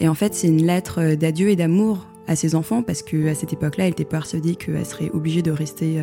Et 0.00 0.08
en 0.08 0.14
fait, 0.14 0.32
c'est 0.32 0.48
une 0.48 0.64
lettre 0.64 1.16
d'adieu 1.16 1.50
et 1.50 1.56
d'amour 1.56 2.06
à 2.28 2.34
ses 2.34 2.54
enfants 2.54 2.82
parce 2.82 3.02
que 3.02 3.28
à 3.28 3.34
cette 3.34 3.52
époque-là, 3.52 3.84
elle 3.84 3.90
était 3.90 4.06
persuadée 4.06 4.54
qu'elle 4.54 4.86
serait 4.86 5.10
obligée 5.12 5.42
de 5.42 5.50
rester 5.50 6.00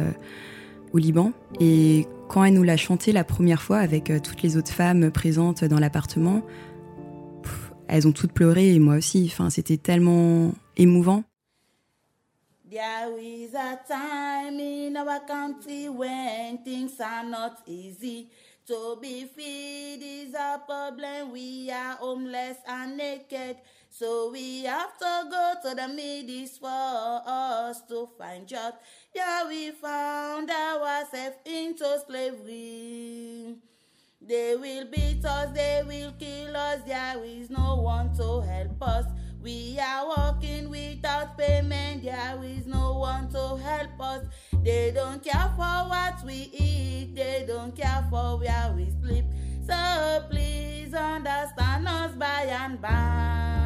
au 0.93 0.97
Liban. 0.97 1.33
Et 1.59 2.07
quand 2.27 2.43
elle 2.43 2.53
nous 2.53 2.63
l'a 2.63 2.77
chanté 2.77 3.11
la 3.11 3.23
première 3.23 3.61
fois 3.61 3.77
avec 3.79 4.09
euh, 4.09 4.19
toutes 4.19 4.41
les 4.41 4.57
autres 4.57 4.71
femmes 4.71 5.11
présentes 5.11 5.63
dans 5.63 5.79
l'appartement, 5.79 6.41
elles 7.87 8.07
ont 8.07 8.13
toutes 8.13 8.31
pleuré 8.31 8.73
et 8.73 8.79
moi 8.79 8.95
aussi. 8.95 9.29
Enfin, 9.31 9.49
c'était 9.49 9.77
tellement 9.77 10.53
émouvant. 10.77 11.23
To 18.71 18.95
be 19.01 19.25
feed 19.25 19.99
is 20.01 20.33
a 20.33 20.61
problem. 20.65 21.33
We 21.33 21.69
are 21.71 21.97
homeless 21.97 22.55
and 22.65 22.95
naked. 22.95 23.57
So 23.89 24.31
we 24.31 24.63
have 24.63 24.97
to 24.97 25.27
go 25.29 25.55
to 25.63 25.75
the 25.75 25.89
middies 25.89 26.57
for 26.57 26.69
us 26.69 27.81
to 27.89 28.07
find 28.17 28.47
jobs. 28.47 28.77
Yeah, 29.13 29.45
we 29.45 29.71
found 29.71 30.49
ourselves 30.49 31.35
into 31.43 31.99
slavery. 32.07 33.57
They 34.21 34.55
will 34.55 34.85
beat 34.85 35.25
us, 35.25 35.51
they 35.53 35.83
will 35.85 36.13
kill 36.17 36.55
us, 36.55 36.79
there 36.87 37.21
is 37.25 37.49
no 37.49 37.75
one 37.75 38.15
to 38.15 38.39
help 38.39 38.81
us. 38.81 39.05
We 39.43 39.77
are 39.79 40.07
walking 40.07 40.69
without 40.69 41.37
payment, 41.37 42.03
there 42.03 42.39
is 42.43 42.65
no 42.67 42.80
one 43.01 43.27
to 43.29 43.57
help 43.57 43.99
us. 43.99 44.23
They 44.63 44.91
don't 44.93 45.23
care 45.23 45.51
for 45.55 45.89
what 45.89 46.23
we 46.23 46.49
eat, 46.53 47.15
they 47.15 47.45
don't 47.47 47.75
care 47.75 48.05
for 48.11 48.37
where 48.37 48.73
we 48.75 48.91
sleep. 49.01 49.25
So 49.65 50.23
please 50.29 50.93
understand 50.93 51.87
us 51.87 52.11
by 52.15 52.43
and 52.47 52.79
by. 52.79 53.60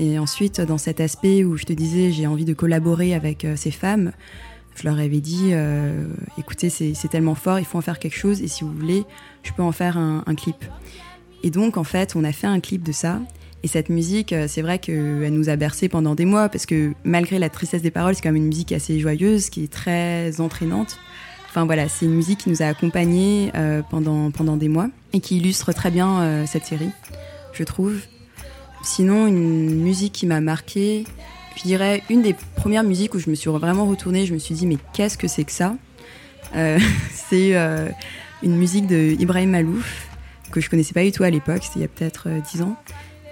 Et 0.00 0.18
ensuite, 0.18 0.62
dans 0.62 0.78
cet 0.78 0.98
aspect 0.98 1.44
où 1.44 1.58
je 1.58 1.64
te 1.64 1.74
disais, 1.74 2.10
j'ai 2.10 2.26
envie 2.26 2.46
de 2.46 2.54
collaborer 2.54 3.14
avec 3.14 3.44
euh, 3.44 3.54
ces 3.54 3.70
femmes, 3.70 4.12
je 4.74 4.84
leur 4.84 4.98
avais 4.98 5.20
dit, 5.20 5.50
euh, 5.52 6.06
écoutez, 6.38 6.70
c'est 6.70 7.08
tellement 7.10 7.34
fort, 7.34 7.58
il 7.58 7.66
faut 7.66 7.76
en 7.76 7.82
faire 7.82 7.98
quelque 7.98 8.16
chose, 8.16 8.40
et 8.40 8.48
si 8.48 8.64
vous 8.64 8.72
voulez, 8.72 9.04
je 9.42 9.52
peux 9.52 9.62
en 9.62 9.72
faire 9.72 9.98
un, 9.98 10.34
clip. 10.34 10.64
Et 11.42 11.50
donc, 11.50 11.76
en 11.76 11.84
fait, 11.84 12.16
on 12.16 12.24
a 12.24 12.32
fait 12.32 12.46
un 12.46 12.60
clip 12.60 12.82
de 12.82 12.92
ça. 12.92 13.20
Et 13.62 13.68
cette 13.68 13.90
musique, 13.90 14.32
euh, 14.32 14.46
c'est 14.48 14.62
vrai 14.62 14.78
qu'elle 14.78 15.34
nous 15.34 15.50
a 15.50 15.56
bercé 15.56 15.90
pendant 15.90 16.14
des 16.14 16.24
mois, 16.24 16.48
parce 16.48 16.64
que 16.64 16.92
malgré 17.04 17.38
la 17.38 17.50
tristesse 17.50 17.82
des 17.82 17.90
paroles, 17.90 18.14
c'est 18.14 18.22
quand 18.22 18.30
même 18.30 18.36
une 18.36 18.48
musique 18.48 18.72
assez 18.72 18.98
joyeuse, 19.00 19.50
qui 19.50 19.64
est 19.64 19.72
très 19.72 20.40
entraînante, 20.40 20.98
Enfin 21.50 21.64
voilà, 21.64 21.88
c'est 21.88 22.06
une 22.06 22.14
musique 22.14 22.38
qui 22.38 22.48
nous 22.48 22.62
a 22.62 22.66
accompagnés 22.66 23.50
pendant, 23.90 24.30
pendant 24.30 24.56
des 24.56 24.68
mois 24.68 24.88
et 25.12 25.18
qui 25.18 25.38
illustre 25.38 25.72
très 25.72 25.90
bien 25.90 26.46
cette 26.46 26.64
série, 26.64 26.90
je 27.52 27.64
trouve. 27.64 27.96
Sinon, 28.82 29.26
une 29.26 29.82
musique 29.82 30.12
qui 30.12 30.26
m'a 30.26 30.40
marquée, 30.40 31.04
je 31.56 31.62
dirais 31.62 32.02
une 32.08 32.22
des 32.22 32.34
premières 32.56 32.84
musiques 32.84 33.14
où 33.14 33.18
je 33.18 33.28
me 33.28 33.34
suis 33.34 33.50
vraiment 33.50 33.86
retournée, 33.86 34.26
je 34.26 34.34
me 34.34 34.38
suis 34.38 34.54
dit 34.54 34.66
mais 34.66 34.78
qu'est-ce 34.92 35.18
que 35.18 35.28
c'est 35.28 35.44
que 35.44 35.52
ça? 35.52 35.74
C'est 37.28 37.52
une 38.42 38.56
musique 38.56 38.88
de 38.88 39.14
Ibrahim 39.20 39.50
Malouf 39.50 40.08
que 40.50 40.60
je 40.60 40.68
connaissais 40.68 40.94
pas 40.94 41.04
du 41.04 41.12
tout 41.12 41.22
à 41.22 41.30
l'époque, 41.30 41.62
c'était 41.62 41.78
il 41.78 41.82
y 41.82 41.84
a 41.84 41.88
peut-être 41.88 42.28
10 42.52 42.62
ans 42.62 42.76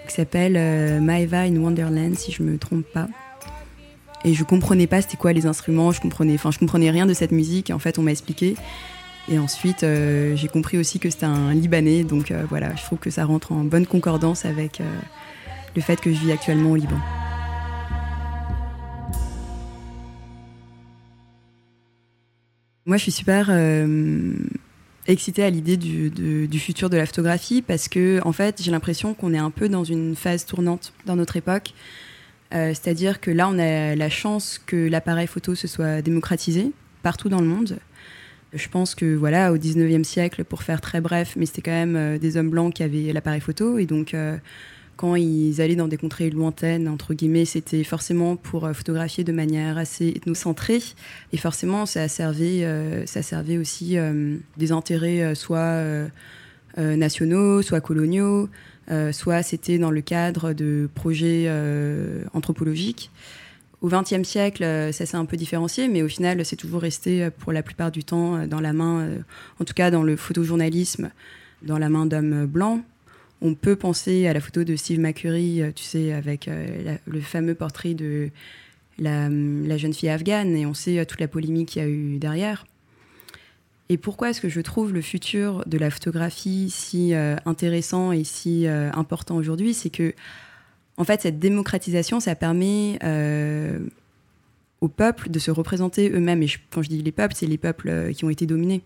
qui 0.09 0.15
s'appelle 0.15 0.57
euh, 0.57 1.01
Maeva 1.01 1.43
in 1.43 1.57
Wonderland, 1.57 2.17
si 2.17 2.33
je 2.33 2.43
me 2.43 2.59
trompe 2.59 2.87
pas. 2.93 3.07
Et 4.25 4.35
je 4.35 4.43
comprenais 4.43 4.89
pas 4.89 5.01
c'était 5.01 5.17
quoi 5.17 5.33
les 5.33 5.47
instruments, 5.47 5.93
je 5.93 6.01
comprenais, 6.01 6.35
enfin 6.35 6.51
je 6.51 6.59
comprenais 6.59 6.91
rien 6.91 7.07
de 7.07 7.15
cette 7.15 7.31
musique. 7.31 7.71
Et 7.71 7.73
en 7.73 7.79
fait, 7.79 7.99
on 7.99 8.03
m'a 8.03 8.11
expliqué. 8.11 8.57
Et 9.31 9.39
ensuite, 9.39 9.85
euh, 9.85 10.35
j'ai 10.35 10.49
compris 10.49 10.79
aussi 10.79 10.99
que 10.99 11.11
c'était 11.11 11.27
un 11.27 11.53
Libanais. 11.55 12.03
Donc 12.03 12.31
euh, 12.31 12.45
voilà, 12.49 12.75
je 12.75 12.83
trouve 12.83 12.99
que 12.99 13.11
ça 13.11 13.25
rentre 13.25 13.53
en 13.53 13.63
bonne 13.63 13.87
concordance 13.87 14.45
avec 14.45 14.81
le 15.75 15.83
fait 15.83 16.01
que 16.01 16.13
je 16.13 16.19
vis 16.19 16.33
actuellement 16.33 16.73
au 16.73 16.77
Liban. 16.77 16.99
Moi, 22.87 22.97
je 22.97 23.03
suis 23.03 23.13
super 23.13 23.51
excitée 25.09 25.43
à 25.43 25.51
l'idée 25.51 25.77
du, 25.77 26.59
futur 26.59 26.91
de 26.91 26.97
la 26.97 27.07
photographie 27.07 27.63
parce 27.63 27.89
que, 27.89 28.21
en 28.25 28.33
fait, 28.33 28.63
j'ai 28.63 28.71
l'impression 28.71 29.15
qu'on 29.15 29.33
est 29.33 29.39
un 29.39 29.51
peu 29.51 29.69
dans 29.69 29.85
une 29.85 30.15
phase 30.15 30.45
tournante 30.45 30.93
dans 31.07 31.17
notre 31.17 31.37
époque. 31.37 31.73
Euh, 32.55 32.69
c'est-à-dire 32.69 33.21
que 33.21 33.31
là, 33.31 33.49
on 33.49 33.59
a 33.59 33.95
la 33.95 34.09
chance 34.09 34.61
que 34.65 34.89
l'appareil 34.89 35.27
photo 35.27 35.55
se 35.55 35.67
soit 35.67 36.03
démocratisé 36.03 36.73
partout 37.03 37.29
dans 37.29 37.41
le 37.41 37.47
monde. 37.47 37.79
Je 38.53 38.69
pense 38.69 38.95
que, 38.95 39.15
voilà, 39.15 39.53
au 39.53 39.59
19e 39.59 40.05
siècle, 40.05 40.45
pour 40.45 40.63
faire 40.63 40.81
très 40.81 41.01
bref, 41.01 41.35
mais 41.37 41.47
c'était 41.47 41.63
quand 41.63 41.71
même 41.71 41.97
euh, 41.97 42.19
des 42.19 42.37
hommes 42.37 42.51
blancs 42.51 42.73
qui 42.73 42.83
avaient 42.83 43.13
l'appareil 43.13 43.41
photo. 43.41 43.79
Et 43.79 43.87
donc, 43.87 44.15
euh, 44.15 44.37
quand 44.99 45.15
ils 45.15 45.61
allaient 45.61 45.77
dans 45.77 45.87
des 45.87 45.97
contrées 45.97 46.29
lointaines, 46.29 46.89
entre 46.89 47.15
guillemets, 47.15 47.45
c'était 47.45 47.85
forcément 47.85 48.35
pour 48.35 48.67
euh, 48.67 48.73
photographier 48.73 49.23
de 49.23 49.31
manière 49.31 49.79
assez 49.79 50.09
ethnocentrée. 50.09 50.83
Et 51.33 51.37
forcément, 51.37 51.87
ça 51.87 52.09
servait, 52.09 52.65
euh, 52.65 53.07
ça 53.07 53.23
servait 53.23 53.59
aussi 53.59 53.97
euh, 53.97 54.37
des 54.57 54.73
intérêts 54.73 55.35
soit 55.37 55.83
nationaux, 56.77 57.63
soit 57.63 57.81
coloniaux, 57.81 58.49
soit 59.13 59.43
c'était 59.43 59.79
dans 59.79 59.91
le 59.91 60.01
cadre 60.01 60.53
de 60.53 60.89
projets 60.95 61.51
anthropologiques. 62.35 63.11
Au 63.81 63.89
XXe 63.89 64.23
siècle, 64.23 64.63
ça 64.93 65.07
s'est 65.07 65.17
un 65.17 65.25
peu 65.25 65.37
différencié, 65.37 65.89
mais 65.89 66.03
au 66.03 66.09
final, 66.09 66.45
c'est 66.45 66.57
toujours 66.57 66.81
resté 66.81 67.31
pour 67.31 67.53
la 67.53 67.65
plupart 67.65 67.91
du 67.91 68.05
temps 68.05 68.47
dans 68.47 68.61
la 68.61 68.73
main, 68.73 69.09
en 69.61 69.65
tout 69.65 69.75
cas 69.75 69.91
dans 69.91 70.05
le 70.05 70.15
photojournalisme, 70.15 71.11
dans 71.63 71.79
la 71.79 71.89
main 71.89 72.07
d'hommes 72.07 72.47
blancs 72.47 72.83
on 73.41 73.55
peut 73.55 73.77
penser 73.77 74.27
à 74.27 74.33
la 74.33 74.41
photo 74.41 74.65
de 74.65 74.77
Steve 74.77 75.01
McCurry, 75.01 75.63
euh, 75.63 75.71
tu 75.75 75.85
sais, 75.85 76.13
avec 76.13 76.49
euh, 76.49 76.97
le 77.07 77.21
fameux 77.21 77.55
portrait 77.55 77.95
de 77.95 78.31
la, 78.99 79.29
jeune 79.77 79.95
fille 79.95 80.09
afghane, 80.09 80.57
et 80.57 80.67
on 80.67 80.75
sait 80.75 80.99
euh, 80.99 81.05
toute 81.05 81.21
la 81.21 81.29
polémique 81.29 81.71
qu'il 81.71 81.83
y 81.83 81.85
a 81.85 81.89
eu 81.89 82.19
derrière. 82.19 82.67
Et 83.89 83.97
pourquoi 83.97 84.31
est-ce 84.31 84.41
que 84.41 84.49
je 84.49 84.61
trouve 84.61 84.93
le 84.93 85.01
futur 85.01 85.63
de 85.67 85.79
la 85.79 85.91
photographie 85.91 86.69
si 86.69 87.15
intéressant 87.47 88.13
et 88.13 88.23
si 88.23 88.67
important 88.67 89.35
aujourd'hui? 89.37 89.73
C'est 89.73 89.89
que, 89.89 90.13
en 90.99 91.05
fait, 91.05 91.23
cette 91.23 91.39
démocratisation, 91.39 92.21
ça 92.21 92.35
permet 92.35 92.99
aux 94.83 94.89
peuples 94.89 95.31
de 95.31 95.39
se 95.39 95.51
représenter 95.51 96.11
eux-mêmes. 96.11 96.43
Et 96.43 96.51
quand 96.69 96.83
je 96.83 96.91
dis 96.91 97.03
les 97.03 97.13
peuples, 97.13 97.35
c'est 97.35 97.47
les 97.47 97.57
peuples 97.57 98.13
qui 98.13 98.27
ont 98.27 98.31
été 98.31 98.45
dominés 98.45 98.83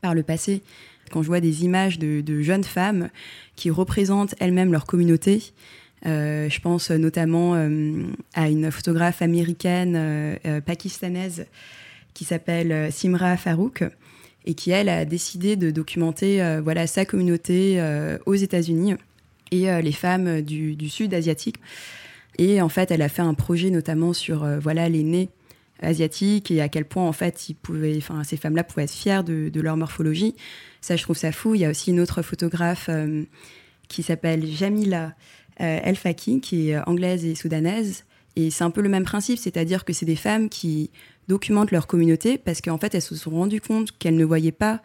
par 0.00 0.14
le 0.14 0.22
passé. 0.22 0.62
Quand 1.08 1.22
je 1.22 1.28
vois 1.28 1.40
des 1.40 1.64
images 1.64 1.98
de, 1.98 2.42
jeunes 2.42 2.64
femmes 2.64 3.10
qui 3.56 3.70
représentent 3.70 4.34
elles-mêmes 4.38 4.72
leur 4.72 4.86
communauté, 4.86 5.42
euh, 6.06 6.48
je 6.48 6.60
pense 6.60 6.90
notamment 6.90 7.54
euh, 7.54 8.04
à 8.34 8.48
une 8.48 8.70
photographe 8.70 9.20
américaine 9.20 9.94
euh, 9.96 10.60
pakistanaise 10.60 11.46
qui 12.14 12.24
s'appelle 12.24 12.92
Simra 12.92 13.36
Farouk 13.36 13.84
et 14.44 14.54
qui, 14.54 14.70
elle, 14.70 14.88
a 14.88 15.04
décidé 15.04 15.56
de 15.56 15.70
documenter 15.70 16.58
voilà, 16.62 16.86
sa 16.86 17.04
communauté 17.04 17.80
aux 18.26 18.34
États-Unis 18.34 18.94
et 19.52 19.66
les 19.82 19.92
femmes 19.92 20.40
du, 20.40 20.88
sud 20.88 21.14
asiatique. 21.14 21.56
Et 22.38 22.60
en 22.62 22.68
fait, 22.68 22.90
elle 22.90 23.02
a 23.02 23.08
fait 23.08 23.22
un 23.22 23.34
projet 23.34 23.70
notamment 23.70 24.12
sur 24.12 24.48
voilà, 24.60 24.88
les 24.88 25.04
nez 25.04 25.28
asiatiques 25.80 26.50
et 26.50 26.60
à 26.60 26.68
quel 26.68 26.86
point 26.86 27.06
en 27.06 27.12
fait 27.12 27.38
ces 27.38 28.36
femmes-là 28.36 28.64
pouvaient 28.64 28.84
être 28.84 28.90
fières 28.90 29.22
de 29.22 29.60
leur 29.60 29.76
morphologie. 29.76 30.34
Ça, 30.80 30.96
je 30.96 31.02
trouve 31.02 31.16
ça 31.16 31.32
fou. 31.32 31.54
Il 31.54 31.60
y 31.60 31.64
a 31.64 31.70
aussi 31.70 31.90
une 31.90 32.00
autre 32.00 32.22
photographe 32.22 32.86
euh, 32.88 33.24
qui 33.88 34.02
s'appelle 34.02 34.46
Jamila 34.46 35.14
euh, 35.60 35.80
El 35.82 35.96
Faki, 35.96 36.40
qui 36.40 36.70
est 36.70 36.76
euh, 36.76 36.82
anglaise 36.86 37.24
et 37.24 37.34
soudanaise. 37.34 38.04
Et 38.36 38.50
c'est 38.50 38.64
un 38.64 38.70
peu 38.70 38.80
le 38.80 38.88
même 38.88 39.04
principe, 39.04 39.38
c'est-à-dire 39.38 39.84
que 39.84 39.92
c'est 39.92 40.06
des 40.06 40.16
femmes 40.16 40.48
qui 40.48 40.90
documentent 41.26 41.72
leur 41.72 41.86
communauté 41.86 42.38
parce 42.38 42.60
qu'en 42.60 42.78
fait, 42.78 42.94
elles 42.94 43.02
se 43.02 43.16
sont 43.16 43.30
rendues 43.30 43.60
compte 43.60 43.90
qu'elles 43.98 44.16
ne 44.16 44.24
voyaient 44.24 44.52
pas 44.52 44.80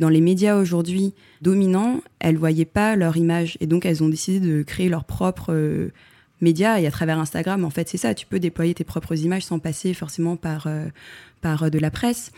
dans 0.00 0.08
les 0.08 0.22
médias 0.22 0.56
aujourd'hui 0.56 1.12
dominants, 1.42 2.00
elles 2.18 2.34
ne 2.34 2.38
voyaient 2.38 2.64
pas 2.64 2.96
leur 2.96 3.18
image. 3.18 3.58
Et 3.60 3.66
donc, 3.66 3.84
elles 3.84 4.02
ont 4.02 4.08
décidé 4.08 4.40
de 4.40 4.62
créer 4.62 4.88
leur 4.88 5.04
propre 5.04 5.52
médias. 6.40 6.80
Et 6.80 6.86
à 6.86 6.90
travers 6.90 7.18
Instagram, 7.18 7.64
en 7.66 7.70
fait, 7.70 7.90
c'est 7.90 7.98
ça. 7.98 8.14
Tu 8.14 8.24
peux 8.24 8.40
déployer 8.40 8.72
tes 8.72 8.84
propres 8.84 9.16
images 9.16 9.44
sans 9.44 9.58
passer 9.58 9.92
forcément 9.92 10.36
par, 10.36 10.66
par 11.42 11.70
de 11.70 11.78
la 11.78 11.90
presse. 11.90 12.32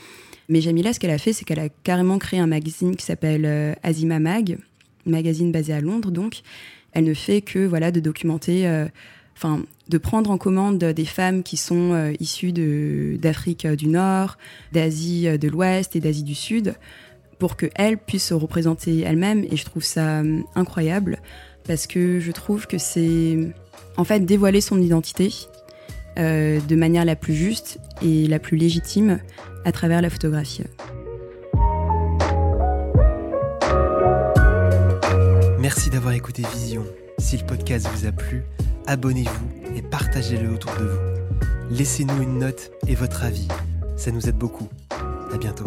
Mais 0.49 0.61
Jamila, 0.61 0.93
ce 0.93 1.01
qu'elle 1.01 1.11
a 1.11 1.19
fait, 1.19 1.33
c'est 1.33 1.45
qu'elle 1.45 1.59
a 1.59 1.69
carrément 1.69 2.19
créé 2.19 2.39
un 2.39 2.47
magazine 2.47 2.97
qui 2.97 3.05
s'appelle 3.05 3.45
euh, 3.45 3.75
Azima 3.83 4.19
Mag, 4.19 4.59
magazine 5.05 5.51
basé 5.53 5.73
à 5.73 5.81
Londres. 5.81 6.11
Donc, 6.11 6.43
elle 6.93 7.05
ne 7.05 7.15
fait 7.15 7.41
que 7.41 7.67
voilà 7.67 7.91
de 7.91 8.01
documenter, 8.01 8.67
euh, 8.69 8.87
enfin, 9.37 9.63
de 9.89 9.99
prendre 9.99 10.31
en 10.31 10.39
commande 10.39 10.79
des 10.79 11.05
femmes 11.05 11.43
qui 11.43 11.57
sont 11.57 11.93
euh, 11.93 12.13
issues 12.21 12.53
d'Afrique 13.19 13.67
du 13.67 13.89
Nord, 13.89 14.39
d'Asie 14.73 15.27
de 15.39 15.49
l'Ouest 15.49 15.97
et 15.97 16.01
d'Asie 16.01 16.23
du 16.23 16.35
Sud, 16.35 16.75
pour 17.39 17.57
qu'elles 17.57 17.99
puissent 17.99 18.29
se 18.29 18.35
représenter 18.35 19.01
elles-mêmes. 19.01 19.45
Et 19.51 19.57
je 19.57 19.65
trouve 19.65 19.85
ça 19.85 20.23
incroyable 20.55 21.19
parce 21.67 21.87
que 21.87 22.21
je 22.21 22.31
trouve 22.33 22.67
que 22.67 22.79
c'est 22.79 23.37
en 23.97 24.05
fait 24.05 24.21
dévoiler 24.21 24.61
son 24.61 24.81
identité 24.81 25.33
de 26.17 26.77
manière 26.77 27.05
la 27.05 27.17
plus 27.17 27.35
juste 27.35 27.79
et 28.03 28.27
la 28.27 28.39
plus 28.39 28.57
légitime 28.57 29.19
à 29.65 29.73
travers 29.73 30.03
la 30.03 30.11
photographie. 30.11 30.65
Merci 35.59 35.91
d'avoir 35.91 36.15
écouté 36.15 36.43
Vision. 36.55 36.85
Si 37.19 37.37
le 37.37 37.45
podcast 37.45 37.89
vous 37.93 38.07
a 38.07 38.13
plu, 38.13 38.45
abonnez-vous 38.87 39.77
et 39.77 39.83
partagez-le 39.83 40.49
autour 40.49 40.71
de 40.79 40.85
vous. 40.85 41.75
Laissez-nous 41.77 42.23
une 42.23 42.39
note 42.39 42.71
et 42.87 42.95
votre 42.95 43.25
avis. 43.25 43.49
Ça 43.97 44.13
nous 44.13 44.29
aide 44.29 44.37
beaucoup. 44.37 44.69
À 45.33 45.39
bientôt. 45.39 45.65